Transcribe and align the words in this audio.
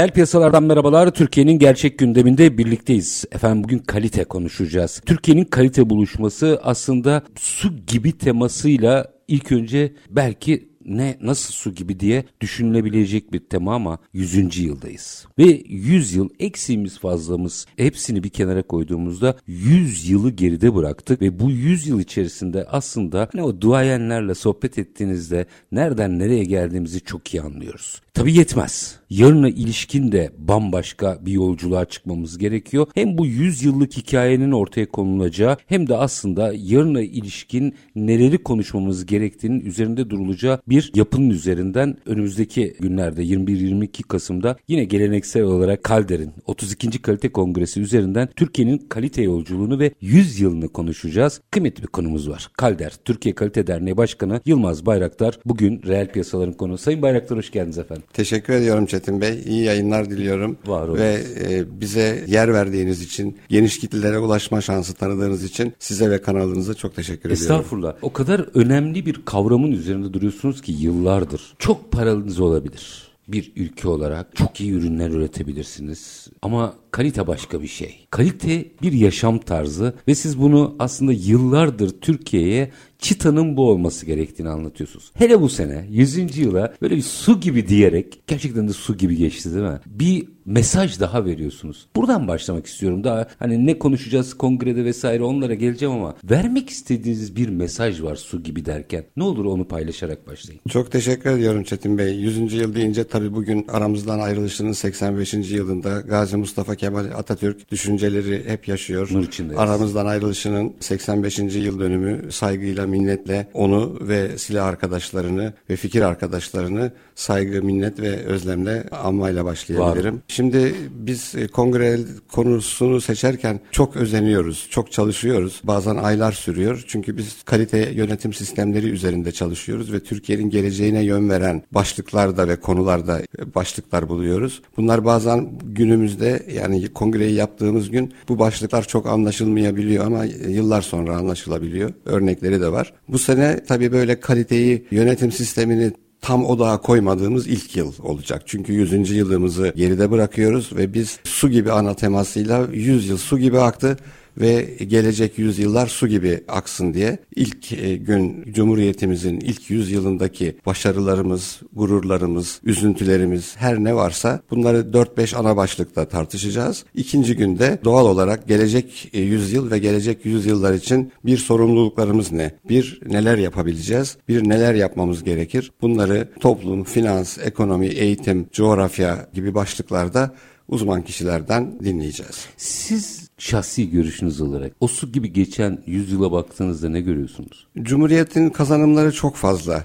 Reel 0.00 0.10
piyasalardan 0.10 0.62
merhabalar. 0.62 1.10
Türkiye'nin 1.10 1.58
gerçek 1.58 1.98
gündeminde 1.98 2.58
birlikteyiz. 2.58 3.24
Efendim 3.32 3.64
bugün 3.64 3.78
kalite 3.78 4.24
konuşacağız. 4.24 5.02
Türkiye'nin 5.06 5.44
kalite 5.44 5.90
buluşması 5.90 6.60
aslında 6.62 7.22
su 7.36 7.76
gibi 7.86 8.18
temasıyla 8.18 9.12
ilk 9.28 9.52
önce 9.52 9.92
belki 10.10 10.68
ne 10.84 11.16
nasıl 11.20 11.52
su 11.52 11.74
gibi 11.74 12.00
diye 12.00 12.24
düşünülebilecek 12.40 13.32
bir 13.32 13.40
tema 13.40 13.74
ama 13.74 13.98
100. 14.12 14.58
yıldayız. 14.58 15.26
Ve 15.38 15.62
100 15.68 16.14
yıl 16.14 16.28
eksiğimiz 16.38 16.98
fazlamız 16.98 17.66
hepsini 17.76 18.24
bir 18.24 18.28
kenara 18.28 18.62
koyduğumuzda 18.62 19.36
100 19.46 20.10
yılı 20.10 20.30
geride 20.30 20.74
bıraktık 20.74 21.22
ve 21.22 21.40
bu 21.40 21.50
100 21.50 21.86
yıl 21.86 22.00
içerisinde 22.00 22.64
aslında 22.64 23.28
hani 23.32 23.42
o 23.42 23.60
duayenlerle 23.60 24.34
sohbet 24.34 24.78
ettiğinizde 24.78 25.46
nereden 25.72 26.18
nereye 26.18 26.44
geldiğimizi 26.44 27.00
çok 27.00 27.34
iyi 27.34 27.42
anlıyoruz. 27.42 28.02
Tabii 28.14 28.34
yetmez. 28.34 29.00
Yarına 29.10 29.48
ilişkin 29.48 30.12
de 30.12 30.30
bambaşka 30.38 31.18
bir 31.26 31.32
yolculuğa 31.32 31.84
çıkmamız 31.84 32.38
gerekiyor. 32.38 32.86
Hem 32.94 33.18
bu 33.18 33.26
100 33.26 33.62
yıllık 33.62 33.96
hikayenin 33.96 34.52
ortaya 34.52 34.88
konulacağı 34.88 35.56
hem 35.66 35.88
de 35.88 35.96
aslında 35.96 36.52
yarına 36.56 37.00
ilişkin 37.00 37.74
neleri 37.96 38.42
konuşmamız 38.42 39.06
gerektiğinin 39.06 39.60
üzerinde 39.60 40.10
durulacağı 40.10 40.60
bir 40.68 40.92
yapının 40.94 41.30
üzerinden 41.30 41.96
önümüzdeki 42.06 42.76
günlerde 42.80 43.22
21-22 43.22 44.02
Kasım'da 44.02 44.56
yine 44.68 44.84
geleneksel 44.84 45.42
olarak 45.42 45.84
Kalder'in 45.84 46.30
32. 46.46 47.02
Kalite 47.02 47.32
Kongresi 47.32 47.80
üzerinden 47.80 48.28
Türkiye'nin 48.36 48.78
kalite 48.78 49.22
yolculuğunu 49.22 49.78
ve 49.78 49.90
100 50.00 50.40
yılını 50.40 50.68
konuşacağız. 50.68 51.40
Kıymetli 51.50 51.82
bir 51.82 51.88
konumuz 51.88 52.30
var. 52.30 52.48
Kalder, 52.56 52.92
Türkiye 53.04 53.34
Kalite 53.34 53.66
Derneği 53.66 53.96
Başkanı 53.96 54.40
Yılmaz 54.46 54.86
Bayraktar 54.86 55.38
bugün 55.46 55.82
reel 55.82 56.12
piyasaların 56.12 56.54
konu. 56.54 56.78
Sayın 56.78 57.02
Bayraktar 57.02 57.38
hoş 57.38 57.50
geldiniz 57.50 57.78
efendim. 57.78 57.99
Teşekkür 58.12 58.52
ediyorum 58.52 58.86
Çetin 58.86 59.20
Bey. 59.20 59.42
İyi 59.46 59.64
yayınlar 59.64 60.10
diliyorum. 60.10 60.58
Var 60.66 60.88
olun. 60.88 60.98
Ve 60.98 61.22
e, 61.40 61.80
bize 61.80 62.24
yer 62.28 62.54
verdiğiniz 62.54 63.02
için, 63.02 63.38
geniş 63.48 63.78
kitlelere 63.78 64.18
ulaşma 64.18 64.60
şansı 64.60 64.94
tanıdığınız 64.94 65.44
için 65.44 65.72
size 65.78 66.10
ve 66.10 66.22
kanalınıza 66.22 66.74
çok 66.74 66.96
teşekkür 66.96 67.30
ediyorum. 67.30 67.42
Estağfurullah. 67.42 67.94
O 68.02 68.12
kadar 68.12 68.40
önemli 68.54 69.06
bir 69.06 69.24
kavramın 69.24 69.72
üzerinde 69.72 70.12
duruyorsunuz 70.12 70.62
ki 70.62 70.72
yıllardır. 70.72 71.54
Çok 71.58 71.92
paranız 71.92 72.40
olabilir 72.40 73.10
bir 73.32 73.52
ülke 73.56 73.88
olarak 73.88 74.36
çok 74.36 74.60
iyi 74.60 74.72
ürünler 74.72 75.10
üretebilirsiniz. 75.10 76.28
Ama 76.42 76.74
kalite 76.90 77.26
başka 77.26 77.62
bir 77.62 77.66
şey. 77.66 78.06
Kalite 78.10 78.66
bir 78.82 78.92
yaşam 78.92 79.38
tarzı 79.38 79.94
ve 80.08 80.14
siz 80.14 80.40
bunu 80.40 80.76
aslında 80.78 81.12
yıllardır 81.12 82.00
Türkiye'ye 82.00 82.70
çıtanın 83.00 83.56
bu 83.56 83.70
olması 83.70 84.06
gerektiğini 84.06 84.48
anlatıyorsunuz. 84.48 85.12
Hele 85.14 85.40
bu 85.40 85.48
sene 85.48 85.86
100. 85.90 86.38
yıla 86.38 86.74
böyle 86.82 86.96
bir 86.96 87.02
su 87.02 87.40
gibi 87.40 87.68
diyerek 87.68 88.22
gerçekten 88.26 88.68
de 88.68 88.72
su 88.72 88.96
gibi 88.96 89.16
geçti 89.16 89.54
değil 89.54 89.64
mi? 89.64 89.80
Bir 89.86 90.28
mesaj 90.44 91.00
daha 91.00 91.24
veriyorsunuz. 91.24 91.86
Buradan 91.96 92.28
başlamak 92.28 92.66
istiyorum. 92.66 93.04
Daha 93.04 93.26
hani 93.38 93.66
ne 93.66 93.78
konuşacağız 93.78 94.34
kongrede 94.34 94.84
vesaire 94.84 95.22
onlara 95.22 95.54
geleceğim 95.54 95.94
ama 95.94 96.16
vermek 96.30 96.70
istediğiniz 96.70 97.36
bir 97.36 97.48
mesaj 97.48 98.02
var 98.02 98.16
su 98.16 98.42
gibi 98.42 98.64
derken. 98.64 99.04
Ne 99.16 99.24
olur 99.24 99.44
onu 99.44 99.68
paylaşarak 99.68 100.26
başlayın. 100.26 100.60
Çok 100.68 100.92
teşekkür 100.92 101.30
ediyorum 101.30 101.64
Çetin 101.64 101.98
Bey. 101.98 102.14
100. 102.14 102.52
yıl 102.52 102.74
deyince 102.74 103.04
tabii 103.04 103.34
bugün 103.34 103.66
aramızdan 103.68 104.18
ayrılışının 104.18 104.72
85. 104.72 105.34
yılında 105.34 106.00
Gazi 106.00 106.36
Mustafa 106.36 106.74
Kemal 106.80 107.04
Atatürk 107.04 107.70
düşünceleri 107.70 108.50
hep 108.50 108.68
yaşıyor. 108.68 109.08
Nur 109.12 109.24
içindeyiz. 109.24 109.58
Aramızdan 109.58 110.06
ayrılışının 110.06 110.72
85. 110.80 111.38
yıl 111.38 111.80
dönümü 111.80 112.32
saygıyla, 112.32 112.86
minnetle 112.86 113.48
onu 113.54 113.98
ve 114.00 114.38
silah 114.38 114.66
arkadaşlarını 114.66 115.52
ve 115.70 115.76
fikir 115.76 116.02
arkadaşlarını 116.02 116.92
saygı, 117.14 117.62
minnet 117.62 118.00
ve 118.00 118.24
özlemle 118.24 118.84
anmayla 118.90 119.44
başlayabilirim. 119.44 120.14
Var. 120.14 120.20
Şimdi 120.28 120.74
biz 120.90 121.34
e, 121.34 121.46
kongre 121.48 121.98
konusunu 122.32 123.00
seçerken 123.00 123.60
çok 123.70 123.96
özeniyoruz, 123.96 124.66
çok 124.70 124.92
çalışıyoruz. 124.92 125.60
Bazen 125.64 125.96
aylar 125.96 126.32
sürüyor. 126.32 126.84
Çünkü 126.86 127.16
biz 127.16 127.42
kalite 127.44 127.90
yönetim 127.92 128.32
sistemleri 128.32 128.88
üzerinde 128.88 129.32
çalışıyoruz 129.32 129.92
ve 129.92 130.00
Türkiye'nin 130.00 130.50
geleceğine 130.50 131.04
yön 131.04 131.30
veren 131.30 131.62
başlıklarda 131.72 132.48
ve 132.48 132.56
konularda 132.56 133.20
başlıklar 133.54 134.08
buluyoruz. 134.08 134.62
Bunlar 134.76 135.04
bazen 135.04 135.50
günümüzde 135.62 136.46
yani 136.54 136.69
kongreyi 136.94 137.34
yaptığımız 137.34 137.90
gün 137.90 138.12
bu 138.28 138.38
başlıklar 138.38 138.88
çok 138.88 139.06
anlaşılmayabiliyor 139.06 140.06
ama 140.06 140.24
yıllar 140.24 140.82
sonra 140.82 141.16
anlaşılabiliyor. 141.16 141.92
Örnekleri 142.04 142.60
de 142.60 142.72
var. 142.72 142.92
Bu 143.08 143.18
sene 143.18 143.64
tabii 143.64 143.92
böyle 143.92 144.20
kaliteyi 144.20 144.86
yönetim 144.90 145.32
sistemini 145.32 145.92
tam 146.20 146.44
odağa 146.44 146.80
koymadığımız 146.80 147.46
ilk 147.46 147.76
yıl 147.76 147.92
olacak. 148.02 148.42
Çünkü 148.46 148.72
100. 148.72 149.10
yılımızı 149.10 149.72
geride 149.76 150.10
bırakıyoruz 150.10 150.76
ve 150.76 150.94
biz 150.94 151.18
su 151.24 151.50
gibi 151.50 151.72
ana 151.72 151.94
temasıyla 151.94 152.66
100 152.72 153.08
yıl 153.08 153.16
su 153.16 153.38
gibi 153.38 153.58
aktı 153.58 153.96
ve 154.40 154.62
gelecek 154.88 155.38
yüzyıllar 155.38 155.86
su 155.86 156.08
gibi 156.08 156.40
aksın 156.48 156.94
diye 156.94 157.18
ilk 157.36 157.72
e, 157.72 157.96
gün 157.96 158.52
Cumhuriyetimizin 158.52 159.40
ilk 159.40 159.70
yüzyılındaki 159.70 160.56
başarılarımız, 160.66 161.60
gururlarımız, 161.72 162.60
üzüntülerimiz 162.64 163.56
her 163.56 163.84
ne 163.84 163.94
varsa 163.94 164.40
bunları 164.50 164.78
4-5 164.78 165.36
ana 165.36 165.56
başlıkta 165.56 166.08
tartışacağız. 166.08 166.84
İkinci 166.94 167.36
günde 167.36 167.78
doğal 167.84 168.06
olarak 168.06 168.48
gelecek 168.48 169.10
e, 169.12 169.20
yüzyıl 169.20 169.70
ve 169.70 169.78
gelecek 169.78 170.26
yüzyıllar 170.26 170.74
için 170.74 171.12
bir 171.24 171.36
sorumluluklarımız 171.36 172.32
ne? 172.32 172.52
Bir 172.68 173.00
neler 173.06 173.38
yapabileceğiz? 173.38 174.16
Bir 174.28 174.48
neler 174.48 174.74
yapmamız 174.74 175.24
gerekir? 175.24 175.72
Bunları 175.82 176.28
toplum, 176.40 176.84
finans, 176.84 177.38
ekonomi, 177.38 177.86
eğitim, 177.86 178.46
coğrafya 178.52 179.28
gibi 179.34 179.54
başlıklarda 179.54 180.34
uzman 180.68 181.02
kişilerden 181.02 181.80
dinleyeceğiz. 181.84 182.46
Siz 182.56 183.29
şahsi 183.40 183.90
görüşünüz 183.90 184.40
olarak 184.40 184.72
o 184.80 184.88
su 184.88 185.12
gibi 185.12 185.32
geçen 185.32 185.82
yüzyıla 185.86 186.32
baktığınızda 186.32 186.88
ne 186.88 187.00
görüyorsunuz? 187.00 187.66
Cumhuriyetin 187.82 188.50
kazanımları 188.50 189.12
çok 189.12 189.36
fazla. 189.36 189.84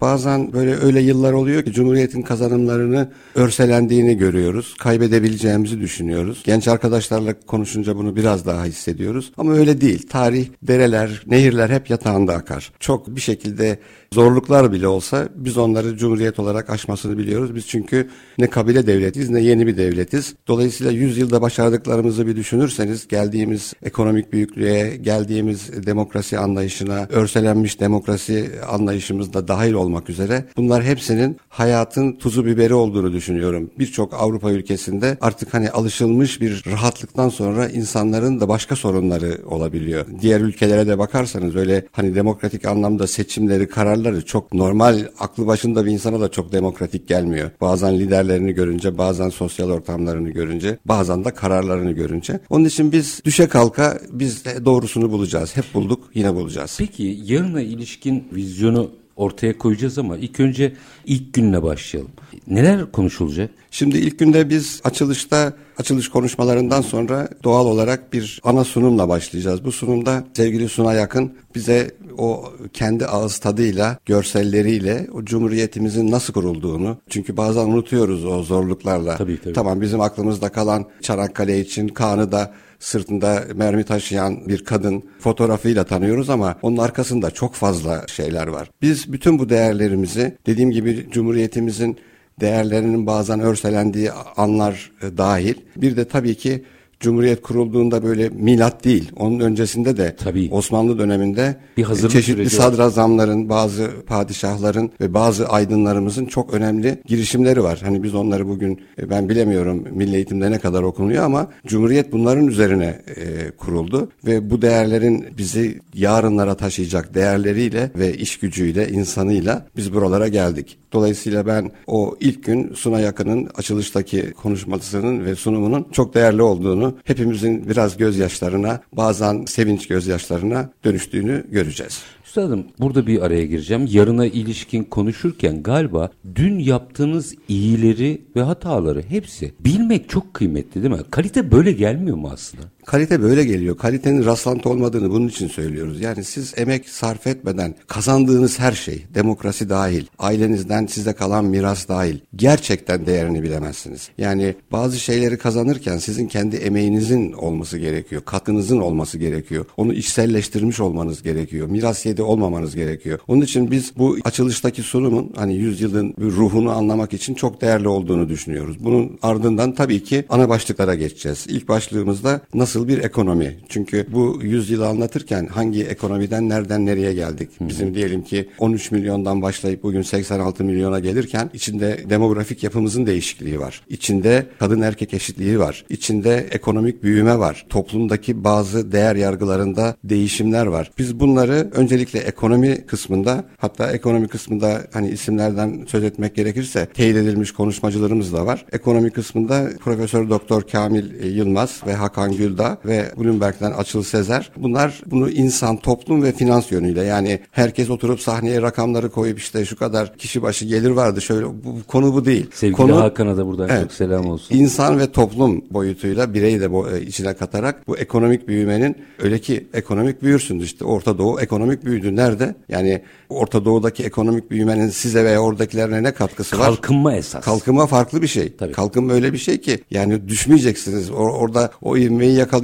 Bazen 0.00 0.52
böyle 0.52 0.76
öyle 0.76 1.00
yıllar 1.00 1.32
oluyor 1.32 1.62
ki 1.62 1.72
Cumhuriyet'in 1.72 2.22
kazanımlarını 2.22 3.12
örselendiğini 3.34 4.16
görüyoruz. 4.16 4.74
Kaybedebileceğimizi 4.78 5.80
düşünüyoruz. 5.80 6.42
Genç 6.44 6.68
arkadaşlarla 6.68 7.34
konuşunca 7.46 7.96
bunu 7.96 8.16
biraz 8.16 8.46
daha 8.46 8.64
hissediyoruz. 8.64 9.32
Ama 9.36 9.52
öyle 9.52 9.80
değil. 9.80 10.06
Tarih, 10.08 10.46
dereler, 10.62 11.22
nehirler 11.26 11.70
hep 11.70 11.90
yatağında 11.90 12.34
akar. 12.34 12.72
Çok 12.80 13.16
bir 13.16 13.20
şekilde 13.20 13.78
zorluklar 14.12 14.72
bile 14.72 14.88
olsa 14.88 15.28
biz 15.34 15.58
onları 15.58 15.96
Cumhuriyet 15.96 16.38
olarak 16.38 16.70
aşmasını 16.70 17.18
biliyoruz. 17.18 17.54
Biz 17.54 17.66
çünkü 17.66 18.08
ne 18.38 18.50
kabile 18.50 18.86
devletiyiz 18.86 19.30
ne 19.30 19.40
yeni 19.40 19.66
bir 19.66 19.76
devletiz. 19.76 20.34
Dolayısıyla 20.48 20.92
100 20.92 21.18
yılda 21.18 21.42
başardıklarımızı 21.42 22.26
bir 22.26 22.36
düşünürseniz 22.36 23.08
geldiğimiz 23.08 23.72
ekonomik 23.82 24.32
büyüklüğe, 24.32 24.96
geldiğimiz 24.96 25.86
demokrasi 25.86 26.38
anlayışına, 26.38 27.06
örselenmiş 27.10 27.80
demokrasi 27.80 28.50
anlayışımızda 28.68 29.48
dahil 29.48 29.72
olmak 29.86 30.10
üzere 30.10 30.44
bunlar 30.56 30.84
hepsinin 30.84 31.36
hayatın 31.48 32.12
tuzu 32.12 32.46
biberi 32.46 32.74
olduğunu 32.74 33.12
düşünüyorum. 33.12 33.70
Birçok 33.78 34.14
Avrupa 34.14 34.50
ülkesinde 34.50 35.18
artık 35.20 35.54
hani 35.54 35.70
alışılmış 35.70 36.40
bir 36.40 36.62
rahatlıktan 36.66 37.28
sonra 37.28 37.68
insanların 37.68 38.40
da 38.40 38.48
başka 38.48 38.76
sorunları 38.76 39.38
olabiliyor. 39.46 40.06
Diğer 40.20 40.40
ülkelere 40.40 40.86
de 40.86 40.98
bakarsanız 40.98 41.56
öyle 41.56 41.86
hani 41.92 42.14
demokratik 42.14 42.64
anlamda 42.66 43.06
seçimleri, 43.06 43.68
kararları 43.68 44.24
çok 44.24 44.54
normal, 44.54 44.98
aklı 45.18 45.46
başında 45.46 45.86
bir 45.86 45.90
insana 45.90 46.20
da 46.20 46.30
çok 46.30 46.52
demokratik 46.52 47.08
gelmiyor. 47.08 47.50
Bazen 47.60 47.98
liderlerini 47.98 48.52
görünce, 48.52 48.98
bazen 48.98 49.28
sosyal 49.28 49.70
ortamlarını 49.70 50.30
görünce, 50.30 50.78
bazen 50.84 51.24
de 51.24 51.30
kararlarını 51.30 51.92
görünce. 51.92 52.40
Onun 52.50 52.64
için 52.64 52.92
biz 52.92 53.20
düşe 53.24 53.48
kalka 53.48 53.98
biz 54.10 54.44
doğrusunu 54.44 55.10
bulacağız. 55.10 55.56
Hep 55.56 55.74
bulduk, 55.74 56.10
yine 56.14 56.34
bulacağız. 56.34 56.76
Peki 56.78 57.18
yarına 57.24 57.60
ilişkin 57.60 58.28
vizyonu 58.32 58.90
ortaya 59.16 59.58
koyacağız 59.58 59.98
ama 59.98 60.16
ilk 60.16 60.40
önce 60.40 60.72
ilk 61.04 61.34
günle 61.34 61.62
başlayalım. 61.62 62.12
Neler 62.46 62.92
konuşulacak? 62.92 63.50
Şimdi 63.70 63.98
ilk 63.98 64.18
günde 64.18 64.50
biz 64.50 64.80
açılışta 64.84 65.52
açılış 65.78 66.08
konuşmalarından 66.08 66.80
sonra 66.80 67.28
doğal 67.44 67.66
olarak 67.66 68.12
bir 68.12 68.40
ana 68.44 68.64
sunumla 68.64 69.08
başlayacağız. 69.08 69.64
Bu 69.64 69.72
sunumda 69.72 70.24
sevgili 70.34 70.68
Suna 70.68 70.92
Yakın 70.92 71.32
bize 71.54 71.90
o 72.18 72.52
kendi 72.72 73.06
ağız 73.06 73.38
tadıyla, 73.38 73.98
görselleriyle 74.06 75.08
o 75.12 75.24
cumhuriyetimizin 75.24 76.10
nasıl 76.10 76.32
kurulduğunu 76.32 76.96
çünkü 77.08 77.36
bazen 77.36 77.66
unutuyoruz 77.66 78.24
o 78.24 78.42
zorluklarla. 78.42 79.16
Tabii, 79.16 79.40
tabii. 79.40 79.54
Tamam 79.54 79.80
bizim 79.80 80.00
aklımızda 80.00 80.48
kalan 80.48 80.84
Çanakkale 81.02 81.60
için 81.60 81.88
Kaan'ı 81.88 82.32
da 82.32 82.52
sırtında 82.80 83.44
mermi 83.54 83.84
taşıyan 83.84 84.48
bir 84.48 84.64
kadın 84.64 85.02
fotoğrafıyla 85.20 85.84
tanıyoruz 85.84 86.30
ama 86.30 86.58
onun 86.62 86.76
arkasında 86.76 87.30
çok 87.30 87.54
fazla 87.54 88.04
şeyler 88.06 88.46
var. 88.46 88.70
Biz 88.82 89.12
bütün 89.12 89.38
bu 89.38 89.48
değerlerimizi 89.48 90.36
dediğim 90.46 90.70
gibi 90.70 91.06
Cumhuriyetimizin 91.10 91.98
değerlerinin 92.40 93.06
bazen 93.06 93.40
örselendiği 93.40 94.12
anlar 94.36 94.92
e, 95.02 95.16
dahil 95.16 95.54
bir 95.76 95.96
de 95.96 96.08
tabii 96.08 96.34
ki 96.34 96.64
Cumhuriyet 97.00 97.42
kurulduğunda 97.42 98.02
böyle 98.02 98.28
milat 98.28 98.84
değil. 98.84 99.12
Onun 99.16 99.40
öncesinde 99.40 99.96
de 99.96 100.16
Tabii. 100.16 100.48
Osmanlı 100.52 100.98
döneminde 100.98 101.56
Bir 101.76 101.82
hazırlık 101.82 102.10
çeşitli 102.10 102.50
sadrazamların, 102.50 103.48
bazı 103.48 103.90
padişahların 104.06 104.90
ve 105.00 105.14
bazı 105.14 105.48
aydınlarımızın 105.48 106.26
çok 106.26 106.54
önemli 106.54 107.02
girişimleri 107.06 107.62
var. 107.62 107.80
Hani 107.84 108.02
biz 108.02 108.14
onları 108.14 108.48
bugün 108.48 108.80
e, 108.98 109.10
ben 109.10 109.28
bilemiyorum 109.28 109.84
milli 109.90 110.16
eğitimde 110.16 110.50
ne 110.50 110.58
kadar 110.58 110.82
okunuyor 110.82 111.24
ama 111.24 111.48
Cumhuriyet 111.66 112.12
bunların 112.12 112.46
üzerine 112.46 113.02
e, 113.16 113.50
kuruldu 113.50 114.08
ve 114.26 114.50
bu 114.50 114.62
değerlerin 114.62 115.26
bizi 115.38 115.80
yarınlara 115.94 116.54
taşıyacak 116.54 117.14
değerleriyle 117.14 117.90
ve 117.98 118.14
iş 118.14 118.38
gücüyle, 118.38 118.88
insanıyla 118.88 119.66
biz 119.76 119.94
buralara 119.94 120.28
geldik. 120.28 120.78
Dolayısıyla 120.92 121.46
ben 121.46 121.70
o 121.86 122.16
ilk 122.20 122.44
gün 122.44 122.72
Suna 122.74 123.00
Yakın'ın 123.00 123.48
açılıştaki 123.54 124.32
konuşmasının 124.32 125.24
ve 125.24 125.34
sunumunun 125.34 125.86
çok 125.92 126.14
değerli 126.14 126.42
olduğunu, 126.42 126.85
hepimizin 127.04 127.68
biraz 127.68 127.96
gözyaşlarına, 127.96 128.80
bazen 128.92 129.44
sevinç 129.44 129.88
gözyaşlarına 129.88 130.70
dönüştüğünü 130.84 131.44
göreceğiz. 131.50 132.02
Üstadım 132.26 132.66
burada 132.78 133.06
bir 133.06 133.22
araya 133.22 133.46
gireceğim. 133.46 133.86
Yarına 133.90 134.26
ilişkin 134.26 134.84
konuşurken 134.84 135.62
galiba 135.62 136.10
dün 136.34 136.58
yaptığınız 136.58 137.34
iyileri 137.48 138.22
ve 138.36 138.42
hataları 138.42 139.02
hepsi 139.02 139.52
bilmek 139.60 140.08
çok 140.08 140.34
kıymetli 140.34 140.82
değil 140.82 140.94
mi? 140.94 141.00
Kalite 141.10 141.52
böyle 141.52 141.72
gelmiyor 141.72 142.16
mu 142.16 142.30
aslında? 142.32 142.62
Kalite 142.86 143.22
böyle 143.22 143.44
geliyor. 143.44 143.76
Kalitenin 143.76 144.24
rastlantı 144.24 144.68
olmadığını 144.68 145.10
bunun 145.10 145.28
için 145.28 145.48
söylüyoruz. 145.48 146.00
Yani 146.00 146.24
siz 146.24 146.54
emek 146.56 146.88
sarf 146.88 147.26
etmeden 147.26 147.74
kazandığınız 147.86 148.58
her 148.58 148.72
şey, 148.72 149.06
demokrasi 149.14 149.68
dahil, 149.68 150.06
ailenizden 150.18 150.86
size 150.86 151.12
kalan 151.12 151.44
miras 151.44 151.88
dahil 151.88 152.18
gerçekten 152.36 153.06
değerini 153.06 153.42
bilemezsiniz. 153.42 154.08
Yani 154.18 154.54
bazı 154.72 154.98
şeyleri 154.98 155.38
kazanırken 155.38 155.98
sizin 155.98 156.26
kendi 156.26 156.56
emeğinizin 156.56 157.32
olması 157.32 157.78
gerekiyor. 157.78 158.22
Katkınızın 158.24 158.80
olması 158.80 159.18
gerekiyor. 159.18 159.64
Onu 159.76 159.92
içselleştirmiş 159.92 160.80
olmanız 160.80 161.22
gerekiyor. 161.22 161.68
Miras 161.68 162.06
yedi 162.06 162.22
olmamanız 162.22 162.74
gerekiyor. 162.74 163.18
Onun 163.28 163.42
için 163.42 163.70
biz 163.70 163.92
bu 163.98 164.16
açılıştaki 164.24 164.82
sunumun 164.82 165.32
hani 165.36 165.54
yüzyılın 165.56 166.14
bir 166.18 166.30
ruhunu 166.30 166.70
anlamak 166.70 167.12
için 167.12 167.34
çok 167.34 167.60
değerli 167.60 167.88
olduğunu 167.88 168.28
düşünüyoruz. 168.28 168.76
Bunun 168.80 169.18
ardından 169.22 169.74
tabii 169.74 170.04
ki 170.04 170.24
ana 170.28 170.48
başlıklara 170.48 170.94
geçeceğiz. 170.94 171.46
İlk 171.48 171.68
başlığımızda 171.68 172.40
nasıl 172.54 172.75
bir 172.84 173.04
ekonomi? 173.04 173.56
Çünkü 173.68 174.06
bu 174.12 174.38
yüzyılı 174.42 174.86
anlatırken 174.88 175.46
hangi 175.46 175.84
ekonomiden 175.84 176.48
nereden 176.48 176.86
nereye 176.86 177.14
geldik? 177.14 177.50
Bizim 177.60 177.94
diyelim 177.94 178.22
ki 178.22 178.48
13 178.58 178.90
milyondan 178.90 179.42
başlayıp 179.42 179.82
bugün 179.82 180.02
86 180.02 180.64
milyona 180.64 181.00
gelirken 181.00 181.50
içinde 181.54 182.04
demografik 182.10 182.62
yapımızın 182.62 183.06
değişikliği 183.06 183.60
var. 183.60 183.82
İçinde 183.88 184.46
kadın 184.58 184.80
erkek 184.80 185.14
eşitliği 185.14 185.58
var. 185.58 185.84
İçinde 185.88 186.46
ekonomik 186.50 187.02
büyüme 187.02 187.38
var. 187.38 187.66
Toplumdaki 187.68 188.44
bazı 188.44 188.92
değer 188.92 189.16
yargılarında 189.16 189.96
değişimler 190.04 190.66
var. 190.66 190.90
Biz 190.98 191.20
bunları 191.20 191.70
öncelikle 191.74 192.18
ekonomi 192.18 192.86
kısmında 192.86 193.44
hatta 193.58 193.92
ekonomi 193.92 194.28
kısmında 194.28 194.86
hani 194.92 195.08
isimlerden 195.08 195.84
söz 195.88 196.04
etmek 196.04 196.34
gerekirse 196.34 196.86
teyit 196.94 197.16
edilmiş 197.16 197.52
konuşmacılarımız 197.52 198.32
da 198.32 198.46
var. 198.46 198.64
Ekonomi 198.72 199.10
kısmında 199.10 199.70
Profesör 199.80 200.30
Doktor 200.30 200.62
Kamil 200.62 201.24
e, 201.24 201.28
Yılmaz 201.28 201.80
ve 201.86 201.94
Hakan 201.94 202.36
Güldağ 202.36 202.65
ve 202.84 203.10
Bloomberg'den 203.16 203.72
Açıl 203.72 204.02
Sezer. 204.02 204.50
Bunlar 204.56 205.00
bunu 205.06 205.30
insan, 205.30 205.76
toplum 205.76 206.22
ve 206.22 206.32
finans 206.32 206.72
yönüyle 206.72 207.02
yani 207.04 207.40
herkes 207.50 207.90
oturup 207.90 208.20
sahneye 208.20 208.62
rakamları 208.62 209.10
koyup 209.10 209.38
işte 209.38 209.64
şu 209.64 209.76
kadar 209.76 210.16
kişi 210.16 210.42
başı 210.42 210.64
gelir 210.64 210.90
vardı 210.90 211.20
şöyle 211.20 211.46
bu, 211.46 211.82
konu 211.88 212.14
bu 212.14 212.24
değil. 212.24 212.46
Sevgili 212.54 212.76
konu, 212.76 212.96
Hakan'a 212.96 213.36
da 213.36 213.46
buradan 213.46 213.82
çok 213.82 213.92
selam 213.92 214.26
olsun. 214.26 214.54
İnsan 214.56 214.98
ve 214.98 215.12
toplum 215.12 215.64
boyutuyla 215.70 216.34
bireyi 216.34 216.60
de 216.60 216.72
bu, 216.72 216.88
e, 216.90 217.02
içine 217.02 217.34
katarak 217.34 217.86
bu 217.86 217.98
ekonomik 217.98 218.48
büyümenin 218.48 218.96
öyle 219.22 219.38
ki 219.38 219.66
ekonomik 219.74 220.22
büyürsün 220.22 220.58
işte 220.60 220.84
Orta 220.84 221.18
Doğu 221.18 221.40
ekonomik 221.40 221.84
büyüdü. 221.84 222.16
Nerede? 222.16 222.54
Yani 222.68 223.02
Orta 223.28 223.64
Doğu'daki 223.64 224.04
ekonomik 224.04 224.50
büyümenin 224.50 224.88
size 224.88 225.24
veya 225.24 225.40
oradakilerine 225.40 226.02
ne 226.02 226.12
katkısı 226.12 226.58
var? 226.58 226.66
Kalkınma 226.66 227.14
esas. 227.14 227.44
Kalkınma 227.44 227.86
farklı 227.86 228.22
bir 228.22 228.26
şey. 228.26 228.56
Tabii. 228.56 228.72
Kalkınma 228.72 229.12
öyle 229.12 229.32
bir 229.32 229.38
şey 229.38 229.60
ki 229.60 229.80
yani 229.90 230.28
düşmeyeceksiniz. 230.28 231.10
O- 231.10 231.14
orada 231.14 231.70
o 231.82 231.96
ivmeyi 231.96 232.34
yakalayacaksınız. 232.34 232.55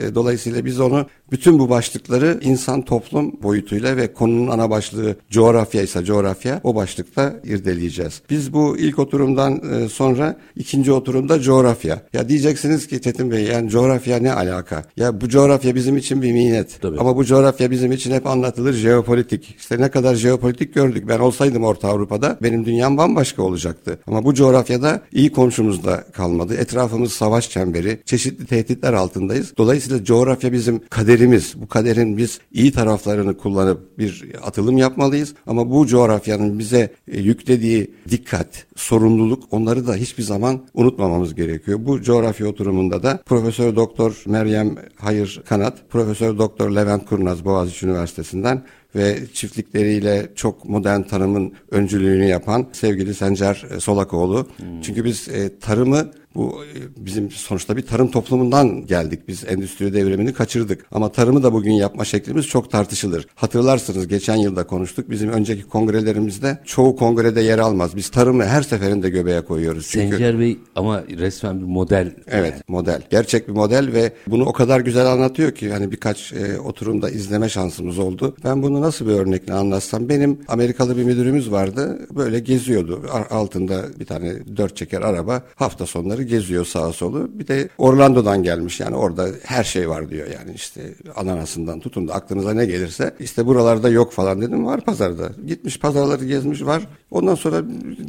E, 0.00 0.14
dolayısıyla 0.14 0.64
biz 0.64 0.80
onu 0.80 1.06
bütün 1.32 1.58
bu 1.58 1.70
başlıkları 1.70 2.40
insan 2.42 2.82
toplum 2.82 3.42
boyutuyla 3.42 3.96
ve 3.96 4.12
konunun 4.12 4.48
ana 4.48 4.70
başlığı 4.70 5.16
coğrafya 5.30 5.82
ise 5.82 6.04
coğrafya 6.04 6.60
o 6.64 6.74
başlıkta 6.74 7.34
irdeleyeceğiz. 7.44 8.22
Biz 8.30 8.52
bu 8.52 8.78
ilk 8.78 8.98
oturumdan 8.98 9.60
e, 9.72 9.88
sonra 9.88 10.36
ikinci 10.56 10.92
oturumda 10.92 11.40
coğrafya. 11.40 12.02
Ya 12.12 12.28
diyeceksiniz 12.28 12.86
ki 12.86 13.02
Çetin 13.02 13.30
Bey 13.30 13.44
yani 13.44 13.70
coğrafya 13.70 14.18
ne 14.18 14.32
alaka? 14.32 14.84
Ya 14.96 15.20
bu 15.20 15.28
coğrafya 15.28 15.74
bizim 15.74 15.96
için 15.96 16.22
bir 16.22 16.32
minnet. 16.32 16.78
Tabii. 16.82 16.98
Ama 16.98 17.16
bu 17.16 17.24
coğrafya 17.24 17.70
bizim 17.70 17.92
için 17.92 18.12
hep 18.12 18.26
anlatılır 18.26 18.72
jeopolitik. 18.72 19.54
İşte 19.58 19.80
ne 19.80 19.90
kadar 19.90 20.14
jeopolitik 20.14 20.74
gördük. 20.74 21.04
Ben 21.08 21.18
olsaydım 21.18 21.64
Orta 21.64 21.88
Avrupa'da 21.88 22.38
benim 22.42 22.64
dünyam 22.64 22.96
bambaşka 22.96 23.42
olacaktı. 23.42 23.98
Ama 24.06 24.24
bu 24.24 24.34
coğrafyada 24.34 25.02
iyi 25.12 25.32
komşumuz 25.32 25.84
da 25.84 26.04
kalmadı. 26.12 26.54
Etrafımız 26.54 27.12
savaş 27.12 27.50
çemberi. 27.50 28.00
Çeşitli 28.04 28.46
tehditler 28.46 28.92
altındayız. 29.10 29.56
Dolayısıyla 29.56 30.04
coğrafya 30.04 30.52
bizim 30.52 30.80
kaderimiz. 30.88 31.54
Bu 31.56 31.68
kaderin 31.68 32.16
biz 32.16 32.38
iyi 32.52 32.72
taraflarını 32.72 33.36
kullanıp 33.36 33.98
bir 33.98 34.24
atılım 34.42 34.78
yapmalıyız. 34.78 35.34
Ama 35.46 35.70
bu 35.70 35.86
coğrafyanın 35.86 36.58
bize 36.58 36.92
e, 37.08 37.20
yüklediği 37.20 37.90
dikkat, 38.08 38.66
sorumluluk 38.76 39.42
onları 39.50 39.86
da 39.86 39.94
hiçbir 39.94 40.22
zaman 40.22 40.60
unutmamamız 40.74 41.34
gerekiyor. 41.34 41.78
Bu 41.82 42.02
coğrafya 42.02 42.46
oturumunda 42.46 43.02
da 43.02 43.20
Profesör 43.26 43.76
Doktor 43.76 44.22
Meryem 44.26 44.74
Hayır 44.96 45.42
Kanat, 45.48 45.90
Profesör 45.90 46.38
Doktor 46.38 46.70
Levent 46.70 47.06
Kurnaz 47.06 47.44
Boğaziçi 47.44 47.86
Üniversitesi'nden 47.86 48.62
ve 48.94 49.18
çiftlikleriyle 49.34 50.28
çok 50.34 50.68
modern 50.68 51.02
tarımın 51.02 51.52
öncülüğünü 51.70 52.24
yapan 52.24 52.66
sevgili 52.72 53.14
Sencer 53.14 53.66
e, 53.70 53.80
Solakoğlu. 53.80 54.46
Çünkü 54.82 55.04
biz 55.04 55.28
e, 55.28 55.58
tarımı 55.58 56.10
bu 56.34 56.64
e, 56.64 57.04
bizim 57.06 57.30
sonuçta 57.30 57.76
bir 57.76 57.82
tarım 57.82 58.10
toplumundan 58.10 58.86
geldik. 58.86 59.28
Biz 59.28 59.44
endüstri 59.44 59.94
devrimini 59.94 60.32
kaçırdık. 60.32 60.86
Ama 60.92 61.12
tarımı 61.12 61.42
da 61.42 61.52
bugün 61.52 61.72
yapma 61.72 62.04
şeklimiz 62.04 62.46
çok 62.46 62.70
tartışılır. 62.70 63.26
Hatırlarsınız 63.34 64.08
geçen 64.08 64.36
yılda 64.36 64.66
konuştuk. 64.66 65.10
Bizim 65.10 65.30
önceki 65.30 65.62
kongrelerimizde 65.62 66.58
çoğu 66.64 66.96
kongrede 66.96 67.40
yer 67.40 67.58
almaz. 67.58 67.96
Biz 67.96 68.08
tarımı 68.08 68.44
her 68.44 68.62
seferinde 68.62 69.10
göbeğe 69.10 69.40
koyuyoruz. 69.40 69.88
Çünkü 69.90 70.10
Sencer 70.10 70.38
Bey 70.38 70.58
ama 70.76 71.02
resmen 71.18 71.60
bir 71.60 71.66
model. 71.66 72.14
Evet 72.26 72.68
model. 72.68 73.02
Gerçek 73.10 73.48
bir 73.48 73.52
model 73.52 73.92
ve 73.92 74.12
bunu 74.26 74.44
o 74.44 74.52
kadar 74.52 74.80
güzel 74.80 75.06
anlatıyor 75.06 75.52
ki 75.52 75.72
hani 75.72 75.92
birkaç 75.92 76.32
e, 76.32 76.60
oturumda 76.60 77.10
izleme 77.10 77.48
şansımız 77.48 77.98
oldu. 77.98 78.36
Ben 78.44 78.62
bunu 78.62 78.80
nasıl 78.80 79.06
bir 79.06 79.12
örnekle 79.12 79.52
anlatsam 79.52 80.08
benim 80.08 80.38
Amerikalı 80.48 80.96
bir 80.96 81.04
müdürümüz 81.04 81.50
vardı. 81.50 82.06
Böyle 82.16 82.38
geziyordu. 82.40 83.02
Altında 83.30 83.84
bir 84.00 84.06
tane 84.06 84.56
dört 84.56 84.76
çeker 84.76 85.02
araba 85.02 85.42
hafta 85.54 85.86
sonları 85.86 86.19
geziyor 86.22 86.64
sağa 86.64 86.92
solu. 86.92 87.30
Bir 87.38 87.46
de 87.46 87.68
Orlando'dan 87.78 88.42
gelmiş 88.42 88.80
yani 88.80 88.96
orada 88.96 89.28
her 89.42 89.64
şey 89.64 89.88
var 89.88 90.10
diyor 90.10 90.26
yani 90.26 90.52
işte 90.54 90.94
ananasından 91.16 91.80
tutun 91.80 92.08
da 92.08 92.14
aklınıza 92.14 92.54
ne 92.54 92.66
gelirse 92.66 93.14
işte 93.20 93.46
buralarda 93.46 93.88
yok 93.88 94.12
falan 94.12 94.40
dedim 94.40 94.66
var 94.66 94.80
pazarda. 94.80 95.32
Gitmiş 95.46 95.78
pazarları 95.78 96.24
gezmiş 96.24 96.62
var. 96.62 96.82
Ondan 97.10 97.34
sonra 97.34 97.62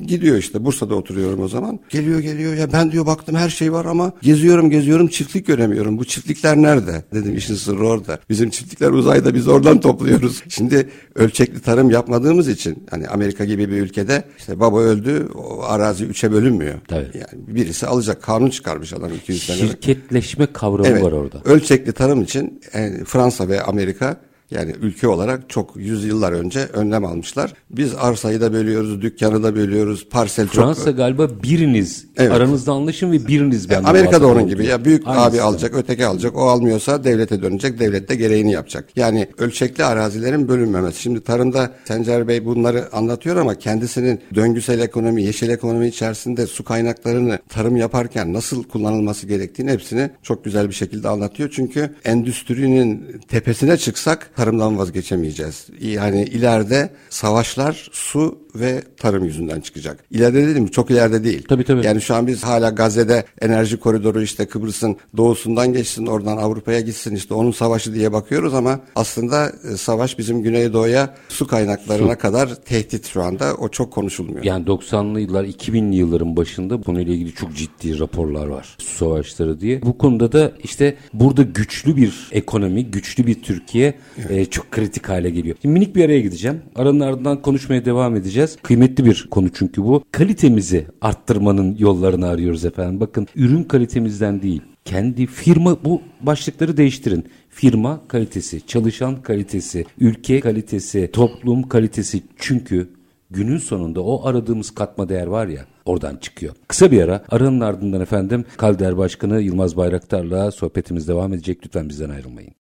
gidiyor 0.05 0.37
işte 0.37 0.65
Bursa'da 0.65 0.95
oturuyorum 0.95 1.41
o 1.41 1.47
zaman. 1.47 1.79
Geliyor 1.89 2.19
geliyor 2.19 2.53
ya 2.53 2.73
ben 2.73 2.91
diyor 2.91 3.05
baktım 3.05 3.35
her 3.35 3.49
şey 3.49 3.73
var 3.73 3.85
ama 3.85 4.11
geziyorum 4.21 4.69
geziyorum 4.69 5.07
çiftlik 5.07 5.47
göremiyorum. 5.47 5.97
Bu 5.97 6.05
çiftlikler 6.05 6.57
nerede? 6.57 7.03
Dedim 7.13 7.37
işin 7.37 7.55
sırrı 7.55 7.87
orada. 7.87 8.19
Bizim 8.29 8.49
çiftlikler 8.49 8.89
uzayda 8.89 9.33
biz 9.33 9.47
oradan 9.47 9.79
topluyoruz. 9.79 10.43
Şimdi 10.49 10.89
ölçekli 11.15 11.61
tarım 11.61 11.89
yapmadığımız 11.89 12.47
için 12.47 12.83
hani 12.89 13.07
Amerika 13.07 13.45
gibi 13.45 13.69
bir 13.69 13.81
ülkede 13.81 14.23
işte 14.37 14.59
baba 14.59 14.79
öldü 14.79 15.27
o 15.35 15.63
arazi 15.63 16.05
üçe 16.05 16.31
bölünmüyor. 16.31 16.75
Tabii. 16.87 17.11
Yani 17.13 17.47
birisi 17.47 17.87
alacak 18.01 18.23
kanun 18.23 18.49
çıkarmış 18.49 18.93
adam 18.93 19.13
200 19.13 19.43
sene. 19.43 19.57
Şirketleşme 19.57 20.47
kavramı 20.53 20.87
Evet. 20.87 21.03
var 21.03 21.11
orada. 21.11 21.41
Ölçekli 21.45 21.91
tarım 21.91 22.21
için 22.21 22.61
e, 22.73 23.03
Fransa 23.05 23.47
ve 23.49 23.61
Amerika 23.61 24.17
Yani 24.51 24.75
ülke 24.81 25.07
olarak 25.07 25.49
çok 25.49 25.75
yüzyıllar 25.75 26.31
önce 26.31 26.59
önlem 26.59 27.05
almışlar. 27.05 27.53
Biz 27.69 27.95
arsayı 27.95 28.41
da 28.41 28.53
bölüyoruz, 28.53 29.01
dükkanı 29.01 29.43
da 29.43 29.55
bölüyoruz, 29.55 30.07
parsel 30.09 30.47
Fransa 30.47 30.73
çok... 30.73 30.75
Fransa 30.75 30.91
galiba 30.91 31.29
biriniz 31.43 32.05
evet. 32.17 32.31
aranızda 32.31 32.71
anlaşın 32.71 33.11
ve 33.11 33.27
biriniz 33.27 33.69
ben. 33.69 33.83
Amerika'da 33.83 34.27
onun 34.27 34.47
gibi 34.47 34.65
ya 34.65 34.85
büyük 34.85 35.07
Aynısı 35.07 35.25
abi 35.25 35.41
alacak, 35.41 35.71
öteki 35.75 36.05
alacak. 36.05 36.37
O 36.37 36.41
almıyorsa 36.41 37.03
devlete 37.03 37.41
dönecek, 37.41 37.79
devlet 37.79 38.09
de 38.09 38.15
gereğini 38.15 38.51
yapacak. 38.51 38.89
Yani 38.95 39.27
ölçekli 39.37 39.83
arazilerin 39.83 40.47
bölünmemesi. 40.47 41.01
Şimdi 41.01 41.21
tarımda 41.21 41.71
Sencer 41.85 42.27
Bey 42.27 42.45
bunları 42.45 42.95
anlatıyor 42.95 43.35
ama 43.35 43.55
kendisinin 43.55 44.19
döngüsel 44.35 44.79
ekonomi, 44.79 45.23
yeşil 45.23 45.49
ekonomi 45.49 45.87
içerisinde 45.87 46.47
su 46.47 46.63
kaynaklarını 46.63 47.39
tarım 47.49 47.75
yaparken 47.75 48.33
nasıl 48.33 48.63
kullanılması 48.63 49.27
gerektiğini 49.27 49.71
hepsini 49.71 50.09
çok 50.23 50.45
güzel 50.45 50.69
bir 50.69 50.73
şekilde 50.73 51.09
anlatıyor. 51.09 51.49
Çünkü 51.55 51.95
endüstrinin 52.05 53.21
tepesine 53.27 53.77
çıksak 53.77 54.31
tarımdan 54.41 54.77
vazgeçemeyeceğiz. 54.77 55.67
Yani 55.81 56.23
ileride 56.23 56.89
savaşlar 57.09 57.89
su 57.91 58.39
ve 58.55 58.81
tarım 58.97 59.25
yüzünden 59.25 59.61
çıkacak. 59.61 60.03
İleride 60.11 60.47
dedim 60.47 60.67
çok 60.67 60.91
ileride 60.91 61.23
değil. 61.23 61.45
Tabii 61.49 61.63
tabii. 61.63 61.85
Yani 61.85 62.01
şu 62.01 62.15
an 62.15 62.27
biz 62.27 62.43
hala 62.43 62.69
Gazze'de 62.69 63.25
enerji 63.41 63.79
koridoru 63.79 64.21
işte 64.21 64.45
Kıbrıs'ın 64.45 64.95
doğusundan 65.17 65.73
geçsin 65.73 66.05
oradan 66.05 66.37
Avrupa'ya 66.37 66.79
gitsin 66.79 67.15
işte 67.15 67.33
onun 67.33 67.51
savaşı 67.51 67.93
diye 67.93 68.13
bakıyoruz 68.13 68.53
ama 68.53 68.79
aslında 68.95 69.51
e, 69.73 69.77
savaş 69.77 70.17
bizim 70.17 70.43
Güneydoğu'ya 70.43 71.15
su 71.29 71.47
kaynaklarına 71.47 72.13
su. 72.13 72.19
kadar 72.19 72.55
tehdit 72.55 73.07
şu 73.07 73.23
anda. 73.23 73.55
O 73.55 73.69
çok 73.69 73.93
konuşulmuyor. 73.93 74.43
Yani 74.43 74.65
90'lı 74.65 75.19
yıllar 75.19 75.43
2000'li 75.43 75.95
yılların 75.95 76.35
başında 76.35 76.79
bu 76.79 76.83
konuyla 76.83 77.13
ilgili 77.13 77.33
çok 77.33 77.55
ciddi 77.55 77.99
raporlar 77.99 78.47
var. 78.47 78.75
Su 78.79 78.97
savaşları 78.97 79.59
diye. 79.59 79.81
Bu 79.81 79.97
konuda 79.97 80.31
da 80.31 80.51
işte 80.63 80.95
burada 81.13 81.43
güçlü 81.43 81.95
bir 81.95 82.29
ekonomi, 82.31 82.85
güçlü 82.85 83.27
bir 83.27 83.41
Türkiye 83.41 83.93
evet. 84.17 84.30
E, 84.31 84.45
çok 84.45 84.71
kritik 84.71 85.09
hale 85.09 85.29
geliyor. 85.29 85.55
Şimdi 85.61 85.73
minik 85.73 85.95
bir 85.95 86.05
araya 86.05 86.21
gideceğim. 86.21 86.61
Aranın 86.75 86.99
ardından 86.99 87.41
konuşmaya 87.41 87.85
devam 87.85 88.15
edeceğiz. 88.15 88.57
Kıymetli 88.63 89.05
bir 89.05 89.27
konu 89.31 89.49
çünkü 89.53 89.83
bu. 89.83 90.03
Kalitemizi 90.11 90.85
arttırmanın 91.01 91.75
yollarını 91.79 92.27
arıyoruz 92.27 92.65
efendim. 92.65 92.99
Bakın 92.99 93.27
ürün 93.35 93.63
kalitemizden 93.63 94.41
değil, 94.41 94.61
kendi 94.85 95.25
firma 95.25 95.83
bu 95.83 96.01
başlıkları 96.21 96.77
değiştirin. 96.77 97.25
Firma 97.49 98.01
kalitesi, 98.07 98.67
çalışan 98.67 99.21
kalitesi, 99.21 99.85
ülke 99.99 100.39
kalitesi, 100.39 101.09
toplum 101.13 101.69
kalitesi. 101.69 102.23
Çünkü 102.37 102.89
günün 103.31 103.57
sonunda 103.57 104.01
o 104.03 104.25
aradığımız 104.27 104.71
katma 104.71 105.09
değer 105.09 105.27
var 105.27 105.47
ya 105.47 105.65
oradan 105.85 106.15
çıkıyor. 106.15 106.53
Kısa 106.67 106.91
bir 106.91 107.01
ara 107.01 107.23
aranın 107.29 107.59
ardından 107.59 108.01
efendim 108.01 108.45
Kalder 108.57 108.97
Başkanı 108.97 109.41
Yılmaz 109.41 109.77
Bayraktar'la 109.77 110.51
sohbetimiz 110.51 111.07
devam 111.07 111.33
edecek. 111.33 111.59
Lütfen 111.65 111.89
bizden 111.89 112.09
ayrılmayın. 112.09 112.60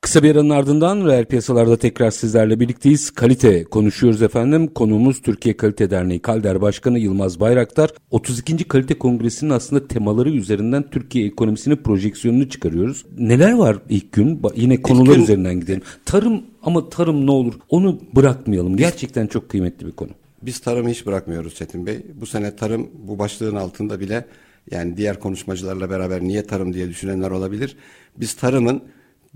Kısa 0.00 0.22
bir 0.22 0.36
aranın 0.36 0.50
ardından 0.50 1.06
reel 1.06 1.24
piyasalarda 1.24 1.76
tekrar 1.76 2.10
sizlerle 2.10 2.60
birlikteyiz. 2.60 3.10
Kalite 3.10 3.64
konuşuyoruz 3.64 4.22
efendim. 4.22 4.66
Konuğumuz 4.66 5.22
Türkiye 5.22 5.56
Kalite 5.56 5.90
Derneği 5.90 6.20
Kalder 6.20 6.60
Başkanı 6.60 6.98
Yılmaz 6.98 7.40
Bayraktar. 7.40 7.90
32. 8.10 8.64
Kalite 8.68 8.98
Kongresi'nin 8.98 9.50
aslında 9.50 9.88
temaları 9.88 10.30
üzerinden 10.30 10.90
Türkiye 10.90 11.26
ekonomisinin 11.26 11.76
projeksiyonunu 11.76 12.48
çıkarıyoruz. 12.48 13.04
Neler 13.18 13.52
var 13.52 13.78
ilk 13.88 14.12
gün? 14.12 14.42
Yine 14.54 14.82
konular 14.82 15.14
gün... 15.14 15.22
üzerinden 15.22 15.60
gidelim. 15.60 15.82
Tarım 16.04 16.42
ama 16.62 16.88
tarım 16.88 17.26
ne 17.26 17.30
olur 17.30 17.54
onu 17.68 18.00
bırakmayalım. 18.16 18.76
Gerçekten 18.76 19.26
çok 19.26 19.48
kıymetli 19.48 19.86
bir 19.86 19.92
konu. 19.92 20.10
Biz 20.42 20.58
tarımı 20.58 20.88
hiç 20.88 21.06
bırakmıyoruz 21.06 21.54
Çetin 21.54 21.86
Bey. 21.86 22.06
Bu 22.20 22.26
sene 22.26 22.56
tarım 22.56 22.90
bu 23.08 23.18
başlığın 23.18 23.56
altında 23.56 24.00
bile 24.00 24.24
yani 24.70 24.96
diğer 24.96 25.20
konuşmacılarla 25.20 25.90
beraber 25.90 26.22
niye 26.22 26.42
tarım 26.42 26.72
diye 26.72 26.88
düşünenler 26.88 27.30
olabilir. 27.30 27.76
Biz 28.16 28.34
tarımın 28.34 28.82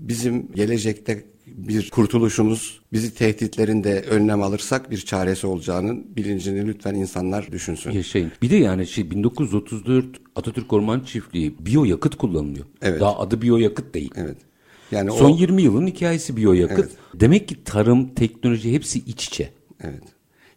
bizim 0.03 0.51
gelecekte 0.51 1.25
bir 1.47 1.89
kurtuluşumuz, 1.89 2.81
bizi 2.93 3.13
tehditlerinde 3.13 4.01
önlem 4.01 4.41
alırsak 4.41 4.91
bir 4.91 4.97
çaresi 4.97 5.47
olacağının 5.47 6.15
bilincini 6.15 6.67
lütfen 6.67 6.95
insanlar 6.95 7.51
düşünsün. 7.51 7.91
Yaşayın. 7.91 8.31
Bir 8.41 8.49
de 8.49 8.55
yani 8.55 8.87
şey 8.87 9.11
1934 9.11 10.05
Atatürk 10.35 10.73
Orman 10.73 10.99
Çiftliği 10.99 11.55
biyoyakıt 11.59 12.15
kullanılıyor. 12.15 12.65
Evet. 12.81 13.01
Daha 13.01 13.19
adı 13.19 13.41
biyoyakıt 13.41 13.93
değil. 13.93 14.11
Evet. 14.15 14.37
Yani 14.91 15.11
Son 15.11 15.31
o... 15.31 15.37
20 15.37 15.61
yılın 15.61 15.87
hikayesi 15.87 16.37
biyoyakıt. 16.37 16.79
Evet. 16.79 17.21
Demek 17.21 17.47
ki 17.47 17.63
tarım, 17.63 18.15
teknoloji 18.15 18.73
hepsi 18.73 18.99
iç 18.99 19.27
içe. 19.27 19.49
Evet. 19.83 20.03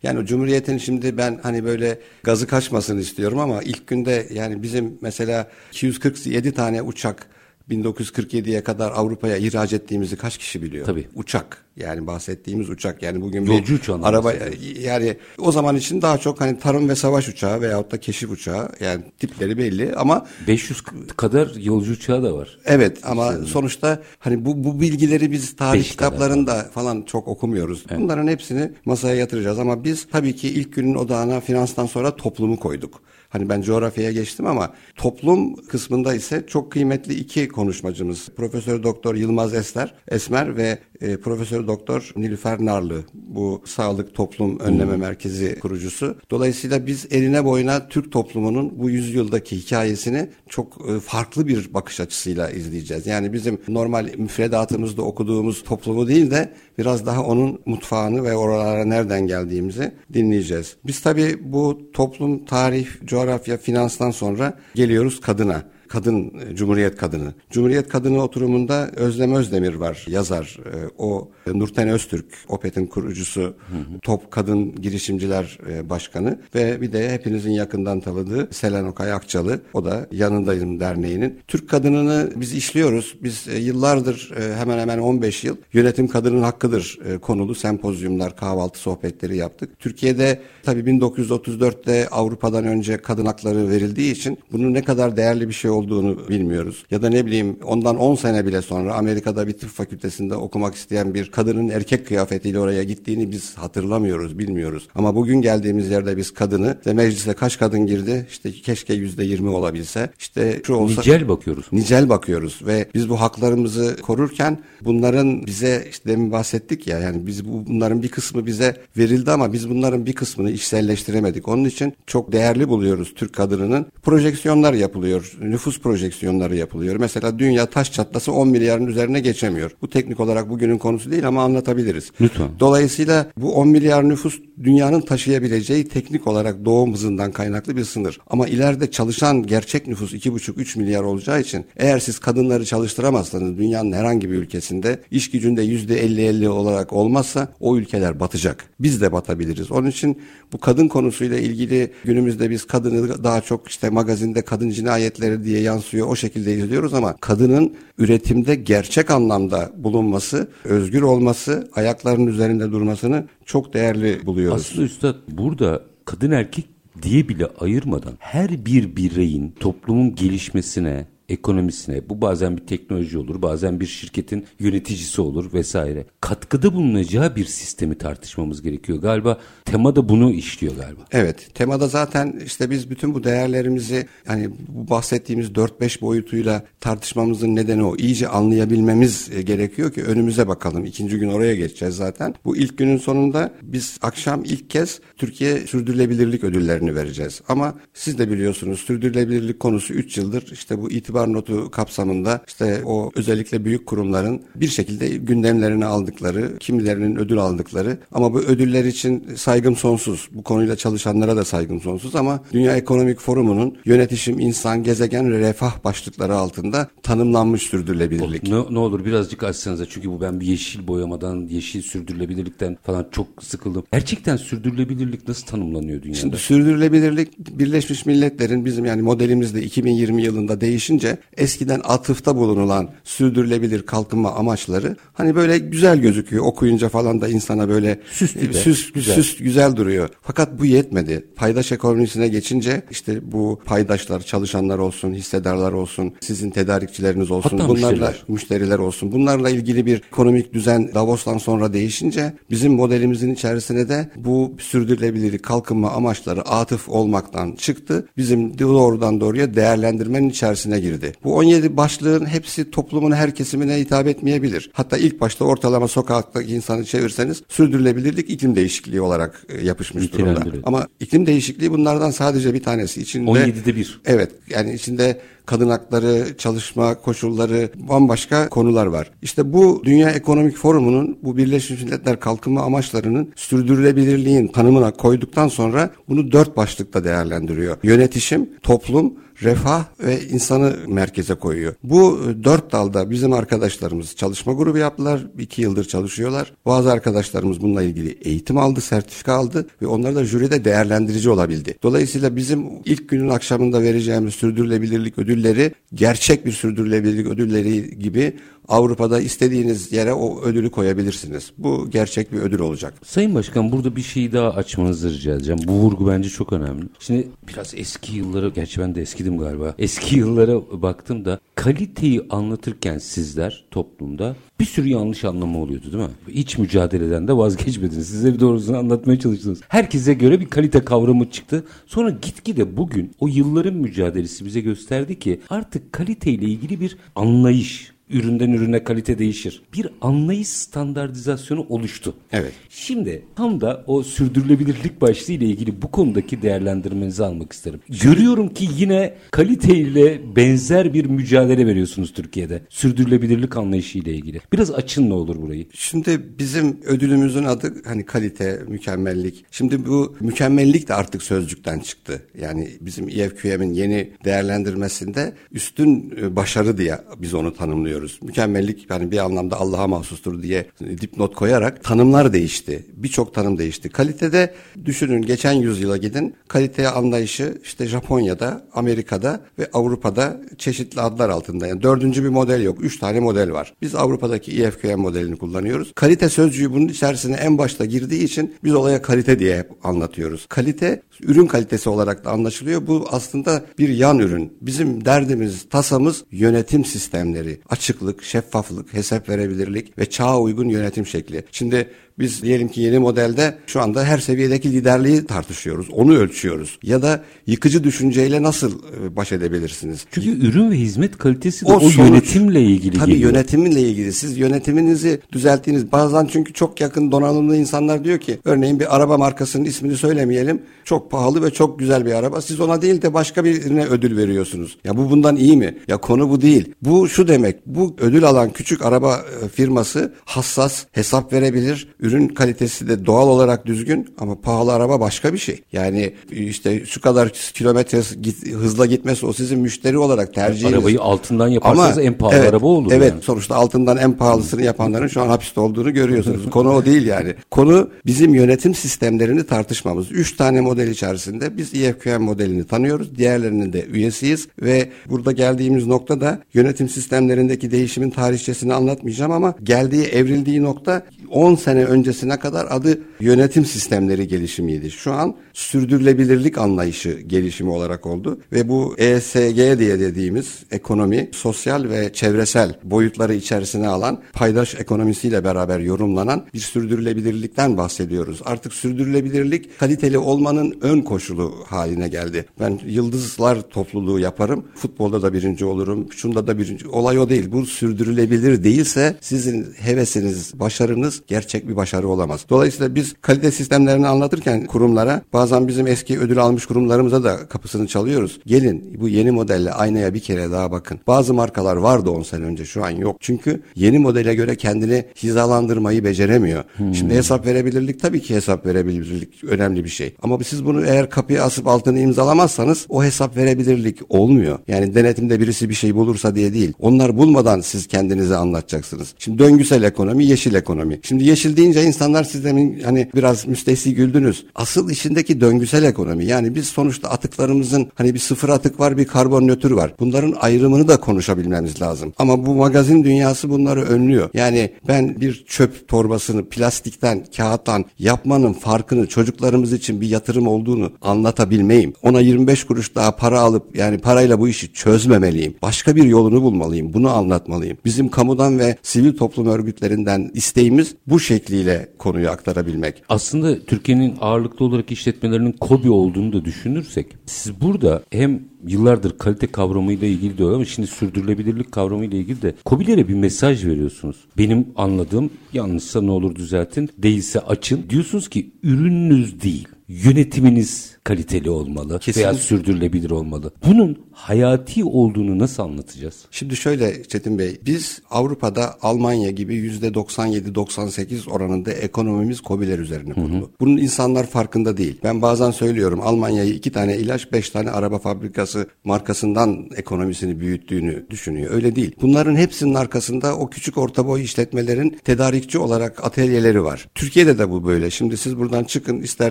Yani 0.03 0.27
Cumhuriyet'in 0.27 0.79
şimdi 0.79 1.17
ben 1.17 1.41
hani 1.43 1.65
böyle 1.65 1.99
gazı 2.23 2.47
kaçmasını 2.47 3.01
istiyorum 3.01 3.39
ama 3.39 3.63
ilk 3.63 3.87
günde 3.87 4.29
yani 4.33 4.63
bizim 4.63 4.99
mesela 5.01 5.51
247 5.73 6.53
tane 6.53 6.83
uçak 6.83 7.31
1947'ye 7.71 8.65
kadar 8.65 8.93
Avrupa'ya 8.93 9.37
ihraç 9.37 9.73
ettiğimizi 9.73 10.17
kaç 10.17 10.39
kişi 10.39 10.63
biliyor? 10.63 10.87
Tabii. 10.87 11.09
Uçak 11.15 11.65
yani 11.77 12.07
bahsettiğimiz 12.07 12.71
uçak 12.71 13.03
yani 13.03 13.21
bugün 13.21 13.47
Yolcu 13.47 13.75
bir 13.75 13.79
uçağı 13.79 14.03
araba 14.03 14.33
yani 14.81 15.17
o 15.39 15.53
zaman 15.53 15.77
için 15.77 16.03
daha 16.03 16.19
çok 16.19 16.41
hani 16.41 16.59
tarım 16.59 16.89
ve 16.89 16.95
savaş 16.95 17.29
uçağı 17.29 17.61
veyahut 17.61 17.93
da 17.93 18.01
keşif 18.01 18.31
uçağı 18.31 18.69
yani 18.81 19.05
tipleri 19.19 19.59
belli 19.59 19.95
ama 19.95 20.27
500 20.47 20.83
kadar 21.17 21.55
yolcu 21.55 21.93
uçağı 21.93 22.23
da 22.23 22.35
var. 22.35 22.59
Evet 22.65 22.99
ama 23.03 23.33
işte, 23.33 23.47
sonuçta 23.47 24.03
hani 24.19 24.45
bu 24.45 24.65
bu 24.65 24.81
bilgileri 24.81 25.33
biz 25.33 25.57
tarih 25.57 25.85
kitaplarında 25.85 26.59
kadar. 26.59 26.71
falan 26.71 27.03
çok 27.03 27.29
okumuyoruz. 27.29 27.85
Evet. 27.89 28.01
Bunların 28.01 28.29
hepsini 28.29 28.73
masaya 28.85 29.15
yatıracağız 29.15 29.59
ama 29.59 29.85
biz 29.85 30.07
tabii 30.13 30.37
ki 30.37 30.49
ilk 30.49 30.73
günün 30.73 30.95
odağına 30.95 31.41
finanstan 31.41 31.87
sonra 31.87 32.17
toplumu 32.17 32.57
koyduk. 32.59 33.03
Hani 33.29 33.49
ben 33.49 33.63
coğrafyaya 33.63 34.13
geçtim 34.13 34.47
ama 34.47 34.73
toplum 34.97 35.57
kısmında 35.57 36.15
ise 36.15 36.45
çok 36.47 36.73
kıymetli 36.73 37.15
iki 37.15 37.49
konuşmacımız. 37.49 38.29
Profesör 38.37 38.83
Doktor 38.83 39.15
Yılmaz 39.15 39.55
Esler, 39.55 39.95
Esmer 40.09 40.57
ve 40.57 40.79
e, 41.01 41.17
Profesör 41.17 41.67
Doktor 41.67 42.13
Nilüfer 42.17 42.65
Narlı 42.65 43.05
bu 43.15 43.63
Sağlık 43.65 44.15
Toplum 44.15 44.59
Önleme 44.59 44.93
hmm. 44.93 45.01
Merkezi 45.01 45.59
kurucusu. 45.59 46.17
Dolayısıyla 46.31 46.87
biz 46.87 47.07
eline 47.11 47.45
boyuna 47.45 47.89
Türk 47.89 48.13
toplumunun 48.13 48.73
bu 48.79 48.91
yüzyıldaki 48.91 49.57
hikayesini 49.57 50.29
çok 50.49 50.91
e, 50.91 51.01
farklı 51.01 51.47
bir 51.47 51.75
bakış 51.75 52.01
açısıyla 52.01 52.51
izleyeceğiz. 52.51 53.07
Yani 53.07 53.33
bizim 53.33 53.59
normal 53.69 54.09
müfredatımızda 54.17 55.03
okuduğumuz 55.03 55.63
toplumu 55.63 56.09
değil 56.09 56.31
de 56.31 56.53
biraz 56.79 57.07
daha 57.07 57.23
onun 57.23 57.61
mutfağını 57.67 58.25
ve 58.25 58.37
oralara 58.37 58.85
nereden 58.85 59.27
geldiğimizi 59.27 59.93
dinleyeceğiz. 60.13 60.77
Biz 60.87 61.01
tabii 61.01 61.53
bu 61.53 61.91
toplum, 61.93 62.45
tarih, 62.45 62.87
coğrafya, 63.05 63.57
finanstan 63.57 64.11
sonra 64.11 64.55
geliyoruz 64.75 65.21
kadına 65.21 65.63
kadın, 65.97 66.33
e, 66.51 66.57
Cumhuriyet 66.57 66.97
kadını. 66.97 67.35
Cumhuriyet 67.51 67.89
kadını 67.89 68.23
oturumunda 68.23 68.91
Özlem 68.97 69.35
Özdemir 69.35 69.75
var, 69.75 70.05
yazar. 70.09 70.59
E, 70.67 70.77
o 70.99 71.29
Nurten 71.47 71.89
Öztürk, 71.89 72.27
OPET'in 72.49 72.87
kurucusu, 72.87 73.41
hı 73.41 73.47
hı. 73.47 74.01
Top 74.03 74.31
Kadın 74.31 74.75
Girişimciler 74.75 75.59
e, 75.71 75.91
Başkanı 75.91 76.39
ve 76.55 76.81
bir 76.81 76.93
de 76.93 77.13
hepinizin 77.13 77.51
yakından 77.51 78.01
tanıdığı 78.01 78.55
Selen 78.55 78.85
Okay 78.85 79.13
Akçalı. 79.13 79.61
O 79.75 79.85
da 79.85 80.07
Yanındayım 80.13 80.81
Derneği'nin. 80.81 81.41
Türk 81.49 81.69
kadınını 81.69 82.33
biz 82.37 82.55
işliyoruz. 82.55 83.17
Biz 83.23 83.47
yıllardır 83.59 84.33
hemen 84.59 84.79
hemen 84.79 84.99
15 84.99 85.45
yıl 85.45 85.57
yönetim 85.73 86.09
kadının 86.09 86.43
hakkıdır 86.43 86.99
konulu 87.23 87.55
sempozyumlar, 87.55 88.37
kahvaltı 88.37 88.79
sohbetleri 88.79 89.37
yaptık. 89.37 89.79
Türkiye'de 89.79 90.41
tabii 90.63 90.81
1934'te 90.81 92.09
Avrupa'dan 92.09 92.65
önce 92.65 92.97
kadın 92.97 93.27
hakları 93.27 93.69
verildiği 93.71 94.13
için 94.13 94.39
bunun 94.53 94.75
ne 94.75 94.83
kadar 94.83 95.17
değerli 95.17 95.49
bir 95.49 95.55
şey 95.55 95.71
olduğunu 95.71 95.86
bilmiyoruz. 96.29 96.85
Ya 96.91 97.03
da 97.03 97.09
ne 97.09 97.27
bileyim 97.27 97.59
ondan 97.65 97.97
10 97.97 98.15
sene 98.15 98.47
bile 98.47 98.63
sonra 98.63 98.95
Amerika'da 98.95 99.47
bir 99.47 99.53
tıp 99.53 99.71
fakültesinde 99.71 100.35
okumak 100.35 100.75
isteyen 100.75 101.15
bir 101.15 101.31
kadının 101.31 101.69
erkek 101.69 102.07
kıyafetiyle 102.07 102.59
oraya 102.61 102.83
gittiğini 102.83 103.33
biz 103.33 103.55
hatırlamıyoruz, 103.55 104.39
bilmiyoruz. 104.39 104.89
Ama 104.95 105.15
bugün 105.15 105.43
geldiğimiz 105.43 105.91
yerde 105.91 106.17
biz 106.17 106.35
kadını 106.35 106.79
ve 106.87 106.93
meclise 106.93 107.33
kaç 107.33 107.59
kadın 107.59 107.87
girdi? 107.87 108.27
İşte 108.31 108.53
keşke 108.53 108.95
yüzde 108.95 109.25
yirmi 109.25 109.49
olabilse. 109.49 110.11
İşte 110.19 110.61
şu 110.67 110.75
olsa 110.75 111.01
nicel 111.01 111.29
bakıyoruz. 111.29 111.67
Nicel 111.73 112.09
bakıyoruz 112.09 112.61
ve 112.67 112.89
biz 112.95 113.09
bu 113.09 113.21
haklarımızı 113.21 113.97
korurken 114.03 114.59
bunların 114.81 115.47
bize 115.47 115.87
işte 115.91 116.11
demin 116.11 116.33
bahsettik 116.33 116.87
ya 116.87 116.99
yani 116.99 117.27
biz 117.27 117.45
bu, 117.49 117.67
bunların 117.67 118.03
bir 118.03 118.09
kısmı 118.09 118.47
bize 118.47 118.77
verildi 118.97 119.31
ama 119.31 119.53
biz 119.53 119.71
bunların 119.71 120.07
bir 120.07 120.13
kısmını 120.13 120.51
işselleştiremedik. 120.51 121.49
Onun 121.49 121.65
için 121.65 121.93
çok 122.07 122.33
değerli 122.33 122.69
buluyoruz 122.69 123.15
Türk 123.15 123.33
kadınının. 123.33 123.87
Projeksiyonlar 124.03 124.75
yapılıyor. 124.75 125.37
Nüfus 125.41 125.66
nüfus 125.67 125.81
projeksiyonları 125.81 126.57
yapılıyor. 126.57 126.97
Mesela 126.97 127.39
dünya 127.39 127.67
taş 127.67 127.93
çatlası 127.93 128.33
10 128.33 128.49
milyarın 128.49 128.87
üzerine 128.87 129.21
geçemiyor. 129.21 129.71
Bu 129.83 129.91
teknik 129.91 130.21
olarak 130.21 130.51
bugünün 130.51 130.79
konusu 130.79 131.11
değil 131.11 131.29
ama 131.29 131.45
anlatabiliriz. 131.45 132.13
Lütfen. 132.21 132.49
Dolayısıyla 132.61 133.27
bu 133.37 133.55
10 133.55 133.69
milyar 133.69 134.09
nüfus 134.09 134.41
dünyanın 134.63 135.01
taşıyabileceği 135.01 135.89
teknik 135.89 136.27
olarak 136.27 136.65
doğum 136.65 136.93
hızından 136.93 137.33
kaynaklı 137.33 137.77
bir 137.77 137.85
sınır. 137.85 138.19
Ama 138.27 138.47
ileride 138.47 138.91
çalışan 138.91 139.43
gerçek 139.43 139.87
nüfus 139.87 140.13
2,5-3 140.13 140.79
milyar 140.79 141.03
olacağı 141.03 141.41
için 141.41 141.65
eğer 141.77 141.99
siz 141.99 142.19
kadınları 142.19 142.65
çalıştıramazsanız 142.65 143.59
dünyanın 143.59 143.93
herhangi 143.93 144.31
bir 144.31 144.35
ülkesinde 144.35 145.01
iş 145.11 145.31
gücünde 145.31 145.65
%50-50 145.65 146.49
olarak 146.49 146.93
olmazsa 146.93 147.49
o 147.61 147.77
ülkeler 147.77 148.21
batacak. 148.21 148.65
Biz 148.81 149.01
de 149.01 149.13
batabiliriz. 149.13 149.71
Onun 149.71 149.89
için 149.89 150.19
bu 150.53 150.59
kadın 150.59 150.89
konusuyla 150.89 151.39
ilgili 151.39 151.93
günümüzde 152.05 152.51
biz 152.51 152.67
kadını 152.67 153.25
daha 153.25 153.41
çok 153.41 153.69
işte 153.69 153.91
magazinde 153.91 154.43
kadın 154.43 154.71
cinayetleri 154.71 155.45
diye 155.45 155.56
yansıyor 155.59 156.09
o 156.09 156.17
şekilde 156.17 156.55
izliyoruz 156.55 156.95
ama 156.95 157.17
kadının 157.21 157.75
üretimde 157.99 158.55
gerçek 158.55 159.11
anlamda 159.11 159.73
bulunması, 159.77 160.49
özgür 160.65 161.03
olması, 161.03 161.69
ayaklarının 161.75 162.27
üzerinde 162.27 162.73
durmasını 162.73 163.25
çok 163.45 163.75
değerli 163.75 164.27
buluyoruz. 164.27 164.61
Aslında 164.61 164.87
Üstad 164.87 165.17
burada 165.29 165.83
kadın 166.05 166.31
erkek 166.31 166.69
diye 167.03 167.29
bile 167.29 167.47
ayırmadan 167.61 168.13
her 168.19 168.67
bir 168.67 168.97
bireyin 168.97 169.55
toplumun 169.61 170.15
gelişmesine, 170.15 171.07
ekonomisine, 171.29 172.09
bu 172.09 172.21
bazen 172.21 172.57
bir 172.57 172.67
teknoloji 172.67 173.19
olur, 173.19 173.43
bazen 173.43 173.81
bir 173.81 173.87
şirketin 173.87 174.47
yöneticisi 174.59 175.21
olur 175.21 175.53
vesaire. 175.53 176.07
Katkıda 176.21 176.75
bulunacağı 176.75 177.37
bir 177.37 177.45
sistemi 177.45 177.99
tartışmamız 177.99 178.63
gerekiyor. 178.63 178.99
Galiba 178.99 179.39
tema 179.65 179.97
da 179.97 180.09
bunu 180.09 180.33
işliyor 180.33 180.77
galiba. 180.77 181.01
Evet, 181.13 181.49
temada 181.55 181.89
zaten 181.89 182.41
işte 182.47 182.71
biz 182.71 182.91
bütün 182.91 183.15
bu 183.15 183.25
değerlerimizi 183.25 184.07
hani 184.27 184.51
bu 184.69 184.91
bahsettiğimiz 184.91 185.49
4-5 185.49 186.01
boyutuyla 186.01 186.63
tartışmamızın 186.81 187.57
nedeni 187.57 187.85
o. 187.85 187.97
İyice 187.97 188.29
anlayabilmemiz 188.29 189.31
e, 189.33 189.43
gerekiyor 189.43 189.93
ki 189.93 190.03
önümüze 190.03 190.49
bakalım. 190.49 190.85
İkinci 190.85 191.19
gün 191.19 191.29
oraya 191.29 191.55
geçeceğiz 191.55 191.97
zaten. 191.97 192.35
Bu 192.45 192.57
ilk 192.57 192.79
günün 192.79 192.97
sonunda 192.97 193.55
biz 193.63 193.99
akşam 194.03 194.45
ilk 194.45 194.71
kez 194.71 195.01
Türkiye 195.17 195.67
Sürdürülebilirlik 195.67 196.45
Ödülleri'ni 196.45 196.95
vereceğiz. 196.95 197.43
Ama 197.49 197.75
siz 197.95 198.19
de 198.19 198.31
biliyorsunuz 198.31 198.81
sürdürülebilirlik 198.81 199.61
konusu 199.61 199.95
3 199.95 200.19
yıldır 200.19 200.53
işte 200.53 200.83
bu 200.83 200.91
itibar 200.91 201.16
itibar 201.17 201.33
notu 201.33 201.71
kapsamında 201.71 202.41
işte 202.47 202.83
o 202.85 203.11
özellikle 203.15 203.65
büyük 203.65 203.87
kurumların 203.87 204.43
bir 204.55 204.69
şekilde 204.69 205.09
gündemlerini 205.09 205.85
aldıkları, 205.85 206.59
kimilerinin 206.59 207.17
ödül 207.17 207.39
aldıkları 207.39 207.99
ama 208.13 208.35
bu 208.35 208.39
ödüller 208.39 208.85
için 208.85 209.25
saygım 209.37 209.77
sonsuz. 209.77 210.29
Bu 210.33 210.43
konuyla 210.43 210.77
çalışanlara 210.77 211.37
da 211.37 211.45
saygım 211.45 211.81
sonsuz 211.81 212.17
ama 212.17 212.41
Dünya 212.53 212.77
Ekonomik 212.77 213.21
Forumu'nun 213.21 213.77
yönetişim, 213.85 214.41
insan, 214.41 214.83
gezegen 214.83 215.33
ve 215.33 215.39
refah 215.39 215.85
başlıkları 215.85 216.35
altında 216.35 216.89
tanımlanmış 217.03 217.63
sürdürülebilirlik. 217.63 218.43
Ne, 218.43 218.75
ne 218.75 218.79
olur 218.79 219.05
birazcık 219.05 219.43
açsanıza 219.43 219.87
çünkü 219.87 220.11
bu 220.11 220.21
ben 220.21 220.41
bir 220.41 220.47
yeşil 220.47 220.87
boyamadan, 220.87 221.47
yeşil 221.51 221.83
sürdürülebilirlikten 221.83 222.79
falan 222.83 223.07
çok 223.11 223.27
sıkıldım. 223.41 223.85
Gerçekten 223.93 224.37
sürdürülebilirlik 224.37 225.29
nasıl 225.29 225.47
tanımlanıyor 225.47 226.03
dünyada? 226.03 226.21
Şimdi 226.21 226.37
sürdürülebilirlik 226.37 227.39
Birleşmiş 227.39 228.07
Milletler'in 228.07 228.65
bizim 228.65 228.85
yani 228.85 229.03
modelimizde 229.03 229.63
2020 229.63 230.23
yılında 230.23 230.61
değişince 230.61 231.06
önce 231.07 231.19
eskiden 231.37 231.81
atıfta 231.85 232.37
bulunulan 232.37 232.91
sürdürülebilir 233.05 233.83
kalkınma 233.83 234.33
amaçları 234.33 234.97
hani 235.15 235.35
böyle 235.35 235.59
güzel 235.59 235.99
gözüküyor. 235.99 236.45
Okuyunca 236.45 236.89
falan 236.89 237.21
da 237.21 237.29
insana 237.29 237.69
böyle 237.69 238.01
süs, 238.11 238.33
süs, 238.63 238.93
güzel. 238.93 239.15
süs 239.15 239.37
güzel 239.37 239.77
duruyor. 239.77 240.09
Fakat 240.23 240.59
bu 240.59 240.65
yetmedi. 240.65 241.27
Paydaş 241.37 241.73
ekonomisine 241.73 242.29
geçince 242.29 242.83
işte 242.91 243.33
bu 243.33 243.61
paydaşlar, 243.65 244.21
çalışanlar 244.21 244.79
olsun, 244.79 245.15
hissedarlar 245.15 245.73
olsun, 245.73 246.15
sizin 246.21 246.51
tedarikçileriniz 246.51 247.31
olsun, 247.31 247.59
Hatta 247.59 247.69
bunlarla 247.69 247.91
müşteriler. 247.91 248.25
müşteriler 248.29 248.79
olsun. 248.79 249.13
Bunlarla 249.13 249.51
ilgili 249.51 249.87
bir 249.87 249.97
ekonomik 249.97 250.53
düzen 250.53 250.95
Davos'tan 250.95 251.39
sonra 251.39 251.73
değişince 251.73 252.33
bizim 252.51 252.73
modelimizin 252.73 253.35
içerisine 253.35 253.89
de 253.89 254.11
bu 254.17 254.55
sürdürülebilirlik 254.59 255.43
kalkınma 255.43 255.91
amaçları 255.91 256.43
atıf 256.43 256.89
olmaktan 256.89 257.53
çıktı. 257.53 258.09
Bizim 258.17 258.59
doğrudan 258.59 259.21
doğruya 259.21 259.55
değerlendirmenin 259.55 260.29
içerisine 260.29 260.81
girdi 260.81 260.96
girdi. 260.97 261.13
Bu 261.25 261.37
17 261.37 261.77
başlığın 261.77 262.27
hepsi 262.27 262.71
toplumun 262.71 263.13
her 263.13 263.35
kesimine 263.35 263.77
hitap 263.77 264.07
etmeyebilir. 264.07 264.71
Hatta 264.73 264.99
ilk 264.99 265.21
başta 265.21 265.45
ortalama 265.45 265.89
sokaktaki 265.89 266.55
insanı 266.55 266.85
çevirseniz 266.85 267.43
sürdürülebilirlik 267.49 268.31
iklim 268.31 268.57
değişikliği 268.57 269.01
olarak 269.01 269.47
e, 269.49 269.67
yapışmış 269.67 270.13
durumda. 270.13 270.45
Ama 270.65 270.87
iklim 271.01 271.27
değişikliği 271.27 271.71
bunlardan 271.71 272.11
sadece 272.11 272.55
bir 272.55 272.63
tanesi. 272.63 273.01
içinde 273.01 273.31
17'de 273.31 273.77
bir. 273.77 274.01
Evet 274.05 274.31
yani 274.51 274.73
içinde 274.75 275.21
kadın 275.47 275.69
hakları, 275.69 276.37
çalışma 276.39 276.95
koşulları, 276.95 277.71
bambaşka 277.75 278.49
konular 278.49 278.87
var. 278.87 279.11
İşte 279.23 279.53
bu 279.53 279.83
Dünya 279.85 280.11
Ekonomik 280.11 280.57
Forumu'nun 280.57 281.19
bu 281.23 281.37
Birleşmiş 281.37 281.83
Milletler 281.83 282.21
kalkınma 282.21 282.63
amaçlarının 282.63 283.33
sürdürülebilirliğin 283.37 284.49
tanımına 284.49 284.91
koyduktan 284.91 285.49
sonra 285.49 285.91
bunu 286.09 286.33
dört 286.33 286.57
başlıkta 286.57 287.05
değerlendiriyor. 287.05 287.77
Yönetişim, 287.83 288.51
toplum, 288.63 289.15
refah 289.43 289.85
ve 290.01 290.21
insanı 290.29 290.77
merkeze 290.89 291.35
koyuyor. 291.35 291.75
Bu 291.83 292.21
e, 292.21 292.45
dört 292.45 292.73
dalda 292.73 293.11
bizim 293.11 293.33
arkadaşlarımız 293.33 294.17
çalışma 294.17 294.53
grubu 294.53 294.79
yaptılar. 294.79 295.27
iki 295.39 295.63
yıldır 295.63 295.85
çalışıyorlar. 295.85 296.53
Bazı 296.67 296.93
arkadaşlarımız 296.93 297.63
bununla 297.63 297.83
ilgili 297.83 298.19
eğitim 298.23 298.59
aldı, 298.59 298.81
sertifika 298.81 299.33
aldı 299.33 299.67
ve 299.83 299.87
onlar 299.87 300.15
da 300.15 300.25
jüride 300.25 300.65
değerlendirici 300.65 301.31
olabildi. 301.31 301.79
Dolayısıyla 301.83 302.37
bizim 302.37 302.67
ilk 302.85 303.09
günün 303.09 303.29
akşamında 303.29 303.83
vereceğimiz 303.83 304.35
sürdürülebilirlik 304.35 305.19
ödülleri 305.19 305.75
gerçek 305.95 306.47
bir 306.47 306.53
sürdürülebilirlik 306.53 307.27
ödülleri 307.27 307.99
gibi 307.99 308.33
Avrupa'da 308.69 309.21
istediğiniz 309.21 309.93
yere 309.93 310.13
o 310.13 310.41
ödülü 310.43 310.71
koyabilirsiniz. 310.71 311.53
Bu 311.59 311.91
gerçek 311.91 312.33
bir 312.33 312.39
ödül 312.39 312.59
olacak. 312.59 312.95
Sayın 313.05 313.35
Başkan 313.35 313.73
burada 313.73 313.97
bir 313.97 314.03
şeyi 314.03 314.33
daha 314.33 314.51
açmanızı 314.51 315.11
rica 315.11 315.35
edeceğim. 315.35 315.61
Bu 315.67 315.73
vurgu 315.73 316.09
bence 316.09 316.29
çok 316.29 316.53
önemli. 316.53 316.85
Şimdi 316.99 317.29
biraz 317.49 317.75
eski 317.75 318.17
yıllara, 318.17 318.49
gerçi 318.49 318.81
ben 318.81 318.95
de 318.95 319.03
eskidim 319.03 319.39
galiba. 319.39 319.75
Eski 319.79 320.19
yıllara 320.19 320.83
baktım 320.83 321.25
da 321.25 321.41
kaliteyi 321.55 322.23
anlatırken 322.31 322.99
sizler 322.99 323.65
toplumda 323.71 324.37
bir 324.61 324.65
sürü 324.65 324.89
yanlış 324.89 325.25
anlama 325.25 325.59
oluyordu 325.59 325.93
değil 325.93 326.05
mi? 326.05 326.11
İç 326.33 326.59
mücadeleden 326.59 327.29
de 327.29 327.37
vazgeçmediniz. 327.37 328.09
Sizleri 328.09 328.41
doğrusunu 328.41 328.77
anlatmaya 328.77 329.19
çalıştınız. 329.19 329.61
Herkese 329.69 330.15
göre 330.15 330.41
bir 330.41 330.47
kalite 330.47 330.85
kavramı 330.85 331.31
çıktı. 331.31 331.65
Sonra 331.87 332.11
gitgide 332.11 332.77
bugün 332.77 333.11
o 333.21 333.29
yılların 333.29 333.75
mücadelesi 333.75 334.45
bize 334.45 334.61
gösterdi 334.61 335.19
ki 335.19 335.41
artık 335.51 335.93
kaliteyle 335.93 336.47
ilgili 336.47 336.81
bir 336.81 336.97
anlayış, 337.15 337.96
üründen 338.11 338.51
ürüne 338.51 338.85
kalite 338.85 339.19
değişir. 339.19 339.63
Bir 339.75 339.89
anlayış 340.01 340.49
standartizasyonu 340.49 341.67
oluştu. 341.69 342.15
Evet. 342.33 342.53
Şimdi 342.69 343.23
tam 343.37 343.61
da 343.61 343.85
o 343.87 344.03
sürdürülebilirlik 344.03 345.01
başlığı 345.01 345.33
ile 345.33 345.45
ilgili 345.45 345.83
bu 345.83 345.91
konudaki 345.91 346.43
değerlendirmenizi 346.43 347.25
almak 347.25 347.53
isterim. 347.53 347.81
Görüyorum 348.03 348.49
ki 348.49 348.69
yine 348.77 349.15
kaliteyle 349.31 350.21
benzer 350.37 350.95
bir 350.95 351.05
mücadele 351.05 351.67
veriyorsunuz 351.67 352.13
Türkiye'de. 352.13 352.63
Sürdürülebilirlik 352.69 353.57
anlayışı 353.57 353.99
ile 353.99 354.15
ilgili. 354.15 354.41
Biraz 354.53 354.71
açın 354.71 355.11
ne 355.11 355.15
olur 355.15 355.43
burayı. 355.43 355.67
Şimdi 355.75 356.39
bizim 356.39 356.81
ödülümüzün 356.85 357.45
adı 357.45 357.75
hani 357.85 358.05
kalite, 358.05 358.63
mükemmellik. 358.69 359.45
Şimdi 359.51 359.87
bu 359.87 360.17
mükemmellik 360.21 360.89
de 360.89 360.95
artık 360.95 361.23
sözcükten 361.23 361.79
çıktı. 361.79 362.23
Yani 362.41 362.71
bizim 362.81 363.09
EFQM'in 363.09 363.75
yeni 363.75 364.11
değerlendirmesinde 364.25 365.33
üstün 365.53 366.15
e, 366.21 366.37
başarı 366.37 366.79
diye 366.79 366.99
biz 367.19 367.35
onu 367.35 367.55
tanımlıyoruz 367.55 367.96
kullanıyoruz. 367.97 368.19
Mükemmellik 368.23 368.91
yani 368.91 369.11
bir 369.11 369.19
anlamda 369.19 369.61
Allah'a 369.61 369.87
mahsustur 369.87 370.43
diye 370.43 370.67
dipnot 370.81 371.35
koyarak 371.35 371.85
tanımlar 371.85 372.33
değişti. 372.33 372.87
Birçok 372.97 373.35
tanım 373.35 373.59
değişti. 373.59 373.89
Kalitede 373.89 374.55
düşünün 374.85 375.23
geçen 375.23 375.53
yüzyıla 375.53 375.97
gidin. 375.97 376.35
Kalite 376.49 376.89
anlayışı 376.89 377.59
işte 377.65 377.87
Japonya'da, 377.87 378.65
Amerika'da 378.73 379.41
ve 379.59 379.69
Avrupa'da 379.73 380.41
çeşitli 380.59 381.01
adlar 381.01 381.31
altında. 381.31 381.67
Yani 381.67 381.83
dördüncü 381.83 382.25
bir 382.25 382.29
model 382.29 382.63
yok. 382.63 382.79
Üç 382.85 382.99
tane 382.99 383.21
model 383.21 383.53
var. 383.53 383.75
Biz 383.83 383.95
Avrupa'daki 383.95 384.53
IFQM 384.53 385.01
modelini 385.01 385.37
kullanıyoruz. 385.37 385.93
Kalite 385.95 386.29
sözcüğü 386.29 386.73
bunun 386.73 386.89
içerisine 386.89 387.37
en 387.37 387.59
başta 387.59 387.85
girdiği 387.85 388.25
için 388.25 388.55
biz 388.65 388.75
olaya 388.75 389.03
kalite 389.03 389.39
diye 389.39 389.59
hep 389.59 389.71
anlatıyoruz. 389.83 390.47
Kalite 390.49 391.03
ürün 391.21 391.47
kalitesi 391.47 391.89
olarak 391.89 392.25
da 392.25 392.31
anlaşılıyor. 392.31 392.87
Bu 392.87 393.07
aslında 393.11 393.65
bir 393.79 393.89
yan 393.89 394.19
ürün. 394.19 394.53
Bizim 394.61 395.05
derdimiz, 395.05 395.69
tasamız 395.69 396.25
yönetim 396.31 396.85
sistemleri. 396.85 397.61
Açıklık, 397.87 398.23
şeffaflık, 398.23 398.95
hesap 398.95 399.29
verebilirlik 399.29 399.99
ve 399.99 400.11
çağa 400.11 400.41
uygun 400.41 400.69
yönetim 400.69 401.07
şekli. 401.07 401.45
Şimdi 401.53 401.91
Biz 402.19 402.43
diyelim 402.43 402.69
ki 402.69 402.81
yeni 402.81 402.99
modelde 402.99 403.59
şu 403.67 403.81
anda 403.81 404.05
her 404.05 404.19
seviyedeki 404.19 404.73
liderliği 404.73 405.25
tartışıyoruz. 405.25 405.91
Onu 405.91 406.15
ölçüyoruz. 406.15 406.79
Ya 406.83 407.03
da 407.03 407.25
yıkıcı 407.47 407.85
düşünceyle 407.85 408.43
nasıl 408.43 408.73
e, 408.73 409.17
baş 409.17 409.33
edebilirsiniz? 409.33 410.07
Çünkü 410.11 410.47
ürün 410.47 410.71
ve 410.71 410.77
hizmet 410.77 411.19
kalitesi 411.19 411.67
de 411.67 411.73
o, 411.73 411.77
o 411.77 411.81
sonuç, 411.81 411.99
yönetimle 411.99 412.63
ilgili 412.63 412.99
tabii 412.99 413.13
geliyor. 413.13 413.31
yönetimle 413.31 413.81
ilgili. 413.81 414.13
Siz 414.13 414.39
yönetiminizi 414.39 415.21
düzelttiğiniz 415.33 415.93
bazen 415.93 416.27
çünkü 416.33 416.53
çok 416.53 416.81
yakın 416.81 417.13
donanımlı 417.13 417.57
insanlar 417.57 418.05
diyor 418.05 418.19
ki 418.19 418.39
örneğin 418.45 418.81
bir 418.81 418.97
araba 418.97 419.19
markasının 419.19 419.65
ismini 419.65 419.97
söylemeyelim. 419.97 420.63
Çok 420.85 421.11
pahalı 421.11 421.43
ve 421.43 421.51
çok 421.51 421.79
güzel 421.79 422.07
bir 422.07 422.13
araba. 422.13 422.41
Siz 422.41 422.61
ona 422.61 422.83
değil 422.83 423.03
de 423.03 423.15
başka 423.15 423.45
birine 423.45 423.87
ödül 423.87 424.17
veriyorsunuz. 424.17 424.79
Ya 424.85 424.97
bu 424.97 425.11
bundan 425.11 425.37
iyi 425.37 425.57
mi? 425.57 425.79
Ya 425.89 425.97
konu 425.97 426.31
bu 426.31 426.41
değil. 426.41 426.75
Bu 426.83 427.09
şu 427.09 427.29
demek. 427.29 427.67
Bu 427.67 427.97
ödül 427.99 428.25
alan 428.25 428.51
küçük 428.51 428.83
araba 428.83 429.25
e, 429.45 429.49
firması 429.49 430.13
hassas, 430.25 430.85
hesap 430.93 431.33
verebilir. 431.33 431.89
Ürün 432.07 432.29
kalitesi 432.29 432.89
de 432.89 433.07
doğal 433.07 433.29
olarak 433.29 433.67
düzgün 433.67 434.15
ama 434.19 434.41
pahalı 434.41 434.73
araba 434.73 435.01
başka 435.01 435.33
bir 435.33 435.39
şey. 435.39 435.63
Yani 435.73 436.13
işte 436.31 436.87
şu 436.87 437.01
kadar 437.01 437.29
kilometre 437.29 438.01
git, 438.21 438.53
hızla 438.53 438.87
gitmesi 438.87 439.27
o 439.27 439.33
sizin 439.33 439.59
müşteri 439.59 439.99
olarak 439.99 440.35
tercihiniz. 440.35 440.75
Arabayı 440.75 441.01
altından 441.01 441.49
yaparsanız 441.49 441.99
ama, 441.99 442.07
en 442.07 442.15
pahalı 442.15 442.37
evet, 442.37 442.51
araba 442.51 442.67
olur. 442.67 442.93
Evet 442.93 443.11
yani. 443.11 443.23
sonuçta 443.23 443.55
altından 443.55 443.97
en 443.97 444.13
pahalısını 444.13 444.63
yapanların 444.63 445.07
şu 445.07 445.23
an 445.23 445.29
hapiste 445.29 445.61
olduğunu 445.61 445.95
görüyorsunuz. 445.95 446.51
Konu 446.51 446.71
o 446.75 446.85
değil 446.85 447.07
yani. 447.07 447.35
Konu 447.51 447.91
bizim 448.07 448.35
yönetim 448.35 448.75
sistemlerini 448.75 449.47
tartışmamız. 449.47 450.13
Üç 450.13 450.37
tane 450.37 450.61
model 450.61 450.89
içerisinde 450.89 451.57
biz 451.57 451.75
EFQM 451.75 452.23
modelini 452.23 452.65
tanıyoruz. 452.67 453.17
Diğerlerinin 453.17 453.73
de 453.73 453.87
üyesiyiz 453.87 454.49
ve 454.63 454.89
burada 455.11 455.33
geldiğimiz 455.33 455.87
nokta 455.87 456.21
da 456.21 456.41
yönetim 456.55 456.89
sistemlerindeki 456.89 457.71
değişimin 457.71 458.11
tarihçesini 458.11 458.75
anlatmayacağım 458.75 459.33
ama 459.33 459.55
geldiği 459.63 460.05
evrildiği 460.05 460.63
nokta 460.63 461.03
10 461.31 461.55
sene 461.55 461.83
öncesine 461.97 462.39
kadar 462.39 462.67
adı 462.71 463.01
yönetim 463.21 463.65
sistemleri 463.65 464.29
gelişimiydi. 464.29 464.91
Şu 464.91 465.13
an 465.13 465.35
sürdürülebilirlik 465.53 466.59
anlayışı 466.59 467.11
gelişimi 467.11 467.71
olarak 467.71 468.07
oldu 468.07 468.41
ve 468.53 468.69
bu 468.69 468.95
ESG 468.99 469.57
diye 469.79 470.01
dediğimiz 470.01 470.47
ekonomi, 470.71 471.29
sosyal 471.33 471.89
ve 471.89 472.13
çevresel 472.13 472.79
boyutları 472.85 473.35
içerisine 473.35 473.89
alan 473.89 474.23
paydaş 474.33 474.75
ekonomisiyle 474.75 475.45
beraber 475.45 475.79
yorumlanan 475.79 476.45
bir 476.55 476.59
sürdürülebilirlikten 476.59 477.77
bahsediyoruz. 477.77 478.41
Artık 478.45 478.73
sürdürülebilirlik 478.73 479.79
kaliteli 479.79 480.19
olmanın 480.19 480.79
ön 480.81 481.01
koşulu 481.01 481.55
haline 481.67 482.09
geldi. 482.09 482.45
Ben 482.61 482.81
yıldızlar 482.87 483.61
topluluğu 483.61 484.19
yaparım. 484.21 484.65
Futbolda 484.75 485.23
da 485.23 485.33
birinci 485.33 485.65
olurum. 485.65 486.09
Şunda 486.13 486.47
da 486.47 486.59
birinci. 486.59 486.89
Olay 486.89 487.19
o 487.19 487.29
değil. 487.29 487.53
Bu 487.53 487.67
sürdürülebilir 487.67 488.65
değilse 488.65 489.17
sizin 489.21 489.67
hevesiniz, 489.73 490.61
başarınız 490.61 491.23
gerçek 491.27 491.69
bir 491.69 491.77
başarı 491.77 491.86
olamaz. 491.95 492.47
Dolayısıyla 492.51 492.95
biz 492.95 493.15
kalite 493.21 493.51
sistemlerini 493.51 494.07
anlatırken 494.07 494.67
kurumlara 494.67 495.23
bazen 495.33 495.69
bizim 495.69 495.87
eski 495.87 496.19
ödül 496.19 496.39
almış 496.39 496.67
kurumlarımıza 496.67 497.25
da 497.25 497.49
kapısını 497.49 497.87
çalıyoruz. 497.87 498.41
Gelin 498.47 498.99
bu 499.01 499.09
yeni 499.09 499.31
modelle 499.31 499.73
aynaya 499.73 500.15
bir 500.15 500.21
kere 500.21 500.51
daha 500.51 500.71
bakın. 500.71 501.01
Bazı 501.07 501.35
markalar 501.35 501.77
vardı 501.77 502.11
10 502.11 502.23
sene 502.23 502.45
önce 502.45 502.65
şu 502.65 502.85
an 502.85 502.91
yok. 502.91 503.17
Çünkü 503.21 503.63
yeni 503.75 503.99
modele 503.99 504.35
göre 504.35 504.57
kendini 504.57 505.05
hizalandırmayı 505.23 506.05
beceremiyor. 506.05 506.65
Hmm. 506.77 506.95
Şimdi 506.95 507.15
hesap 507.15 507.47
verebilirlik 507.47 508.01
tabii 508.01 508.23
ki 508.23 508.35
hesap 508.35 508.67
verebilirlik 508.67 509.45
önemli 509.45 509.85
bir 509.85 509.89
şey. 509.89 510.15
Ama 510.23 510.39
siz 510.45 510.65
bunu 510.65 510.87
eğer 510.87 511.11
kapıya 511.11 511.45
asıp 511.45 511.67
altını 511.67 512.01
imzalamazsanız 512.01 512.87
o 512.89 513.05
hesap 513.05 513.37
verebilirlik 513.37 513.99
olmuyor. 514.09 514.59
Yani 514.69 514.95
denetimde 514.95 515.41
birisi 515.41 515.69
bir 515.69 515.75
şey 515.75 515.95
bulursa 515.95 516.35
diye 516.35 516.55
değil. 516.55 516.73
Onlar 516.79 517.17
bulmadan 517.17 517.61
siz 517.61 517.87
kendinize 517.87 518.37
anlatacaksınız. 518.37 519.15
Şimdi 519.19 519.39
döngüsel 519.39 519.83
ekonomi, 519.83 520.25
yeşil 520.25 520.55
ekonomi. 520.55 521.01
Şimdi 521.03 521.25
yeşil 521.25 521.57
deyince 521.57 521.76
insanlar 521.85 522.25
siz 522.25 522.45
demin 522.45 522.81
hani 522.81 523.09
biraz 523.15 523.47
müstehsi 523.47 523.95
güldünüz. 523.95 524.47
Asıl 524.55 524.91
işindeki 524.91 525.41
döngüsel 525.41 525.83
ekonomi. 525.83 526.25
Yani 526.25 526.55
biz 526.55 526.67
sonuçta 526.67 527.11
atıklarımızın 527.11 527.89
hani 527.95 528.15
bir 528.15 528.19
sıfır 528.19 528.49
atık 528.49 528.81
var, 528.81 528.97
bir 528.97 529.05
karbon 529.05 529.49
nötr 529.49 529.71
var. 529.71 529.95
Bunların 530.01 530.35
ayrımını 530.41 530.89
da 530.89 531.01
konuşabilmemiz 531.01 531.83
lazım. 531.83 532.13
Ama 532.19 532.47
bu 532.47 532.55
magazin 532.55 533.05
dünyası 533.05 533.51
bunları 533.51 533.83
önlüyor. 533.83 534.31
Yani 534.35 534.71
ben 534.89 535.21
bir 535.21 535.45
çöp 535.49 535.89
torbasını 535.89 536.45
plastikten, 536.45 537.25
kağıttan 537.37 537.85
yapmanın 537.99 538.53
farkını 538.53 539.07
çocuklarımız 539.07 539.73
için 539.73 540.01
bir 540.01 540.09
yatırım 540.09 540.47
olduğunu 540.47 540.93
anlatabilmeyim. 541.03 541.93
Ona 542.03 542.21
25 542.21 542.65
kuruş 542.65 542.95
daha 542.95 543.17
para 543.17 543.41
alıp 543.41 543.77
yani 543.77 543.99
parayla 543.99 544.41
bu 544.41 544.49
işi 544.49 544.73
çözmemeliyim. 544.73 545.55
Başka 545.63 545.97
bir 545.97 546.05
yolunu 546.05 546.43
bulmalıyım. 546.43 546.93
Bunu 546.93 547.11
anlatmalıyım. 547.11 547.79
Bizim 547.85 548.09
kamudan 548.09 548.59
ve 548.59 548.77
sivil 548.83 549.17
toplum 549.17 549.47
örgütlerinden 549.47 550.31
isteğimiz 550.35 550.95
bu 551.07 551.21
şekliyle 551.21 551.66
konuyu 551.99 552.31
aktarabilmek. 552.31 553.03
Aslında 553.09 553.65
Türkiye'nin 553.65 554.15
ağırlıklı 554.21 554.65
olarak 554.65 554.93
işletmelerinin 554.93 555.53
kobi 555.53 555.91
olduğunu 555.91 556.33
da 556.33 556.45
düşünürsek 556.45 557.07
siz 557.27 557.61
burada 557.61 558.03
hem 558.11 558.43
yıllardır 558.67 559.19
kalite 559.19 559.47
kavramıyla 559.47 560.09
ilgili 560.09 560.39
diyor 560.39 560.55
ama 560.55 560.65
şimdi 560.65 560.89
sürdürülebilirlik 560.89 561.73
kavramıyla 561.73 562.19
ilgili 562.19 562.43
de 562.43 562.55
COBİ'lere 562.67 563.09
bir 563.09 563.15
mesaj 563.15 563.67
veriyorsunuz. 563.67 564.17
Benim 564.39 564.67
anladığım 564.77 565.31
yanlışsa 565.53 566.03
ne 566.03 566.11
olur 566.11 566.35
düzeltin 566.35 566.91
değilse 566.99 567.41
açın. 567.41 567.85
Diyorsunuz 567.91 568.29
ki 568.29 568.51
ürününüz 568.63 569.43
değil 569.43 569.69
yönetiminiz 569.89 570.96
kaliteli 571.07 571.51
olmalı 571.51 571.99
Kesinlikle. 571.99 572.31
veya 572.31 572.35
sürdürülebilir 572.35 573.11
olmalı. 573.11 573.53
Bunun 573.67 573.99
hayati 574.13 574.85
olduğunu 574.85 575.39
nasıl 575.39 575.63
anlatacağız? 575.63 576.25
Şimdi 576.31 576.57
şöyle 576.57 577.05
Çetin 577.05 577.39
Bey, 577.39 577.61
biz 577.67 578.03
Avrupa'da 578.11 578.75
Almanya 578.83 579.31
gibi 579.31 579.55
yüzde 579.55 579.89
97-98 579.89 581.31
oranında 581.31 581.73
ekonomimiz 581.73 582.39
COBİ'ler 582.39 582.79
üzerine 582.79 583.15
kurulu. 583.15 583.35
Hı 583.35 583.39
hı. 583.39 583.51
Bunun 583.61 583.77
insanlar 583.77 584.27
farkında 584.27 584.77
değil. 584.77 585.01
Ben 585.05 585.23
bazen 585.23 585.51
söylüyorum 585.51 586.01
Almanya'yı 586.03 586.55
iki 586.55 586.73
tane 586.73 586.97
ilaç, 586.97 587.33
beş 587.33 587.51
tane 587.51 587.71
araba 587.71 587.99
fabrikası 587.99 588.67
markasından 588.85 589.69
ekonomisini 589.77 590.41
büyüttüğünü 590.41 591.07
düşünüyor. 591.11 591.55
Öyle 591.55 591.77
değil. 591.77 591.93
Bunların 592.03 592.37
hepsinin 592.37 592.75
arkasında 592.75 593.37
o 593.37 593.51
küçük 593.51 593.79
orta 593.79 594.07
boy 594.07 594.23
işletmelerin 594.23 594.99
tedarikçi 595.05 595.59
olarak 595.59 596.05
atölyeleri 596.05 596.65
var. 596.65 596.89
Türkiye'de 596.95 597.39
de 597.39 597.51
bu 597.51 597.67
böyle. 597.67 597.91
Şimdi 597.91 598.17
siz 598.17 598.39
buradan 598.39 598.65
çıkın 598.65 599.01
ister 599.01 599.31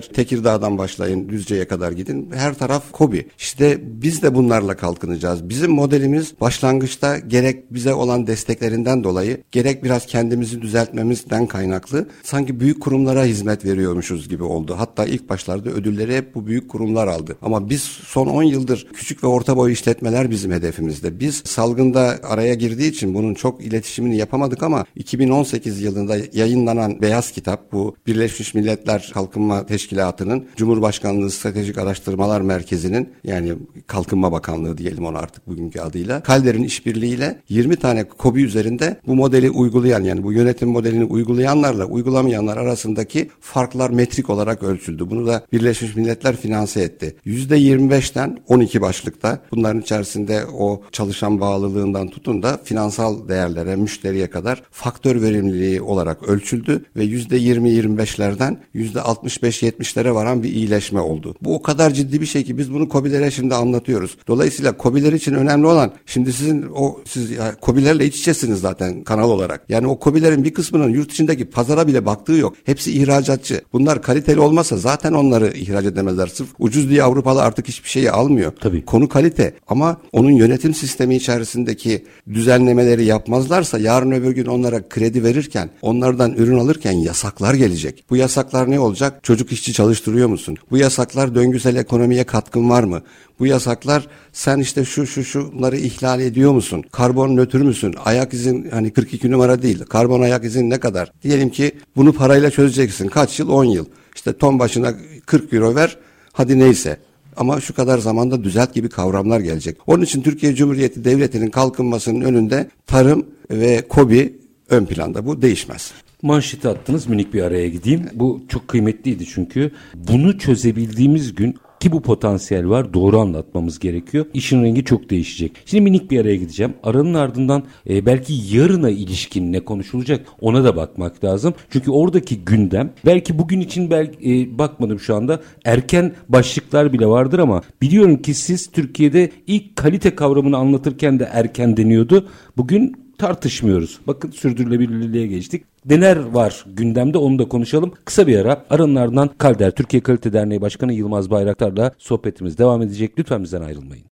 Tekirdağ'dan 0.00 0.78
başlayın 0.78 1.28
Düzce'ye 1.28 1.65
kadar 1.66 1.92
gidin. 1.92 2.30
Her 2.34 2.54
taraf 2.54 2.92
kobi. 2.92 3.26
İşte 3.38 3.78
biz 3.82 4.22
de 4.22 4.34
bunlarla 4.34 4.76
kalkınacağız. 4.76 5.48
Bizim 5.48 5.70
modelimiz 5.70 6.40
başlangıçta 6.40 7.18
gerek 7.18 7.74
bize 7.74 7.94
olan 7.94 8.26
desteklerinden 8.26 9.04
dolayı 9.04 9.42
gerek 9.52 9.84
biraz 9.84 10.06
kendimizi 10.06 10.62
düzeltmemizden 10.62 11.46
kaynaklı 11.46 12.08
sanki 12.22 12.60
büyük 12.60 12.82
kurumlara 12.82 13.24
hizmet 13.24 13.64
veriyormuşuz 13.64 14.28
gibi 14.28 14.42
oldu. 14.42 14.74
Hatta 14.78 15.04
ilk 15.04 15.28
başlarda 15.28 15.70
ödülleri 15.70 16.16
hep 16.16 16.34
bu 16.34 16.46
büyük 16.46 16.68
kurumlar 16.68 17.06
aldı. 17.06 17.36
Ama 17.42 17.70
biz 17.70 17.82
son 17.82 18.26
10 18.26 18.42
yıldır 18.42 18.86
küçük 18.94 19.24
ve 19.24 19.26
orta 19.26 19.56
boy 19.56 19.72
işletmeler 19.72 20.30
bizim 20.30 20.52
hedefimizde. 20.52 21.20
Biz 21.20 21.42
salgında 21.44 22.18
araya 22.22 22.54
girdiği 22.54 22.90
için 22.90 23.14
bunun 23.14 23.34
çok 23.34 23.64
iletişimini 23.64 24.16
yapamadık 24.16 24.62
ama 24.62 24.84
2018 24.96 25.82
yılında 25.82 26.16
yayınlanan 26.32 27.02
Beyaz 27.02 27.30
Kitap 27.30 27.72
bu 27.72 27.96
Birleşmiş 28.06 28.54
Milletler 28.54 29.10
Kalkınma 29.14 29.66
Teşkilatı'nın 29.66 30.46
Cumhurbaşkanlığı 30.56 31.30
Stratejik 31.56 31.78
Araştırmalar 31.78 32.40
Merkezi'nin 32.40 33.08
yani 33.24 33.54
Kalkınma 33.86 34.32
Bakanlığı 34.32 34.78
diyelim 34.78 35.06
ona 35.06 35.18
artık 35.18 35.48
bugünkü 35.48 35.80
adıyla 35.80 36.22
Kalder'in 36.22 36.62
işbirliğiyle 36.62 37.40
20 37.48 37.76
tane 37.76 38.04
KOBİ 38.04 38.44
üzerinde 38.44 39.00
bu 39.06 39.14
modeli 39.14 39.50
uygulayan 39.50 40.04
yani 40.04 40.22
bu 40.22 40.32
yönetim 40.32 40.68
modelini 40.68 41.04
uygulayanlarla 41.04 41.84
uygulamayanlar 41.84 42.56
arasındaki 42.56 43.30
farklar 43.40 43.90
metrik 43.90 44.30
olarak 44.30 44.62
ölçüldü. 44.62 45.10
Bunu 45.10 45.26
da 45.26 45.46
Birleşmiş 45.52 45.96
Milletler 45.96 46.36
finanse 46.36 46.80
etti. 46.80 47.16
%25'ten 47.26 48.38
12 48.48 48.80
başlıkta 48.80 49.38
bunların 49.50 49.80
içerisinde 49.80 50.46
o 50.58 50.82
çalışan 50.92 51.40
bağlılığından 51.40 52.08
tutun 52.08 52.42
da 52.42 52.60
finansal 52.64 53.28
değerlere, 53.28 53.76
müşteriye 53.76 54.30
kadar 54.30 54.62
faktör 54.70 55.22
verimliliği 55.22 55.82
olarak 55.82 56.28
ölçüldü 56.28 56.84
ve 56.96 57.04
%20-25'lerden 57.04 58.58
%65-70'lere 58.74 60.14
varan 60.14 60.42
bir 60.42 60.48
iyileşme 60.48 61.00
oldu. 61.00 61.35
Bu 61.40 61.54
o 61.54 61.62
kadar 61.62 61.90
ciddi 61.90 62.20
bir 62.20 62.26
şey 62.26 62.44
ki 62.44 62.58
biz 62.58 62.72
bunu 62.72 62.88
COBİ'lere 62.88 63.30
şimdi 63.30 63.54
anlatıyoruz. 63.54 64.16
Dolayısıyla 64.28 64.74
COBİ'ler 64.78 65.12
için 65.12 65.34
önemli 65.34 65.66
olan 65.66 65.92
şimdi 66.06 66.32
sizin 66.32 66.66
o 66.74 67.00
siz 67.04 67.30
ya, 67.30 67.56
COBİ'lerle 67.62 68.06
iç 68.06 68.18
içesiniz 68.18 68.60
zaten 68.60 69.04
kanal 69.04 69.30
olarak. 69.30 69.64
Yani 69.68 69.86
o 69.86 69.98
COBİ'lerin 70.02 70.44
bir 70.44 70.54
kısmının 70.54 70.88
yurt 70.88 71.12
içindeki 71.12 71.44
pazara 71.44 71.86
bile 71.86 72.06
baktığı 72.06 72.32
yok. 72.32 72.56
Hepsi 72.64 72.92
ihracatçı. 72.92 73.60
Bunlar 73.72 74.02
kaliteli 74.02 74.40
olmasa 74.40 74.76
zaten 74.76 75.12
onları 75.12 75.52
ihraç 75.54 75.84
edemezler. 75.84 76.26
Sırf 76.26 76.48
ucuz 76.58 76.90
diye 76.90 77.02
Avrupalı 77.02 77.42
artık 77.42 77.68
hiçbir 77.68 77.88
şeyi 77.88 78.10
almıyor. 78.10 78.52
Tabii. 78.60 78.84
Konu 78.84 79.08
kalite 79.08 79.54
ama 79.68 79.96
onun 80.12 80.30
yönetim 80.30 80.74
sistemi 80.74 81.16
içerisindeki 81.16 82.04
düzenlemeleri 82.32 83.04
yapmazlarsa 83.04 83.78
yarın 83.78 84.10
öbür 84.10 84.30
gün 84.30 84.46
onlara 84.46 84.88
kredi 84.88 85.24
verirken 85.24 85.70
onlardan 85.82 86.32
ürün 86.32 86.58
alırken 86.58 86.92
yasaklar 86.92 87.54
gelecek. 87.54 88.04
Bu 88.10 88.16
yasaklar 88.16 88.70
ne 88.70 88.80
olacak? 88.80 89.20
Çocuk 89.22 89.52
işçi 89.52 89.72
çalıştırıyor 89.72 90.28
musun? 90.28 90.56
Bu 90.70 90.76
yasaklar 90.76 91.25
yasaklar 91.26 91.34
döngüsel 91.34 91.76
ekonomiye 91.76 92.24
katkın 92.24 92.70
var 92.70 92.84
mı? 92.84 93.02
Bu 93.38 93.46
yasaklar 93.46 94.06
sen 94.32 94.58
işte 94.58 94.84
şu 94.84 95.06
şu 95.06 95.24
şunları 95.24 95.76
ihlal 95.76 96.20
ediyor 96.20 96.52
musun? 96.52 96.84
Karbon 96.92 97.36
nötr 97.36 97.62
müsün? 97.62 97.94
Ayak 98.04 98.34
izin 98.34 98.70
hani 98.70 98.92
42 98.92 99.30
numara 99.30 99.62
değil. 99.62 99.84
Karbon 99.88 100.20
ayak 100.22 100.44
izin 100.44 100.70
ne 100.70 100.80
kadar? 100.80 101.12
Diyelim 101.22 101.50
ki 101.50 101.72
bunu 101.96 102.12
parayla 102.12 102.50
çözeceksin. 102.50 103.08
Kaç 103.08 103.40
yıl? 103.40 103.48
10 103.48 103.64
yıl. 103.64 103.86
İşte 104.14 104.32
ton 104.32 104.58
başına 104.58 104.94
40 105.26 105.52
euro 105.52 105.74
ver. 105.74 105.96
Hadi 106.32 106.58
neyse. 106.58 106.98
Ama 107.36 107.60
şu 107.60 107.74
kadar 107.74 107.98
zamanda 107.98 108.44
düzelt 108.44 108.74
gibi 108.74 108.88
kavramlar 108.88 109.40
gelecek. 109.40 109.76
Onun 109.86 110.04
için 110.04 110.22
Türkiye 110.22 110.54
Cumhuriyeti 110.54 111.04
Devleti'nin 111.04 111.50
kalkınmasının 111.50 112.20
önünde 112.20 112.70
tarım 112.86 113.26
ve 113.50 113.82
kobi 113.88 114.38
ön 114.70 114.86
planda. 114.86 115.26
Bu 115.26 115.42
değişmez. 115.42 115.92
Manşeti 116.26 116.68
attınız 116.68 117.06
minik 117.06 117.34
bir 117.34 117.42
araya 117.42 117.68
gideyim. 117.68 118.06
Bu 118.14 118.42
çok 118.48 118.68
kıymetliydi 118.68 119.26
çünkü. 119.26 119.70
Bunu 119.94 120.38
çözebildiğimiz 120.38 121.34
gün 121.34 121.56
ki 121.80 121.92
bu 121.92 122.02
potansiyel 122.02 122.68
var 122.68 122.94
doğru 122.94 123.20
anlatmamız 123.20 123.78
gerekiyor. 123.78 124.26
İşin 124.34 124.62
rengi 124.62 124.84
çok 124.84 125.10
değişecek. 125.10 125.52
Şimdi 125.66 125.82
minik 125.84 126.10
bir 126.10 126.20
araya 126.20 126.36
gideceğim. 126.36 126.74
Aranın 126.82 127.14
ardından 127.14 127.62
e, 127.90 128.06
belki 128.06 128.56
yarına 128.56 128.90
ilişkin 128.90 129.52
ne 129.52 129.60
konuşulacak 129.60 130.26
ona 130.40 130.64
da 130.64 130.76
bakmak 130.76 131.24
lazım. 131.24 131.54
Çünkü 131.70 131.90
oradaki 131.90 132.44
gündem 132.44 132.92
belki 133.04 133.38
bugün 133.38 133.60
için 133.60 133.90
belki 133.90 134.32
e, 134.32 134.58
bakmadım 134.58 135.00
şu 135.00 135.16
anda 135.16 135.40
erken 135.64 136.14
başlıklar 136.28 136.92
bile 136.92 137.06
vardır 137.06 137.38
ama 137.38 137.62
biliyorum 137.82 138.22
ki 138.22 138.34
siz 138.34 138.70
Türkiye'de 138.70 139.30
ilk 139.46 139.76
kalite 139.76 140.14
kavramını 140.14 140.56
anlatırken 140.56 141.18
de 141.18 141.28
erken 141.32 141.76
deniyordu. 141.76 142.28
Bugün 142.56 142.96
tartışmıyoruz. 143.18 143.98
Bakın 144.06 144.30
sürdürülebilirliğe 144.30 145.26
geçtik. 145.26 145.75
Neler 145.90 146.16
var 146.16 146.64
gündemde 146.66 147.18
onu 147.18 147.38
da 147.38 147.48
konuşalım. 147.48 147.92
Kısa 148.04 148.26
bir 148.26 148.38
ara 148.38 148.64
aranın 148.70 148.96
ardından 148.96 149.30
Kalder 149.38 149.70
Türkiye 149.70 150.02
Kalite 150.02 150.32
Derneği 150.32 150.60
Başkanı 150.60 150.92
Yılmaz 150.92 151.30
Bayraktar'la 151.30 151.92
sohbetimiz 151.98 152.58
devam 152.58 152.82
edecek. 152.82 153.12
Lütfen 153.18 153.42
bizden 153.42 153.62
ayrılmayın. 153.62 154.04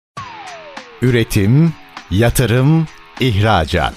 Üretim, 1.03 1.73
yatırım, 2.11 2.87
ihracat. 3.21 3.95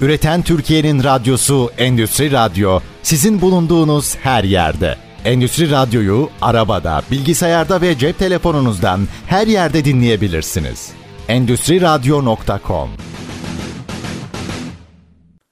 Üreten 0.00 0.42
Türkiye'nin 0.42 1.04
radyosu 1.04 1.70
Endüstri 1.78 2.32
Radyo 2.32 2.80
sizin 3.02 3.40
bulunduğunuz 3.40 4.16
her 4.16 4.44
yerde. 4.44 4.96
Endüstri 5.24 5.70
Radyo'yu 5.70 6.28
arabada, 6.42 7.02
bilgisayarda 7.10 7.80
ve 7.80 7.98
cep 7.98 8.18
telefonunuzdan 8.18 9.00
her 9.26 9.46
yerde 9.46 9.84
dinleyebilirsiniz. 9.84 10.90
Endüstri 11.28 11.80
Radyo.com 11.80 12.88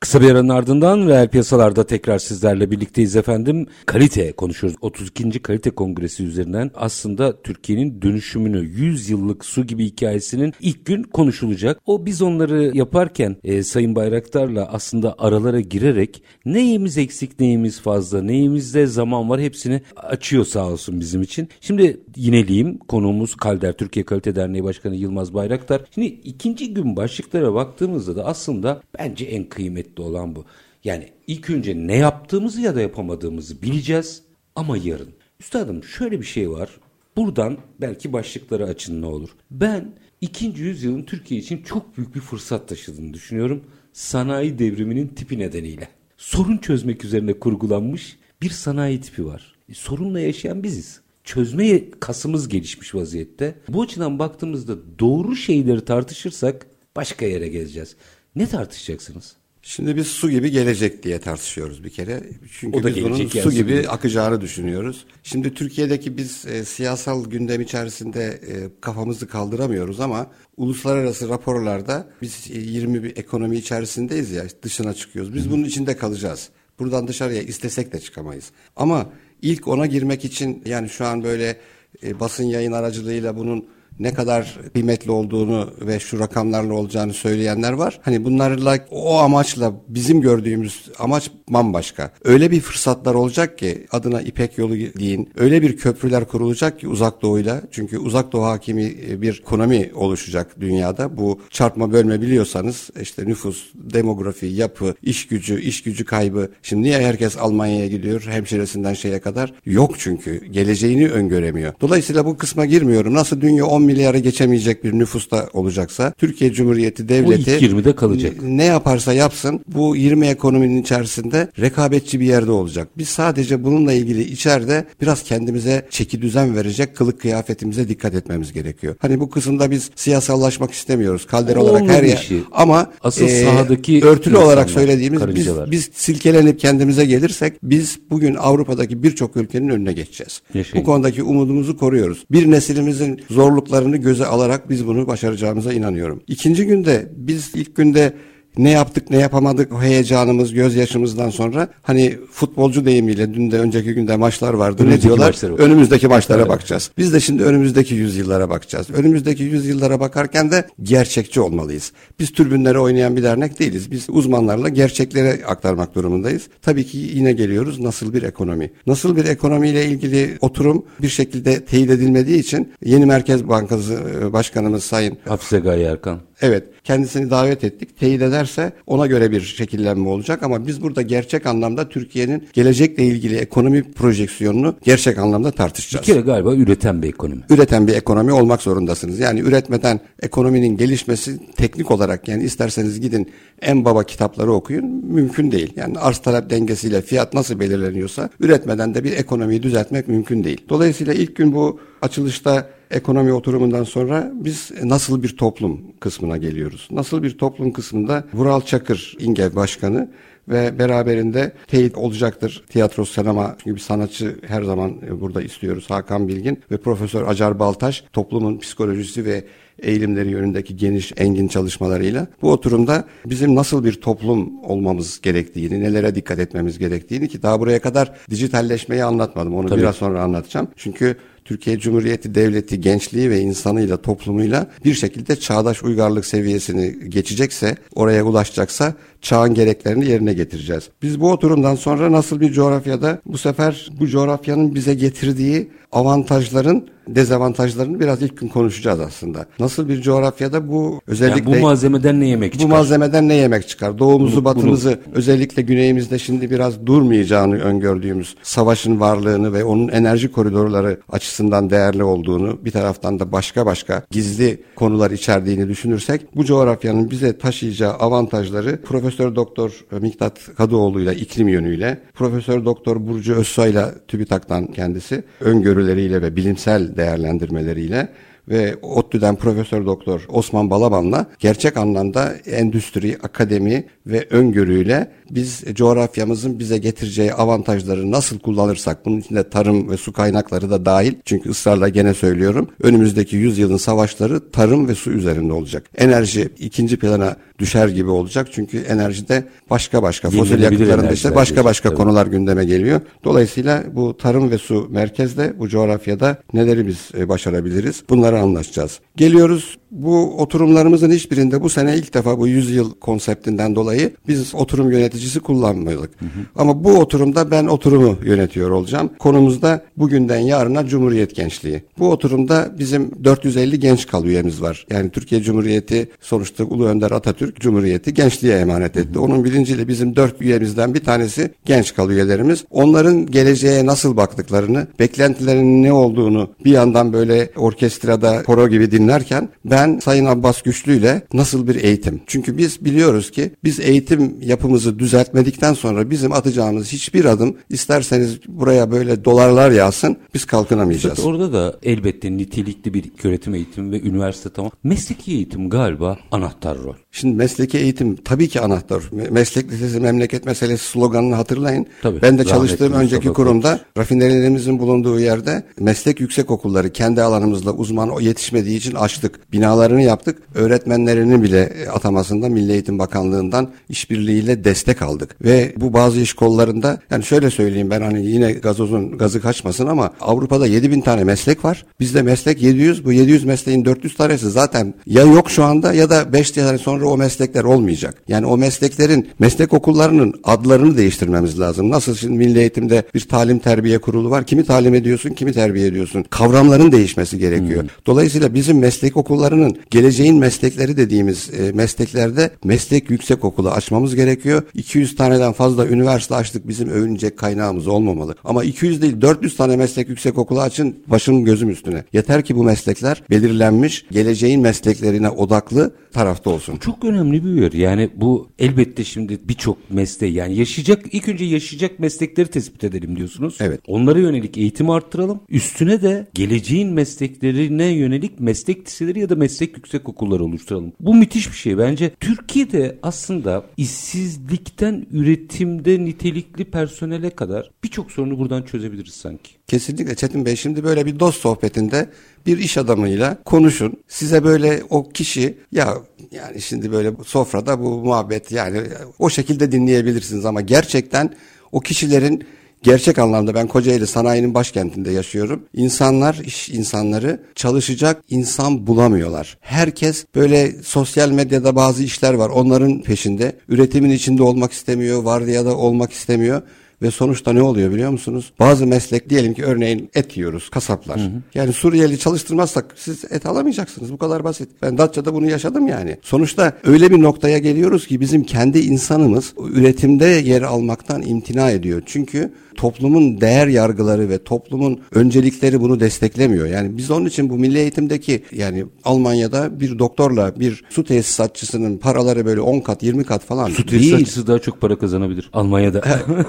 Kısa 0.04 0.20
bir 0.20 0.30
aranın 0.30 0.48
ardından 0.48 1.08
reel 1.08 1.28
piyasalarda 1.28 1.86
tekrar 1.86 2.18
sizlerle 2.18 2.70
birlikteyiz 2.70 3.16
efendim. 3.16 3.66
Kalite 3.86 4.32
konuşuyoruz. 4.32 4.78
32. 4.80 5.42
Kalite 5.42 5.70
Kongresi 5.70 6.24
üzerinden 6.24 6.70
aslında 6.74 7.42
Türkiye'nin 7.42 8.02
dönüşümünü 8.02 8.58
100 8.58 9.10
yıllık 9.10 9.44
su 9.44 9.66
gibi 9.66 9.84
hikayesinin 9.84 10.52
ilk 10.60 10.86
gün 10.86 11.02
konuşulacak. 11.02 11.80
O 11.86 12.06
biz 12.06 12.22
onları 12.22 12.76
yaparken 12.76 13.36
e, 13.44 13.62
Sayın 13.62 13.96
Bayraktar'la 13.96 14.64
aslında 14.72 15.14
aralara 15.18 15.60
girerek 15.60 16.22
neyimiz 16.44 16.98
eksik 16.98 17.40
neyimiz 17.40 17.80
fazla 17.80 18.22
neyimizde 18.22 18.86
zaman 18.86 19.30
var 19.30 19.40
hepsini 19.40 19.80
açıyor 19.96 20.44
sağ 20.44 20.66
olsun 20.66 21.00
bizim 21.00 21.22
için. 21.22 21.48
Şimdi 21.60 22.00
yineleyeyim 22.16 22.78
konuğumuz 22.78 23.34
Kalder 23.34 23.72
Türkiye 23.72 24.04
Kalite 24.04 24.36
Derneği 24.36 24.64
Başkanı 24.64 24.96
Yılmaz 24.96 25.34
Bayraktar. 25.34 25.82
Şimdi 25.94 26.06
ikinci 26.06 26.74
gün 26.74 26.96
başlıklara 26.96 27.54
baktığımızda 27.54 28.16
da 28.16 28.24
aslında 28.24 28.82
bence 28.98 29.24
en 29.24 29.44
kıymetli 29.44 29.93
kıymetli 29.94 30.02
olan 30.02 30.36
bu. 30.36 30.44
Yani 30.84 31.08
ilk 31.26 31.50
önce 31.50 31.74
ne 31.74 31.96
yaptığımızı 31.96 32.60
ya 32.60 32.74
da 32.74 32.80
yapamadığımızı 32.80 33.62
bileceğiz 33.62 34.22
ama 34.54 34.76
yarın. 34.76 35.14
Üstadım 35.40 35.84
şöyle 35.84 36.20
bir 36.20 36.26
şey 36.26 36.50
var. 36.50 36.68
Buradan 37.16 37.58
belki 37.80 38.12
başlıkları 38.12 38.64
açın 38.64 39.02
ne 39.02 39.06
olur. 39.06 39.30
Ben 39.50 39.94
ikinci 40.20 40.62
yüzyılın 40.62 41.02
Türkiye 41.02 41.40
için 41.40 41.62
çok 41.62 41.96
büyük 41.96 42.14
bir 42.14 42.20
fırsat 42.20 42.68
taşıdığını 42.68 43.14
düşünüyorum. 43.14 43.64
Sanayi 43.92 44.58
devriminin 44.58 45.08
tipi 45.08 45.38
nedeniyle. 45.38 45.88
Sorun 46.16 46.58
çözmek 46.58 47.04
üzerine 47.04 47.32
kurgulanmış 47.32 48.16
bir 48.42 48.50
sanayi 48.50 49.00
tipi 49.00 49.26
var. 49.26 49.54
E, 49.68 49.74
sorunla 49.74 50.20
yaşayan 50.20 50.62
biziz. 50.62 51.00
Çözmeye 51.24 51.90
kasımız 52.00 52.48
gelişmiş 52.48 52.94
vaziyette. 52.94 53.54
Bu 53.68 53.82
açıdan 53.82 54.18
baktığımızda 54.18 54.76
doğru 54.98 55.36
şeyleri 55.36 55.84
tartışırsak 55.84 56.66
başka 56.96 57.26
yere 57.26 57.48
geleceğiz. 57.48 57.96
Ne 58.36 58.46
tartışacaksınız? 58.46 59.36
Şimdi 59.66 59.96
biz 59.96 60.06
su 60.06 60.30
gibi 60.30 60.50
gelecek 60.50 61.02
diye 61.02 61.18
tartışıyoruz 61.18 61.84
bir 61.84 61.90
kere. 61.90 62.22
Çünkü 62.60 62.86
biz 62.86 63.04
bunun 63.04 63.28
su 63.28 63.50
gibi 63.50 63.74
gibi 63.74 63.88
akacağını 63.88 64.40
düşünüyoruz. 64.40 65.06
Şimdi 65.22 65.54
Türkiye'deki 65.54 66.16
biz 66.16 66.46
e, 66.46 66.64
siyasal 66.64 67.24
gündem 67.30 67.60
içerisinde 67.60 68.24
e, 68.24 68.80
kafamızı 68.80 69.28
kaldıramıyoruz 69.28 70.00
ama 70.00 70.26
uluslararası 70.56 71.28
raporlarda 71.28 72.08
biz 72.22 72.50
e, 72.50 72.58
20 72.58 73.02
bir 73.02 73.16
ekonomi 73.16 73.56
içerisindeyiz 73.56 74.30
ya 74.30 74.44
dışına 74.62 74.94
çıkıyoruz. 74.94 75.34
Biz 75.34 75.46
Hı. 75.46 75.50
bunun 75.50 75.64
içinde 75.64 75.96
kalacağız. 75.96 76.48
Buradan 76.78 77.08
dışarıya 77.08 77.42
istesek 77.42 77.92
de 77.92 78.00
çıkamayız. 78.00 78.50
Ama 78.76 79.10
ilk 79.42 79.68
ona 79.68 79.86
girmek 79.86 80.24
için 80.24 80.62
yani 80.66 80.88
şu 80.88 81.04
an 81.04 81.24
böyle 81.24 81.56
e, 82.02 82.20
basın 82.20 82.44
yayın 82.44 82.72
aracılığıyla 82.72 83.36
bunun 83.36 83.68
ne 83.98 84.14
kadar 84.14 84.58
kıymetli 84.72 85.10
olduğunu 85.10 85.70
ve 85.80 86.00
şu 86.00 86.18
rakamlarla 86.18 86.74
olacağını 86.74 87.12
söyleyenler 87.12 87.72
var. 87.72 88.00
Hani 88.02 88.24
bunlarla 88.24 88.78
o 88.90 89.18
amaçla 89.18 89.72
bizim 89.88 90.20
gördüğümüz 90.20 90.90
amaç 90.98 91.30
bambaşka. 91.48 92.10
Öyle 92.24 92.50
bir 92.50 92.60
fırsatlar 92.60 93.14
olacak 93.14 93.58
ki 93.58 93.86
adına 93.90 94.22
İpek 94.22 94.58
yolu 94.58 94.74
deyin. 94.74 95.30
Öyle 95.36 95.62
bir 95.62 95.76
köprüler 95.76 96.24
kurulacak 96.24 96.80
ki 96.80 96.88
uzak 96.88 97.22
doğuyla. 97.22 97.62
Çünkü 97.70 97.98
uzak 97.98 98.32
doğu 98.32 98.44
hakimi 98.44 98.94
bir 99.22 99.40
ekonomi 99.40 99.90
oluşacak 99.94 100.60
dünyada. 100.60 101.16
Bu 101.16 101.40
çarpma 101.50 101.92
bölme 101.92 102.20
biliyorsanız 102.20 102.90
işte 103.00 103.26
nüfus, 103.26 103.64
demografi, 103.74 104.46
yapı, 104.46 104.94
iş 105.02 105.26
gücü, 105.26 105.60
iş 105.60 105.82
gücü 105.82 106.04
kaybı. 106.04 106.50
Şimdi 106.62 106.82
niye 106.82 107.06
herkes 107.06 107.36
Almanya'ya 107.36 107.86
gidiyor 107.86 108.26
hemşiresinden 108.30 108.94
şeye 108.94 109.20
kadar? 109.20 109.54
Yok 109.66 109.94
çünkü. 109.98 110.46
Geleceğini 110.46 111.08
öngöremiyor. 111.10 111.72
Dolayısıyla 111.80 112.26
bu 112.26 112.36
kısma 112.36 112.66
girmiyorum. 112.66 113.14
Nasıl 113.14 113.40
dünya 113.40 113.66
10 113.66 113.83
milyara 113.84 114.18
geçemeyecek 114.18 114.84
bir 114.84 114.92
nüfusta 114.92 115.48
olacaksa 115.52 116.12
Türkiye 116.18 116.52
Cumhuriyeti 116.52 117.08
Devleti 117.08 117.50
bu 117.50 117.64
ilk 117.64 117.72
20'de 117.72 117.94
kalacak. 117.94 118.32
Ne 118.42 118.64
yaparsa 118.64 119.12
yapsın 119.12 119.60
bu 119.66 119.96
20 119.96 120.26
ekonominin 120.26 120.82
içerisinde 120.82 121.48
rekabetçi 121.60 122.20
bir 122.20 122.26
yerde 122.26 122.50
olacak. 122.50 122.88
Biz 122.98 123.08
sadece 123.08 123.64
bununla 123.64 123.92
ilgili 123.92 124.22
içeride 124.22 124.84
biraz 125.00 125.22
kendimize 125.22 125.86
çeki 125.90 126.22
düzen 126.22 126.56
verecek 126.56 126.96
kılık 126.96 127.20
kıyafetimize 127.20 127.88
dikkat 127.88 128.14
etmemiz 128.14 128.52
gerekiyor. 128.52 128.96
Hani 128.98 129.20
bu 129.20 129.30
kısımda 129.30 129.70
biz 129.70 129.90
siyasallaşmak 129.96 130.70
istemiyoruz. 130.70 131.26
Kalder 131.26 131.56
olarak 131.56 131.88
her 131.88 132.02
yer. 132.02 132.28
Ama 132.52 132.90
asıl 133.00 133.24
e, 133.24 133.44
sahadaki 133.44 134.04
örtülü 134.04 134.36
olarak 134.36 134.70
söylediğimiz 134.70 135.34
biz, 135.34 135.48
biz 135.70 135.90
silkelenip 135.94 136.60
kendimize 136.60 137.04
gelirsek 137.04 137.54
biz 137.62 137.98
bugün 138.10 138.34
Avrupa'daki 138.34 139.02
birçok 139.02 139.36
ülkenin 139.36 139.68
önüne 139.68 139.92
geçeceğiz. 139.92 140.42
Yaşayın. 140.54 140.86
Bu 140.86 140.90
konudaki 140.90 141.22
umudumuzu 141.22 141.76
koruyoruz. 141.76 142.24
Bir 142.30 142.50
nesilimizin 142.50 143.20
zorlukları 143.30 143.73
zorluklarını 143.74 143.96
göze 143.96 144.26
alarak 144.26 144.70
biz 144.70 144.86
bunu 144.86 145.06
başaracağımıza 145.06 145.72
inanıyorum. 145.72 146.22
İkinci 146.26 146.66
günde 146.66 147.08
biz 147.16 147.54
ilk 147.54 147.76
günde 147.76 148.12
ne 148.58 148.70
yaptık 148.70 149.10
ne 149.10 149.18
yapamadık 149.18 149.72
o 149.72 149.82
heyecanımız 149.82 150.52
gözyaşımızdan 150.54 151.30
sonra 151.30 151.68
hani 151.82 152.18
futbolcu 152.32 152.84
deyimiyle 152.84 153.34
dün 153.34 153.50
de 153.50 153.58
önceki 153.58 153.94
günde 153.94 154.16
maçlar 154.16 154.54
vardı 154.54 154.82
önümüzdeki 154.82 155.00
ne 155.00 155.08
diyorlar 155.08 155.26
maçları 155.26 155.56
önümüzdeki 155.56 156.08
maçlara 156.08 156.38
evet. 156.38 156.50
bakacağız. 156.50 156.90
Biz 156.98 157.12
de 157.12 157.20
şimdi 157.20 157.42
önümüzdeki 157.42 157.94
yüzyıllara 157.94 158.50
bakacağız. 158.50 158.90
Önümüzdeki 158.90 159.42
yüzyıllara 159.42 160.00
bakarken 160.00 160.50
de 160.50 160.66
gerçekçi 160.82 161.40
olmalıyız. 161.40 161.92
Biz 162.18 162.32
türbünlere 162.32 162.78
oynayan 162.78 163.16
bir 163.16 163.22
dernek 163.22 163.58
değiliz. 163.58 163.90
Biz 163.90 164.06
uzmanlarla 164.10 164.68
gerçekleri 164.68 165.46
aktarmak 165.46 165.94
durumundayız. 165.94 166.48
Tabii 166.62 166.86
ki 166.86 166.98
yine 166.98 167.32
geliyoruz 167.32 167.80
nasıl 167.80 168.14
bir 168.14 168.22
ekonomi. 168.22 168.70
Nasıl 168.86 169.16
bir 169.16 169.24
ekonomiyle 169.24 169.86
ilgili 169.86 170.38
oturum 170.40 170.84
bir 171.02 171.08
şekilde 171.08 171.64
teyit 171.64 171.90
edilmediği 171.90 172.38
için 172.38 172.72
yeni 172.84 173.06
Merkez 173.06 173.48
Bankası 173.48 174.00
e, 174.20 174.32
Başkanımız 174.32 174.84
Sayın 174.84 175.18
Hafize 175.28 175.58
Gaye 175.58 175.86
Erkan 175.86 176.20
Evet 176.42 176.64
kendisini 176.84 177.30
davet 177.30 177.64
ettik. 177.64 177.98
Teyit 177.98 178.22
ederse 178.22 178.72
ona 178.86 179.06
göre 179.06 179.30
bir 179.30 179.40
şekillenme 179.40 180.08
olacak 180.08 180.42
ama 180.42 180.66
biz 180.66 180.82
burada 180.82 181.02
gerçek 181.02 181.46
anlamda 181.46 181.88
Türkiye'nin 181.88 182.48
gelecekle 182.52 183.04
ilgili 183.04 183.36
ekonomi 183.36 183.92
projeksiyonunu 183.92 184.76
gerçek 184.84 185.18
anlamda 185.18 185.50
tartışacağız. 185.50 186.08
Bir 186.08 186.12
kere 186.12 186.20
galiba 186.20 186.54
üreten 186.54 187.02
bir 187.02 187.08
ekonomi. 187.08 187.40
Üreten 187.50 187.86
bir 187.86 187.94
ekonomi 187.94 188.32
olmak 188.32 188.62
zorundasınız. 188.62 189.18
Yani 189.18 189.40
üretmeden 189.40 190.00
ekonominin 190.22 190.76
gelişmesi 190.76 191.38
teknik 191.56 191.90
olarak 191.90 192.28
yani 192.28 192.44
isterseniz 192.44 193.00
gidin 193.00 193.30
en 193.62 193.84
baba 193.84 194.04
kitapları 194.04 194.52
okuyun 194.52 194.84
mümkün 195.04 195.52
değil. 195.52 195.72
Yani 195.76 195.98
arz 195.98 196.18
talep 196.18 196.50
dengesiyle 196.50 197.02
fiyat 197.02 197.34
nasıl 197.34 197.60
belirleniyorsa 197.60 198.30
üretmeden 198.40 198.94
de 198.94 199.04
bir 199.04 199.12
ekonomiyi 199.12 199.62
düzeltmek 199.62 200.08
mümkün 200.08 200.44
değil. 200.44 200.60
Dolayısıyla 200.68 201.14
ilk 201.14 201.36
gün 201.36 201.54
bu 201.54 201.80
açılışta 202.02 202.68
ekonomi 202.90 203.32
oturumundan 203.32 203.84
sonra 203.84 204.32
biz 204.34 204.70
nasıl 204.82 205.22
bir 205.22 205.36
toplum 205.36 205.80
kısmına 206.00 206.36
geliyoruz. 206.36 206.88
Nasıl 206.90 207.22
bir 207.22 207.38
toplum 207.38 207.72
kısmında 207.72 208.24
Vural 208.34 208.60
Çakır 208.60 209.16
İnge 209.18 209.56
Başkanı 209.56 210.10
ve 210.48 210.78
beraberinde 210.78 211.52
teyit 211.66 211.96
olacaktır. 211.96 212.64
Tiyatro, 212.68 213.04
sinema 213.04 213.56
çünkü 213.58 213.76
bir 213.76 213.80
sanatçı 213.80 214.36
her 214.46 214.62
zaman 214.62 215.20
burada 215.20 215.42
istiyoruz. 215.42 215.90
Hakan 215.90 216.28
Bilgin 216.28 216.60
ve 216.70 216.76
Profesör 216.76 217.28
Acar 217.28 217.58
Baltaş 217.58 218.04
toplumun 218.12 218.58
psikolojisi 218.58 219.24
ve 219.24 219.44
eğilimleri 219.78 220.30
yönündeki 220.30 220.76
geniş, 220.76 221.12
engin 221.16 221.48
çalışmalarıyla 221.48 222.26
bu 222.42 222.52
oturumda 222.52 223.04
bizim 223.26 223.54
nasıl 223.54 223.84
bir 223.84 223.92
toplum 223.92 224.64
olmamız 224.64 225.20
gerektiğini, 225.20 225.80
nelere 225.80 226.14
dikkat 226.14 226.38
etmemiz 226.38 226.78
gerektiğini 226.78 227.28
ki 227.28 227.42
daha 227.42 227.60
buraya 227.60 227.80
kadar 227.80 228.12
dijitalleşmeyi 228.30 229.04
anlatmadım. 229.04 229.54
Onu 229.54 229.68
Tabii. 229.68 229.80
biraz 229.80 229.96
sonra 229.96 230.22
anlatacağım. 230.22 230.68
Çünkü 230.76 231.16
Türkiye 231.44 231.78
Cumhuriyeti 231.78 232.34
Devleti 232.34 232.80
gençliği 232.80 233.30
ve 233.30 233.40
insanıyla, 233.40 234.02
toplumuyla 234.02 234.66
bir 234.84 234.94
şekilde 234.94 235.36
çağdaş 235.36 235.82
uygarlık 235.82 236.26
seviyesini 236.26 237.10
geçecekse, 237.10 237.76
oraya 237.94 238.24
ulaşacaksa 238.24 238.94
çağın 239.24 239.54
gereklerini 239.54 240.10
yerine 240.10 240.32
getireceğiz. 240.32 240.88
Biz 241.02 241.20
bu 241.20 241.30
oturumdan 241.30 241.74
sonra 241.74 242.12
nasıl 242.12 242.40
bir 242.40 242.52
coğrafyada 242.52 243.20
bu 243.26 243.38
sefer 243.38 243.90
bu 244.00 244.06
coğrafyanın 244.06 244.74
bize 244.74 244.94
getirdiği 244.94 245.68
avantajların 245.92 246.88
dezavantajlarını 247.08 248.00
biraz 248.00 248.22
ilk 248.22 248.38
gün 248.38 248.48
konuşacağız 248.48 249.00
aslında. 249.00 249.46
Nasıl 249.58 249.88
bir 249.88 250.02
coğrafyada 250.02 250.68
bu 250.68 251.00
özellikle 251.06 251.50
yani 251.50 251.60
bu 251.60 251.66
malzemeden 251.66 252.20
ne 252.20 252.28
yemek 252.28 252.52
çıkar? 252.52 252.68
Bu 252.68 252.70
malzemeden 252.70 253.28
ne 253.28 253.34
yemek 253.34 253.68
çıkar? 253.68 253.98
Doğumuzu, 253.98 254.36
bunu, 254.36 254.44
batımızı 254.44 254.98
bunu. 255.06 255.14
özellikle 255.14 255.62
güneyimizde 255.62 256.18
şimdi 256.18 256.50
biraz 256.50 256.86
durmayacağını 256.86 257.60
öngördüğümüz 257.60 258.36
savaşın 258.42 259.00
varlığını 259.00 259.52
ve 259.52 259.64
onun 259.64 259.88
enerji 259.88 260.32
koridorları 260.32 261.00
açısından 261.08 261.70
değerli 261.70 262.04
olduğunu, 262.04 262.64
bir 262.64 262.70
taraftan 262.70 263.20
da 263.20 263.32
başka 263.32 263.66
başka 263.66 264.02
gizli 264.10 264.62
konular 264.76 265.10
içerdiğini 265.10 265.68
düşünürsek 265.68 266.36
bu 266.36 266.44
coğrafyanın 266.44 267.10
bize 267.10 267.38
taşıyacağı 267.38 267.92
avantajları 267.92 268.82
Profesör 269.14 269.36
Doktor 269.36 269.84
Miktat 270.00 270.40
Kadıoğlu 270.56 271.00
ile 271.00 271.14
iklim 271.14 271.48
yönüyle, 271.48 272.00
Profesör 272.14 272.64
Doktor 272.64 273.06
Burcu 273.06 273.34
Özsoy 273.34 273.70
ile 273.70 273.84
TÜBİTAK'tan 274.08 274.66
kendisi 274.66 275.24
öngörüleriyle 275.40 276.22
ve 276.22 276.36
bilimsel 276.36 276.96
değerlendirmeleriyle 276.96 278.08
ve 278.48 278.76
ODTÜ'den 278.82 279.36
Profesör 279.36 279.86
Doktor 279.86 280.26
Osman 280.28 280.70
Balaban'la 280.70 281.26
gerçek 281.38 281.76
anlamda 281.76 282.32
endüstri, 282.46 283.18
akademi 283.22 283.84
ve 284.06 284.26
öngörüyle 284.30 285.10
biz 285.30 285.64
coğrafyamızın 285.74 286.58
bize 286.58 286.78
getireceği 286.78 287.34
avantajları 287.34 288.10
nasıl 288.10 288.38
kullanırsak 288.38 289.06
bunun 289.06 289.20
içinde 289.20 289.48
tarım 289.48 289.90
ve 289.90 289.96
su 289.96 290.12
kaynakları 290.12 290.70
da 290.70 290.84
dahil 290.84 291.14
çünkü 291.24 291.50
ısrarla 291.50 291.88
gene 291.88 292.14
söylüyorum 292.14 292.68
önümüzdeki 292.82 293.36
yüzyılın 293.36 293.76
savaşları 293.76 294.50
tarım 294.50 294.88
ve 294.88 294.94
su 294.94 295.10
üzerinde 295.10 295.52
olacak. 295.52 295.84
Enerji 295.96 296.48
ikinci 296.58 296.96
plana 296.96 297.36
düşer 297.58 297.88
gibi 297.88 298.10
olacak 298.10 298.48
çünkü 298.52 298.78
enerjide 298.78 299.44
başka 299.70 300.02
başka 300.02 300.30
fosil 300.30 300.62
yakıtların 300.62 301.08
dışında 301.08 301.34
başka 301.34 301.64
başka 301.64 301.88
tabii. 301.88 301.96
konular 301.96 302.26
gündeme 302.26 302.64
geliyor. 302.64 303.00
Dolayısıyla 303.24 303.84
bu 303.92 304.16
tarım 304.16 304.50
ve 304.50 304.58
su 304.58 304.88
merkezde 304.90 305.54
bu 305.58 305.68
coğrafyada 305.68 306.38
neleri 306.52 306.86
biz 306.86 307.10
e, 307.18 307.28
başarabiliriz 307.28 308.02
bunları 308.34 308.42
anlaşacağız. 308.42 309.00
Geliyoruz 309.16 309.78
bu 309.94 310.40
oturumlarımızın 310.40 311.10
hiçbirinde 311.10 311.62
bu 311.62 311.68
sene 311.68 311.96
ilk 311.96 312.14
defa 312.14 312.38
bu 312.38 312.48
100 312.48 312.70
yıl 312.70 312.94
konseptinden 312.94 313.74
dolayı 313.74 314.10
biz 314.28 314.54
oturum 314.54 314.90
yöneticisi 314.90 315.40
kullanmadık. 315.40 316.20
Hı 316.20 316.24
hı. 316.24 316.28
Ama 316.56 316.84
bu 316.84 316.98
oturumda 316.98 317.50
ben 317.50 317.66
oturumu 317.66 318.16
yönetiyor 318.24 318.70
olacağım. 318.70 319.10
Konumuzda 319.18 319.84
bugünden 319.96 320.38
yarına 320.38 320.86
Cumhuriyet 320.86 321.34
Gençliği. 321.34 321.82
Bu 321.98 322.10
oturumda 322.10 322.74
bizim 322.78 323.24
450 323.24 323.80
genç 323.80 324.06
kal 324.06 324.24
üyemiz 324.24 324.62
var. 324.62 324.86
Yani 324.90 325.10
Türkiye 325.10 325.42
Cumhuriyeti 325.42 326.08
sonuçta 326.20 326.64
Ulu 326.64 326.86
Önder 326.86 327.10
Atatürk 327.10 327.60
Cumhuriyeti 327.60 328.14
gençliğe 328.14 328.58
emanet 328.58 328.96
etti. 328.96 329.14
Hı 329.14 329.18
hı. 329.18 329.22
Onun 329.22 329.44
bilinciyle 329.44 329.88
bizim 329.88 330.16
dört 330.16 330.42
üyemizden 330.42 330.94
bir 330.94 331.04
tanesi 331.04 331.50
genç 331.64 331.94
kal 331.94 332.10
üyelerimiz. 332.10 332.64
Onların 332.70 333.26
geleceğe 333.26 333.86
nasıl 333.86 334.16
baktıklarını, 334.16 334.86
beklentilerinin 334.98 335.82
ne 335.82 335.92
olduğunu 335.92 336.50
bir 336.64 336.72
yandan 336.72 337.12
böyle 337.12 337.50
orkestrada 337.56 338.23
koro 338.42 338.68
gibi 338.68 338.90
dinlerken 338.90 339.48
ben 339.64 339.98
Sayın 339.98 340.24
Abbas 340.24 340.62
Güçlü 340.62 340.96
ile 340.96 341.22
nasıl 341.32 341.68
bir 341.68 341.84
eğitim? 341.84 342.20
Çünkü 342.26 342.58
biz 342.58 342.84
biliyoruz 342.84 343.30
ki 343.30 343.50
biz 343.64 343.80
eğitim 343.80 344.36
yapımızı 344.42 344.98
düzeltmedikten 344.98 345.72
sonra 345.74 346.10
bizim 346.10 346.32
atacağımız 346.32 346.92
hiçbir 346.92 347.24
adım 347.24 347.56
isterseniz 347.70 348.38
buraya 348.48 348.90
böyle 348.90 349.24
dolarlar 349.24 349.70
yağsın 349.70 350.16
biz 350.34 350.44
kalkınamayacağız. 350.44 351.18
İşte 351.18 351.28
orada 351.28 351.52
da 351.52 351.78
elbette 351.82 352.36
nitelikli 352.36 352.94
bir 352.94 353.04
öğretim 353.24 353.54
eğitimi 353.54 353.92
ve 353.92 354.00
üniversite 354.00 354.50
tamam. 354.50 354.70
Mesleki 354.84 355.32
eğitim 355.32 355.70
galiba 355.70 356.18
anahtar 356.30 356.78
rol. 356.78 356.94
Şimdi 357.14 357.34
mesleki 357.34 357.78
eğitim 357.78 358.16
tabii 358.16 358.48
ki 358.48 358.60
anahtar. 358.60 359.02
Meslek 359.30 359.72
lisesi 359.72 360.00
memleket 360.00 360.46
meselesi 360.46 360.84
sloganını 360.84 361.34
hatırlayın. 361.34 361.86
Tabii, 362.02 362.22
ben 362.22 362.38
de 362.38 362.44
çalıştığım 362.44 362.92
önceki 362.92 363.28
kurumda 363.28 363.80
rafinerilerimizin 363.98 364.78
bulunduğu 364.78 365.20
yerde 365.20 365.62
meslek 365.80 366.20
yüksek 366.20 366.50
okulları 366.50 366.90
kendi 366.90 367.22
alanımızda 367.22 367.72
uzman 367.72 368.20
yetişmediği 368.20 368.78
için 368.78 368.94
açtık. 368.94 369.52
Binalarını 369.52 370.02
yaptık. 370.02 370.38
Öğretmenlerini 370.54 371.42
bile 371.42 371.72
atamasında 371.92 372.48
Milli 372.48 372.72
Eğitim 372.72 372.98
Bakanlığı'ndan 372.98 373.68
işbirliğiyle 373.88 374.64
destek 374.64 375.02
aldık. 375.02 375.44
Ve 375.44 375.74
bu 375.76 375.92
bazı 375.92 376.20
iş 376.20 376.32
kollarında 376.32 376.98
yani 377.10 377.24
şöyle 377.24 377.50
söyleyeyim 377.50 377.90
ben 377.90 378.00
hani 378.00 378.26
yine 378.26 378.52
gazozun 378.52 379.18
gazı 379.18 379.40
kaçmasın 379.40 379.86
ama 379.86 380.10
Avrupa'da 380.20 380.66
7000 380.66 381.00
tane 381.00 381.24
meslek 381.24 381.64
var. 381.64 381.86
Bizde 382.00 382.22
meslek 382.22 382.62
700. 382.62 383.04
Bu 383.04 383.12
700 383.12 383.44
mesleğin 383.44 383.84
400 383.84 384.16
tanesi 384.16 384.50
zaten 384.50 384.94
ya 385.06 385.22
yok 385.22 385.50
şu 385.50 385.64
anda 385.64 385.92
ya 385.92 386.10
da 386.10 386.32
5 386.32 386.50
tane 386.50 386.78
sonra 386.78 387.03
sonra 387.04 387.14
o 387.14 387.16
meslekler 387.16 387.64
olmayacak. 387.64 388.22
Yani 388.28 388.46
o 388.46 388.56
mesleklerin 388.56 389.28
meslek 389.38 389.72
okullarının 389.72 390.34
adlarını 390.44 390.96
değiştirmemiz 390.96 391.60
lazım. 391.60 391.90
Nasıl 391.90 392.14
şimdi 392.14 392.38
milli 392.38 392.58
eğitimde 392.58 393.02
bir 393.14 393.20
talim 393.20 393.58
terbiye 393.58 393.98
kurulu 393.98 394.30
var. 394.30 394.46
Kimi 394.46 394.64
talim 394.64 394.94
ediyorsun, 394.94 395.30
kimi 395.30 395.52
terbiye 395.52 395.86
ediyorsun. 395.86 396.24
Kavramların 396.30 396.92
değişmesi 396.92 397.38
gerekiyor. 397.38 397.82
Hmm. 397.82 397.88
Dolayısıyla 398.06 398.54
bizim 398.54 398.78
meslek 398.78 399.16
okullarının 399.16 399.76
geleceğin 399.90 400.36
meslekleri 400.36 400.96
dediğimiz 400.96 401.50
e, 401.58 401.72
mesleklerde 401.72 402.50
meslek 402.64 403.10
yüksek 403.10 403.44
okulu 403.44 403.70
açmamız 403.70 404.14
gerekiyor. 404.14 404.62
200 404.74 405.16
taneden 405.16 405.52
fazla 405.52 405.86
üniversite 405.86 406.34
açtık 406.34 406.68
bizim 406.68 406.88
övünecek 406.88 407.38
kaynağımız 407.38 407.86
olmamalı. 407.86 408.34
Ama 408.44 408.64
200 408.64 409.02
değil 409.02 409.20
400 409.20 409.56
tane 409.56 409.76
meslek 409.76 410.08
yüksek 410.08 410.38
okulu 410.38 410.60
açın 410.60 410.96
başım 411.06 411.44
gözüm 411.44 411.70
üstüne. 411.70 412.04
Yeter 412.12 412.44
ki 412.44 412.56
bu 412.56 412.64
meslekler 412.64 413.22
belirlenmiş 413.30 414.04
geleceğin 414.10 414.60
mesleklerine 414.60 415.28
odaklı 415.28 415.92
tarafta 416.14 416.50
olsun. 416.50 416.76
Çok 416.76 416.93
önemli 417.04 417.44
bir 417.44 417.48
uyarı. 417.48 417.76
Yani 417.76 418.10
bu 418.16 418.48
elbette 418.58 419.04
şimdi 419.04 419.38
birçok 419.44 419.90
mesleği 419.90 420.32
yani 420.34 420.56
yaşayacak 420.56 421.04
ilk 421.12 421.28
önce 421.28 421.44
yaşayacak 421.44 421.98
meslekleri 421.98 422.48
tespit 422.48 422.84
edelim 422.84 423.16
diyorsunuz. 423.16 423.56
Evet. 423.60 423.80
Onlara 423.86 424.18
yönelik 424.18 424.58
eğitimi 424.58 424.92
arttıralım. 424.92 425.40
Üstüne 425.48 426.02
de 426.02 426.26
geleceğin 426.34 426.92
mesleklerine 426.92 427.86
yönelik 427.86 428.40
meslek 428.40 428.86
liseleri 428.86 429.20
ya 429.20 429.28
da 429.28 429.36
meslek 429.36 429.76
yüksek 429.76 430.08
okulları 430.08 430.44
oluşturalım. 430.44 430.92
Bu 431.00 431.14
müthiş 431.14 431.48
bir 431.48 431.56
şey. 431.56 431.78
Bence 431.78 432.10
Türkiye'de 432.20 432.98
aslında 433.02 433.64
işsizlikten 433.76 435.06
üretimde 435.12 436.04
nitelikli 436.04 436.64
personele 436.64 437.30
kadar 437.30 437.70
birçok 437.84 438.12
sorunu 438.12 438.38
buradan 438.38 438.62
çözebiliriz 438.62 439.14
sanki. 439.14 439.50
Kesinlikle 439.66 440.14
Çetin 440.14 440.46
Bey 440.46 440.56
şimdi 440.56 440.84
böyle 440.84 441.06
bir 441.06 441.20
dost 441.20 441.40
sohbetinde 441.40 442.10
bir 442.46 442.58
iş 442.58 442.78
adamıyla 442.78 443.38
konuşun. 443.44 443.92
Size 444.08 444.44
böyle 444.44 444.82
o 444.90 445.08
kişi 445.08 445.58
ya 445.72 445.94
yani 446.30 446.62
şimdi 446.62 446.92
böyle 446.92 447.12
sofrada 447.24 447.80
bu 447.80 447.90
muhabbet 447.90 448.52
yani 448.52 448.80
o 449.18 449.30
şekilde 449.30 449.72
dinleyebilirsiniz 449.72 450.44
ama 450.44 450.60
gerçekten 450.60 451.30
o 451.72 451.80
kişilerin 451.80 452.44
gerçek 452.84 453.18
anlamda 453.18 453.54
ben 453.54 453.66
Kocaeli 453.66 454.06
sanayinin 454.06 454.54
başkentinde 454.54 455.10
yaşıyorum. 455.10 455.64
İnsanlar, 455.74 456.34
iş 456.44 456.68
insanları 456.68 457.40
çalışacak 457.54 458.24
insan 458.30 458.86
bulamıyorlar. 458.86 459.58
Herkes 459.60 460.26
böyle 460.34 460.82
sosyal 460.82 461.30
medyada 461.30 461.76
bazı 461.76 462.02
işler 462.02 462.34
var. 462.34 462.48
Onların 462.50 463.02
peşinde. 463.02 463.56
Üretimin 463.68 464.10
içinde 464.10 464.42
olmak 464.42 464.72
istemiyor, 464.72 465.22
vardiyada 465.22 465.76
olmak 465.76 466.12
istemiyor. 466.12 466.62
Ve 467.02 467.10
sonuçta 467.10 467.52
ne 467.52 467.62
oluyor 467.62 467.92
biliyor 467.92 468.10
musunuz? 468.10 468.52
Bazı 468.58 468.86
meslek 468.86 469.30
diyelim 469.30 469.54
ki 469.54 469.64
örneğin 469.64 470.10
et 470.14 470.36
yiyoruz 470.36 470.68
kasaplar. 470.68 471.20
Hı 471.20 471.24
hı. 471.24 471.30
Yani 471.54 471.72
Suriyeli 471.72 472.18
çalıştırmazsak 472.18 472.94
siz 472.96 473.24
et 473.30 473.46
alamayacaksınız. 473.46 474.12
Bu 474.12 474.18
kadar 474.18 474.44
basit. 474.44 474.68
Ben 474.82 474.98
Datça'da 474.98 475.34
bunu 475.34 475.50
yaşadım 475.50 475.86
yani. 475.86 476.16
Sonuçta 476.22 476.72
öyle 476.84 477.10
bir 477.10 477.22
noktaya 477.22 477.58
geliyoruz 477.58 478.06
ki 478.06 478.20
bizim 478.20 478.44
kendi 478.44 478.78
insanımız 478.78 479.54
üretimde 479.58 480.24
yer 480.24 480.62
almaktan 480.62 481.22
imtina 481.22 481.70
ediyor. 481.70 482.02
Çünkü 482.06 482.52
toplumun 482.74 483.40
değer 483.40 483.66
yargıları 483.66 484.28
ve 484.28 484.44
toplumun 484.44 485.00
öncelikleri 485.12 485.80
bunu 485.80 486.00
desteklemiyor. 486.00 486.66
Yani 486.66 486.96
biz 486.96 487.10
onun 487.10 487.26
için 487.26 487.50
bu 487.50 487.58
milli 487.58 487.78
eğitimdeki 487.78 488.42
yani 488.52 488.84
Almanya'da 489.04 489.80
bir 489.80 489.98
doktorla 489.98 490.60
bir 490.60 490.84
su 490.90 491.04
tesisatçısının 491.04 491.96
paraları 491.96 492.46
böyle 492.46 492.60
10 492.60 492.80
kat 492.80 493.02
20 493.02 493.24
kat 493.24 493.44
falan 493.44 493.68
Su 493.70 493.86
tesisatçısı 493.86 494.46
daha 494.46 494.58
çok 494.58 494.80
para 494.80 494.98
kazanabilir 494.98 495.50
Almanya'da. 495.52 496.02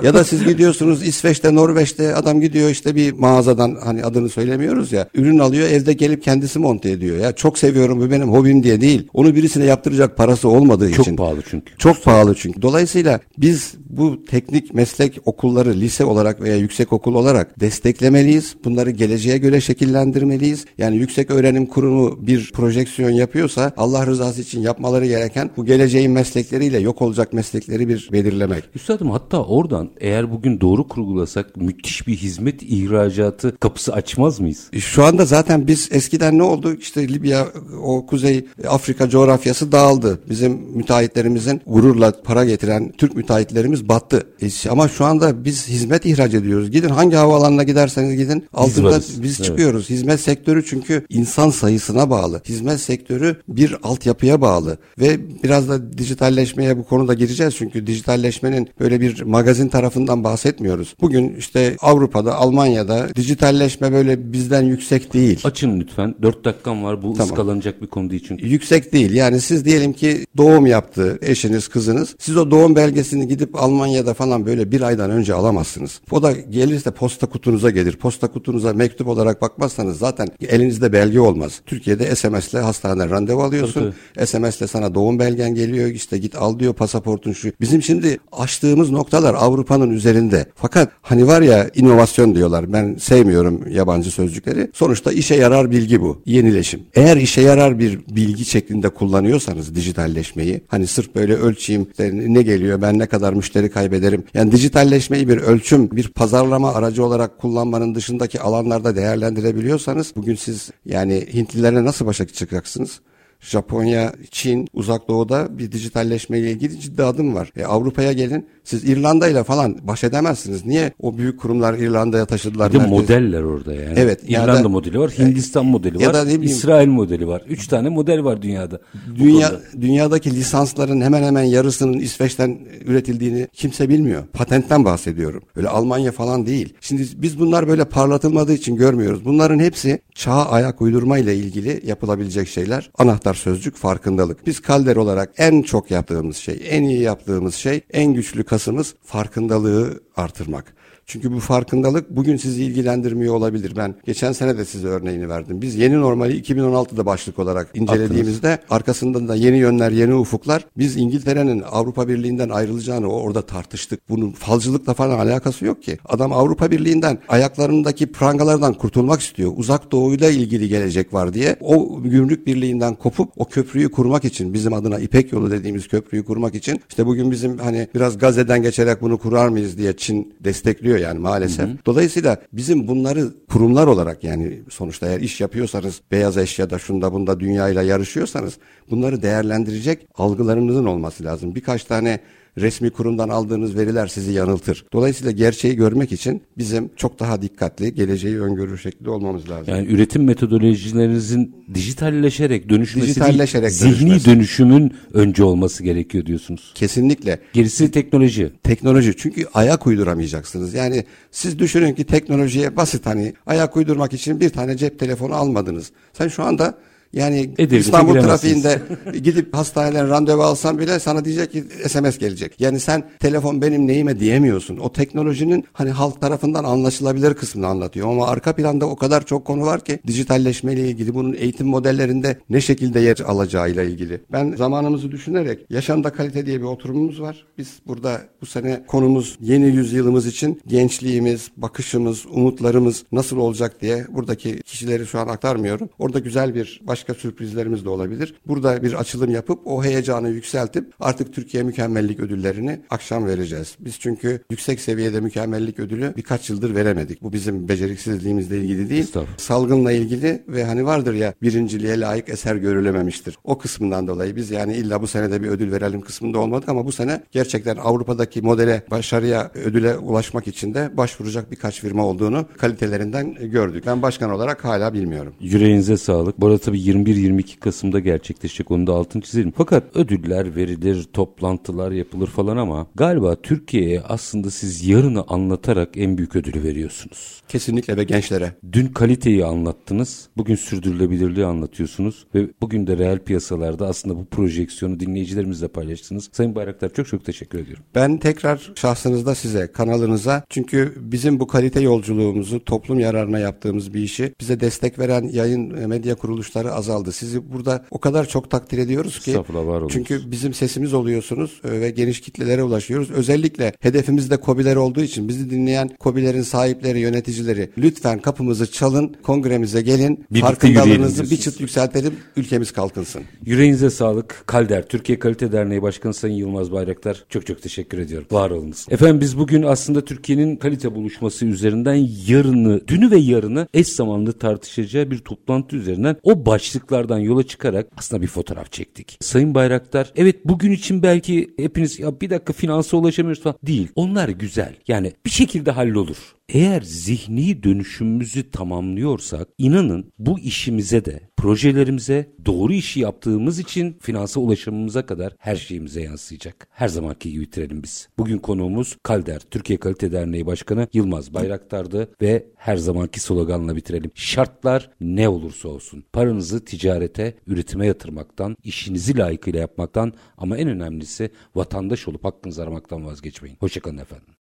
ya 0.03 0.13
da 0.13 0.23
siz 0.23 0.45
gidiyorsunuz 0.45 1.07
İsveç'te, 1.07 1.55
Norveç'te 1.55 2.15
adam 2.15 2.41
gidiyor 2.41 2.69
işte 2.69 2.95
bir 2.95 3.11
mağazadan 3.11 3.77
hani 3.83 4.03
adını 4.03 4.29
söylemiyoruz 4.29 4.91
ya 4.91 5.09
ürün 5.13 5.39
alıyor 5.39 5.67
evde 5.67 5.93
gelip 5.93 6.23
kendisi 6.23 6.59
monte 6.59 6.89
ediyor. 6.91 7.17
Ya 7.17 7.31
çok 7.31 7.57
seviyorum 7.57 7.99
bu 8.01 8.11
benim 8.11 8.31
hobim 8.31 8.63
diye 8.63 8.81
değil. 8.81 9.07
Onu 9.13 9.35
birisine 9.35 9.65
yaptıracak 9.65 10.17
parası 10.17 10.49
olmadığı 10.49 10.91
çok 10.91 10.99
için. 10.99 11.15
Çok 11.15 11.17
pahalı 11.17 11.41
çünkü. 11.49 11.77
Çok 11.77 12.03
pahalı 12.03 12.35
çünkü. 12.35 12.61
Dolayısıyla 12.61 13.19
biz 13.37 13.73
bu 13.89 14.25
teknik 14.25 14.73
meslek 14.73 15.19
okulları 15.25 15.73
lise 15.73 16.05
olarak 16.05 16.14
veya 16.41 16.55
yüksek 16.55 16.93
okul 16.93 17.15
olarak 17.15 17.59
desteklemeliyiz. 17.59 18.55
Bunları 18.63 18.91
geleceğe 18.91 19.37
göre 19.37 19.61
şekillendirmeliyiz. 19.61 20.65
Yani 20.77 20.97
yüksek 20.97 21.31
öğrenim 21.31 21.65
kurumu 21.65 22.27
bir 22.27 22.51
projeksiyon 22.51 23.09
yapıyorsa 23.09 23.71
Allah 23.77 24.05
rızası 24.05 24.41
için 24.41 24.61
yapmaları 24.61 25.05
gereken 25.05 25.49
bu 25.57 25.65
geleceğin 25.65 26.11
meslekleriyle 26.11 26.79
yok 26.79 27.01
olacak 27.01 27.33
meslekleri 27.33 27.89
bir 27.89 28.09
belirlemek. 28.11 28.63
Üstadım 28.75 29.11
hatta 29.11 29.43
oradan 29.43 29.89
eğer 29.99 30.31
bugün 30.31 30.61
doğru 30.61 30.87
kurgulasak 30.87 31.57
müthiş 31.57 32.07
bir 32.07 32.15
hizmet 32.15 32.63
ihracatı 32.63 33.57
kapısı 33.57 33.93
açmaz 33.93 34.39
mıyız? 34.39 34.67
E, 34.73 34.79
şu 34.79 35.03
anda 35.03 35.25
zaten 35.25 35.67
biz 35.67 35.89
eskiden 35.91 36.37
ne 36.37 36.43
oldu? 36.43 36.73
İşte 36.79 37.07
Libya 37.07 37.47
o 37.83 38.05
Kuzey 38.05 38.45
Afrika 38.67 39.09
coğrafyası 39.09 39.71
dağıldı. 39.71 40.19
Bizim 40.29 40.51
müteahhitlerimizin 40.51 41.61
gururla 41.67 42.13
para 42.23 42.45
getiren 42.45 42.91
Türk 42.97 43.15
müteahhitlerimiz 43.15 43.89
battı. 43.89 44.27
E, 44.41 44.69
ama 44.69 44.87
şu 44.87 45.05
anda 45.05 45.45
biz 45.45 45.67
hizmet 45.67 46.04
ihraç 46.05 46.33
ediyoruz. 46.33 46.71
Gidin 46.71 46.89
hangi 46.89 47.15
havaalanına 47.15 47.63
giderseniz 47.63 48.17
gidin 48.17 48.45
altında 48.53 48.97
biz, 48.97 49.23
biz 49.23 49.43
çıkıyoruz. 49.43 49.85
Evet. 49.89 49.89
Hizmet 49.89 50.19
sektörü 50.19 50.65
çünkü 50.65 51.05
insan 51.09 51.49
sayısına 51.49 52.09
bağlı. 52.09 52.41
Hizmet 52.45 52.79
sektörü 52.79 53.35
bir 53.47 53.77
altyapıya 53.83 54.41
bağlı 54.41 54.77
ve 54.99 55.19
biraz 55.43 55.69
da 55.69 55.97
dijitalleşmeye 55.97 56.77
bu 56.77 56.83
konuda 56.83 57.13
gireceğiz 57.13 57.55
çünkü 57.55 57.87
dijitalleşmenin 57.87 58.69
böyle 58.79 59.01
bir 59.01 59.21
magazin 59.21 59.67
tarafından 59.67 60.23
bahsetmiyoruz. 60.23 60.95
Bugün 61.01 61.35
işte 61.35 61.75
Avrupa'da, 61.81 62.35
Almanya'da 62.35 63.15
dijitalleşme 63.15 63.91
böyle 63.91 64.33
bizden 64.33 64.63
yüksek 64.63 65.13
değil. 65.13 65.39
Açın 65.43 65.79
lütfen. 65.79 66.15
Dört 66.21 66.45
dakikam 66.45 66.83
var. 66.83 67.03
Bu 67.03 67.13
tamam. 67.13 67.29
ıskalanacak 67.29 67.81
bir 67.81 67.87
konu 67.87 68.09
değil 68.09 68.25
çünkü. 68.27 68.47
Yüksek 68.47 68.93
değil. 68.93 69.13
Yani 69.13 69.41
siz 69.41 69.65
diyelim 69.65 69.93
ki 69.93 70.25
doğum 70.37 70.65
yaptı 70.65 71.19
eşiniz, 71.21 71.67
kızınız. 71.67 72.15
Siz 72.19 72.37
o 72.37 72.51
doğum 72.51 72.75
belgesini 72.75 73.27
gidip 73.27 73.55
Almanya'da 73.55 74.13
falan 74.13 74.45
böyle 74.45 74.71
bir 74.71 74.81
aydan 74.81 75.11
önce 75.11 75.33
alamazsınız. 75.33 75.94
O 76.11 76.23
da 76.23 76.31
gelirse 76.31 76.91
posta 76.91 77.27
kutunuza 77.27 77.69
gelir. 77.69 77.95
Posta 77.95 78.27
kutunuza 78.27 78.73
mektup 78.73 79.07
olarak 79.07 79.41
bakmazsanız 79.41 79.97
zaten 79.97 80.27
elinizde 80.49 80.93
belge 80.93 81.19
olmaz. 81.19 81.61
Türkiye'de 81.65 82.15
SMS'le 82.15 82.53
hastaneden 82.53 83.09
randevu 83.09 83.43
alıyorsun. 83.43 83.93
SMS'le 84.25 84.69
sana 84.69 84.95
doğum 84.95 85.19
belgen 85.19 85.55
geliyor. 85.55 85.87
İşte 85.87 86.17
git 86.17 86.35
al 86.35 86.59
diyor 86.59 86.73
pasaportun 86.73 87.31
şu. 87.31 87.51
Bizim 87.61 87.81
şimdi 87.83 88.17
açtığımız 88.31 88.91
noktalar 88.91 89.33
Avrupa'nın 89.33 89.89
üzerinde. 89.91 90.45
Fakat 90.55 90.91
hani 91.01 91.27
var 91.27 91.41
ya 91.41 91.69
inovasyon 91.75 92.35
diyorlar. 92.35 92.73
Ben 92.73 92.95
sevmiyorum 92.95 93.61
yabancı 93.69 94.11
sözcükleri. 94.11 94.71
Sonuçta 94.73 95.11
işe 95.11 95.35
yarar 95.35 95.71
bilgi 95.71 96.01
bu. 96.01 96.21
Yenileşim. 96.25 96.79
Eğer 96.95 97.17
işe 97.17 97.41
yarar 97.41 97.79
bir 97.79 97.99
bilgi 98.09 98.45
şeklinde 98.45 98.89
kullanıyorsanız 98.89 99.75
dijitalleşmeyi 99.75 100.61
hani 100.67 100.87
sırf 100.87 101.15
böyle 101.15 101.33
ölçeyim 101.33 101.87
ne 102.13 102.41
geliyor 102.41 102.81
ben 102.81 102.99
ne 102.99 103.05
kadar 103.05 103.33
müşteri 103.33 103.69
kaybederim. 103.69 104.23
Yani 104.33 104.51
dijitalleşmeyi 104.51 105.29
bir 105.29 105.37
ölçüm 105.37 105.84
bir 105.91 106.07
pazarlama 106.07 106.73
aracı 106.73 107.05
olarak 107.05 107.39
kullanmanın 107.39 107.95
dışındaki 107.95 108.41
alanlarda 108.41 108.95
değerlendirebiliyorsanız 108.95 110.13
bugün 110.15 110.35
siz 110.35 110.71
yani 110.85 111.27
Hintlilerle 111.33 111.85
nasıl 111.85 112.05
başa 112.05 112.27
çıkacaksınız? 112.27 113.01
Japonya, 113.39 114.13
Çin, 114.31 114.67
Uzak 114.73 115.07
Doğu'da 115.07 115.57
bir 115.57 115.71
dijitalleşme 115.71 116.39
ile 116.39 116.51
ilgili 116.51 116.79
ciddi 116.79 117.03
adım 117.03 117.35
var. 117.35 117.51
E, 117.55 117.65
Avrupa'ya 117.65 118.13
gelin 118.13 118.47
siz 118.65 118.83
İrlanda 118.83 119.27
ile 119.27 119.43
falan 119.43 119.77
baş 119.83 120.03
edemezsiniz. 120.03 120.65
Niye 120.65 120.93
o 121.01 121.17
büyük 121.17 121.39
kurumlar 121.39 121.73
İrlanda'ya 121.73 122.25
taşıdılar? 122.25 122.73
Bir 122.73 122.79
de 122.79 122.85
modeller 122.85 123.41
orada 123.41 123.73
yani. 123.73 123.93
Evet. 123.95 124.19
İrlanda 124.27 124.63
da, 124.63 124.69
modeli 124.69 124.99
var, 124.99 125.11
Hindistan 125.11 125.65
modeli 125.65 126.03
ya 126.03 126.07
var, 126.09 126.13
da 126.13 126.23
bileyim, 126.23 126.41
İsrail 126.41 126.87
modeli 126.87 127.27
var. 127.27 127.41
Üç 127.47 127.67
tane 127.67 127.89
model 127.89 128.23
var 128.23 128.41
dünyada. 128.41 128.79
Dünya, 129.15 129.51
dünyadaki 129.81 130.35
lisansların 130.35 131.01
hemen 131.01 131.23
hemen 131.23 131.43
yarısının 131.43 131.99
İsveç'ten 131.99 132.59
üretildiğini 132.85 133.47
kimse 133.53 133.89
bilmiyor. 133.89 134.23
Patentten 134.33 134.85
bahsediyorum. 134.85 135.43
Öyle 135.55 135.69
Almanya 135.69 136.11
falan 136.11 136.45
değil. 136.45 136.73
Şimdi 136.81 137.07
biz 137.15 137.39
bunlar 137.39 137.67
böyle 137.67 137.85
parlatılmadığı 137.85 138.53
için 138.53 138.75
görmüyoruz. 138.75 139.25
Bunların 139.25 139.59
hepsi 139.59 139.99
çağa 140.15 140.45
ayak 140.45 140.81
uydurma 140.81 141.17
ile 141.17 141.35
ilgili 141.35 141.81
yapılabilecek 141.85 142.47
şeyler. 142.47 142.89
Anahtar 142.97 143.33
sözcük 143.33 143.75
farkındalık. 143.75 144.47
Biz 144.47 144.59
Kalder 144.59 144.95
olarak 144.95 145.31
en 145.37 145.61
çok 145.61 145.91
yaptığımız 145.91 146.37
şey, 146.37 146.61
en 146.69 146.83
iyi 146.83 147.01
yaptığımız 147.01 147.55
şey, 147.55 147.81
en 147.93 148.13
güçlü 148.13 148.43
kasımız 148.55 148.95
farkındalığı 149.03 149.99
artırmak. 150.15 150.73
Çünkü 151.05 151.31
bu 151.31 151.39
farkındalık 151.39 152.09
bugün 152.09 152.37
sizi 152.37 152.63
ilgilendirmiyor 152.63 153.35
olabilir. 153.35 153.73
Ben 153.75 153.95
geçen 154.05 154.31
sene 154.31 154.57
de 154.57 154.65
size 154.65 154.87
örneğini 154.87 155.29
verdim. 155.29 155.61
Biz 155.61 155.75
yeni 155.75 156.01
normali 156.01 156.41
2016'da 156.41 157.05
başlık 157.05 157.39
olarak 157.39 157.67
incelediğimizde 157.73 158.47
Attınız. 158.47 158.71
arkasından 158.71 159.27
da 159.27 159.35
yeni 159.35 159.57
yönler, 159.57 159.91
yeni 159.91 160.15
ufuklar. 160.15 160.65
Biz 160.77 160.97
İngiltere'nin 160.97 161.63
Avrupa 161.71 162.07
Birliği'nden 162.07 162.49
ayrılacağını 162.49 163.07
orada 163.07 163.41
tartıştık. 163.41 164.09
Bunun 164.09 164.31
falcılıkla 164.31 164.93
falan 164.93 165.19
alakası 165.19 165.65
yok 165.65 165.83
ki. 165.83 165.97
Adam 166.05 166.33
Avrupa 166.33 166.71
Birliği'nden 166.71 167.19
ayaklarındaki 167.29 168.11
prangalardan 168.11 168.73
kurtulmak 168.73 169.21
istiyor. 169.21 169.51
Uzak 169.55 169.91
doğuyla 169.91 170.29
ilgili 170.29 170.69
gelecek 170.69 171.13
var 171.13 171.33
diye. 171.33 171.55
O 171.61 172.03
gümrük 172.03 172.47
birliğinden 172.47 172.95
kopup 172.95 173.29
o 173.37 173.45
köprüyü 173.45 173.91
kurmak 173.91 174.25
için 174.25 174.53
bizim 174.53 174.73
adına 174.73 174.99
İpek 174.99 175.31
yolu 175.31 175.51
dediğimiz 175.51 175.87
köprüyü 175.87 176.25
kurmak 176.25 176.55
için 176.55 176.81
işte 176.89 177.05
bugün 177.05 177.31
bizim 177.31 177.57
hani 177.57 177.87
biraz 177.95 178.17
gazeden 178.17 178.61
geçerek 178.61 179.01
bunu 179.01 179.17
kurar 179.17 179.47
mıyız 179.47 179.77
diye 179.77 179.93
Çin 179.93 180.33
destekliyor 180.39 180.94
oluyor 180.95 181.09
yani 181.09 181.19
maalesef. 181.19 181.67
Hı 181.67 181.71
hı. 181.71 181.77
Dolayısıyla 181.85 182.37
bizim 182.53 182.87
bunları 182.87 183.33
kurumlar 183.49 183.87
olarak 183.87 184.23
yani 184.23 184.61
sonuçta 184.69 185.07
eğer 185.07 185.19
iş 185.19 185.41
yapıyorsanız 185.41 186.01
beyaz 186.11 186.37
eşyada 186.37 186.79
şunda 186.79 187.11
bunda 187.13 187.39
dünyayla 187.39 187.83
yarışıyorsanız 187.83 188.57
bunları 188.89 189.21
değerlendirecek 189.21 190.07
algılarınızın 190.15 190.85
olması 190.85 191.23
lazım. 191.23 191.55
Birkaç 191.55 191.83
tane 191.83 192.19
resmi 192.57 192.89
kurumdan 192.89 193.29
aldığınız 193.29 193.77
veriler 193.77 194.07
sizi 194.07 194.31
yanıltır. 194.31 194.85
Dolayısıyla 194.93 195.31
gerçeği 195.31 195.75
görmek 195.75 196.11
için 196.11 196.41
bizim 196.57 196.89
çok 196.95 197.19
daha 197.19 197.41
dikkatli, 197.41 197.93
geleceği 197.93 198.39
öngörür 198.41 198.77
şekilde 198.77 199.09
olmamız 199.09 199.49
lazım. 199.49 199.73
Yani 199.73 199.87
üretim 199.87 200.23
metodolojilerinizin 200.23 201.55
dijitalleşerek 201.73 202.69
dönüşmesi 202.69 203.07
dijitalleşerek 203.07 203.69
değil, 203.69 203.93
zihni 203.93 204.09
dönüşmesi. 204.09 204.25
dönüşümün 204.25 204.93
önce 205.13 205.43
olması 205.43 205.83
gerekiyor 205.83 206.25
diyorsunuz. 206.25 206.71
Kesinlikle. 206.75 207.39
Gerisi 207.53 207.91
teknoloji. 207.91 208.51
Teknoloji 208.63 209.13
çünkü 209.17 209.45
ayak 209.53 209.87
uyduramayacaksınız. 209.87 210.73
Yani 210.73 211.03
siz 211.31 211.59
düşünün 211.59 211.93
ki 211.93 212.03
teknolojiye 212.03 212.77
basit 212.77 213.05
hani 213.05 213.33
ayak 213.45 213.77
uydurmak 213.77 214.13
için 214.13 214.39
bir 214.39 214.49
tane 214.49 214.77
cep 214.77 214.99
telefonu 214.99 215.33
almadınız. 215.33 215.91
Sen 216.13 216.27
şu 216.27 216.43
anda 216.43 216.77
yani 217.15 217.39
Edirne'de 217.39 217.77
İstanbul 217.77 218.13
trafiğinde 218.13 218.81
gidip 219.23 219.53
hastaneden 219.53 220.09
randevu 220.09 220.43
alsan 220.43 220.79
bile 220.79 220.99
sana 220.99 221.25
diyecek 221.25 221.51
ki 221.51 221.63
SMS 221.87 222.17
gelecek. 222.17 222.61
Yani 222.61 222.79
sen 222.79 223.03
telefon 223.19 223.61
benim 223.61 223.87
neyime 223.87 224.19
diyemiyorsun. 224.19 224.77
O 224.77 224.91
teknolojinin 224.91 225.65
hani 225.73 225.89
halk 225.89 226.21
tarafından 226.21 226.63
anlaşılabilir 226.63 227.33
kısmını 227.33 227.67
anlatıyor. 227.67 228.07
Ama 228.07 228.27
arka 228.27 228.55
planda 228.55 228.85
o 228.85 228.95
kadar 228.95 229.25
çok 229.25 229.45
konu 229.45 229.65
var 229.65 229.81
ki 229.81 229.99
dijitalleşme 230.07 230.73
ile 230.73 230.89
ilgili 230.89 231.15
bunun 231.15 231.33
eğitim 231.33 231.67
modellerinde 231.67 232.39
ne 232.49 232.61
şekilde 232.61 232.99
yer 232.99 233.17
alacağıyla 233.19 233.83
ilgili. 233.83 234.21
Ben 234.31 234.55
zamanımızı 234.57 235.11
düşünerek 235.11 235.65
yaşamda 235.69 236.09
kalite 236.09 236.45
diye 236.45 236.59
bir 236.59 236.65
oturumumuz 236.65 237.21
var. 237.21 237.45
Biz 237.57 237.69
burada 237.87 238.21
bu 238.41 238.45
sene 238.45 238.83
konumuz 238.87 239.37
yeni 239.41 239.65
yüzyılımız 239.65 240.27
için 240.27 240.61
gençliğimiz, 240.67 241.51
bakışımız, 241.57 242.25
umutlarımız 242.25 243.03
nasıl 243.11 243.37
olacak 243.37 243.81
diye 243.81 244.05
buradaki 244.09 244.61
kişileri 244.61 245.07
şu 245.07 245.19
an 245.19 245.27
aktarmıyorum. 245.27 245.89
Orada 245.99 246.19
güzel 246.19 246.55
bir 246.55 246.81
baş 246.83 247.04
başka 247.09 247.21
sürprizlerimiz 247.21 247.85
de 247.85 247.89
olabilir. 247.89 248.35
Burada 248.47 248.83
bir 248.83 248.93
açılım 248.93 249.31
yapıp 249.31 249.59
o 249.65 249.83
heyecanı 249.83 250.29
yükseltip 250.29 250.93
artık 250.99 251.33
Türkiye 251.33 251.63
mükemmellik 251.63 252.19
ödüllerini 252.19 252.81
akşam 252.89 253.25
vereceğiz. 253.25 253.75
Biz 253.79 253.99
çünkü 253.99 254.39
yüksek 254.51 254.79
seviyede 254.79 255.19
mükemmellik 255.19 255.79
ödülü 255.79 256.13
birkaç 256.17 256.49
yıldır 256.49 256.75
veremedik. 256.75 257.23
Bu 257.23 257.33
bizim 257.33 257.67
beceriksizliğimizle 257.67 258.57
ilgili 258.57 258.89
değil. 258.89 259.11
Salgınla 259.37 259.91
ilgili 259.91 260.43
ve 260.47 260.65
hani 260.65 260.85
vardır 260.85 261.13
ya 261.13 261.33
birinciliğe 261.41 261.99
layık 261.99 262.29
eser 262.29 262.55
görülememiştir. 262.55 263.37
O 263.43 263.57
kısmından 263.57 264.07
dolayı 264.07 264.35
biz 264.35 264.51
yani 264.51 264.75
illa 264.75 265.01
bu 265.01 265.07
senede 265.07 265.43
bir 265.43 265.47
ödül 265.47 265.71
verelim 265.71 266.01
kısmında 266.01 266.39
olmadık 266.39 266.69
ama 266.69 266.85
bu 266.85 266.91
sene 266.91 267.23
gerçekten 267.31 267.77
Avrupa'daki 267.77 268.41
modele 268.41 268.83
başarıya 268.91 269.51
ödüle 269.65 269.97
ulaşmak 269.97 270.47
için 270.47 270.73
de 270.73 270.97
başvuracak 270.97 271.51
birkaç 271.51 271.81
firma 271.81 272.05
olduğunu 272.05 272.45
kalitelerinden 272.57 273.33
gördük. 273.51 273.83
Ben 273.87 274.01
başkan 274.01 274.31
olarak 274.31 274.65
hala 274.65 274.93
bilmiyorum. 274.93 275.33
Yüreğinize 275.39 275.97
sağlık. 275.97 276.41
Bu 276.41 276.47
arada 276.47 276.57
tabii 276.57 276.79
21-22 276.95 277.59
Kasım'da 277.59 277.99
gerçekleşecek 277.99 278.71
onu 278.71 278.87
da 278.87 278.93
altını 278.93 279.21
çizelim. 279.21 279.53
Fakat 279.57 279.95
ödüller 279.95 280.55
verilir, 280.55 281.03
toplantılar 281.13 281.91
yapılır 281.91 282.27
falan 282.27 282.57
ama 282.57 282.87
galiba 282.95 283.35
Türkiye'ye 283.35 284.01
aslında 284.01 284.51
siz 284.51 284.87
yarını 284.87 285.23
anlatarak 285.27 285.89
en 285.97 286.17
büyük 286.17 286.35
ödülü 286.35 286.63
veriyorsunuz. 286.63 287.41
Kesinlikle 287.47 287.97
ve 287.97 288.03
gençlere. 288.03 288.51
Dün 288.71 288.87
kaliteyi 288.87 289.45
anlattınız, 289.45 290.29
bugün 290.37 290.55
sürdürülebilirliği 290.55 291.45
anlatıyorsunuz 291.45 292.25
ve 292.35 292.47
bugün 292.61 292.87
de 292.87 292.97
reel 292.97 293.19
piyasalarda 293.19 293.87
aslında 293.87 294.15
bu 294.15 294.25
projeksiyonu 294.25 294.99
dinleyicilerimizle 294.99 295.67
paylaştınız. 295.67 296.29
Sayın 296.31 296.55
Bayraktar 296.55 296.93
çok 296.93 297.07
çok 297.07 297.25
teşekkür 297.25 297.59
ediyorum. 297.59 297.83
Ben 297.95 298.17
tekrar 298.17 298.71
şahsınızda 298.75 299.35
size, 299.35 299.71
kanalınıza 299.71 300.43
çünkü 300.49 300.93
bizim 300.97 301.39
bu 301.39 301.47
kalite 301.47 301.79
yolculuğumuzu 301.79 302.65
toplum 302.65 302.99
yararına 302.99 303.39
yaptığımız 303.39 303.93
bir 303.93 303.99
işi 303.99 304.33
bize 304.41 304.59
destek 304.59 304.99
veren 304.99 305.29
yayın 305.31 305.77
e, 305.77 305.87
medya 305.87 306.15
kuruluşları 306.15 306.73
azaldı. 306.73 307.11
Sizi 307.11 307.53
burada 307.53 307.85
o 307.91 307.99
kadar 307.99 308.27
çok 308.27 308.51
takdir 308.51 308.77
ediyoruz 308.77 309.19
ki. 309.19 309.37
var. 309.37 309.83
Çünkü 309.89 310.31
bizim 310.31 310.53
sesimiz 310.53 310.93
oluyorsunuz 310.93 311.61
e, 311.63 311.81
ve 311.81 311.89
geniş 311.89 312.21
kitlelere 312.21 312.63
ulaşıyoruz. 312.63 313.11
Özellikle 313.11 313.73
hedefimiz 313.79 314.31
de 314.31 314.37
COBİ'ler 314.45 314.75
olduğu 314.75 315.01
için 315.01 315.27
bizi 315.27 315.49
dinleyen 315.49 315.89
COBİ'lerin 316.01 316.41
sahipleri, 316.41 316.99
yöneticileri 316.99 317.34
lütfen 317.77 318.19
kapımızı 318.19 318.71
çalın, 318.71 319.15
kongremize 319.23 319.81
gelin. 319.81 320.25
Birlikte 320.31 320.47
farkındalığınızı 320.47 321.23
bir 321.31 321.37
çıt 321.37 321.61
yükseltelim, 321.61 322.13
ülkemiz 322.37 322.71
kalkınsın. 322.71 323.23
Yüreğinize 323.45 323.89
sağlık. 323.89 324.43
Kalder, 324.45 324.87
Türkiye 324.87 325.19
Kalite 325.19 325.51
Derneği 325.51 325.81
Başkanı 325.81 326.13
Sayın 326.13 326.35
Yılmaz 326.35 326.71
Bayraktar 326.71 327.23
çok 327.29 327.45
çok 327.45 327.61
teşekkür 327.61 327.97
ediyorum. 327.97 328.27
Var 328.31 328.49
olunuz. 328.49 328.85
Efendim 328.89 329.21
biz 329.21 329.37
bugün 329.37 329.63
aslında 329.63 330.05
Türkiye'nin 330.05 330.55
kalite 330.55 330.95
buluşması 330.95 331.45
üzerinden 331.45 332.07
yarını, 332.27 332.87
dünü 332.87 333.11
ve 333.11 333.17
yarını 333.17 333.67
eş 333.73 333.87
zamanlı 333.87 334.33
tartışacağı 334.33 335.11
bir 335.11 335.17
toplantı 335.17 335.75
üzerinden 335.75 336.15
o 336.23 336.45
başlıklardan 336.45 337.19
yola 337.19 337.43
çıkarak 337.43 337.87
aslında 337.97 338.21
bir 338.21 338.27
fotoğraf 338.27 338.71
çektik. 338.71 339.17
Sayın 339.21 339.55
Bayraktar 339.55 340.11
evet 340.15 340.45
bugün 340.45 340.71
için 340.71 341.03
belki 341.03 341.53
hepiniz 341.57 341.99
ya 341.99 342.21
bir 342.21 342.29
dakika 342.29 342.53
finansa 342.53 342.97
ulaşamıyoruz 342.97 343.43
falan 343.43 343.57
değil. 343.63 343.87
Onlar 343.95 344.29
güzel. 344.29 344.75
Yani 344.87 345.13
bir 345.25 345.29
şekilde 345.29 345.71
hallolur. 345.71 346.35
Eğer 346.49 346.81
zihni 347.25 347.63
dönüşümümüzü 347.63 348.51
tamamlıyorsak 348.51 349.47
inanın 349.57 350.11
bu 350.19 350.39
işimize 350.39 351.05
de 351.05 351.29
projelerimize 351.37 352.29
doğru 352.45 352.73
işi 352.73 352.99
yaptığımız 352.99 353.59
için 353.59 353.97
finansa 354.01 354.39
ulaşımımıza 354.39 355.05
kadar 355.05 355.35
her 355.39 355.55
şeyimize 355.55 356.01
yansıyacak. 356.01 356.67
Her 356.71 356.87
zamanki 356.87 357.31
gibi 357.31 357.41
bitirelim 357.41 357.83
biz. 357.83 358.09
Bugün 358.17 358.37
konuğumuz 358.37 358.97
Kalder, 359.03 359.41
Türkiye 359.51 359.79
Kalite 359.79 360.11
Derneği 360.11 360.45
Başkanı 360.45 360.87
Yılmaz 360.93 361.33
Bayraktar'dı 361.33 362.11
ve 362.21 362.45
her 362.55 362.77
zamanki 362.77 363.19
sloganla 363.19 363.75
bitirelim. 363.75 364.11
Şartlar 364.15 364.89
ne 365.01 365.29
olursa 365.29 365.69
olsun 365.69 366.03
paranızı 366.13 366.65
ticarete, 366.65 367.33
üretime 367.47 367.87
yatırmaktan, 367.87 368.57
işinizi 368.63 369.17
layıkıyla 369.17 369.59
yapmaktan 369.59 370.13
ama 370.37 370.57
en 370.57 370.67
önemlisi 370.67 371.29
vatandaş 371.55 372.07
olup 372.07 372.23
hakkınızı 372.23 372.63
aramaktan 372.63 373.05
vazgeçmeyin. 373.05 373.57
Hoşçakalın 373.59 373.97
efendim. 373.97 374.27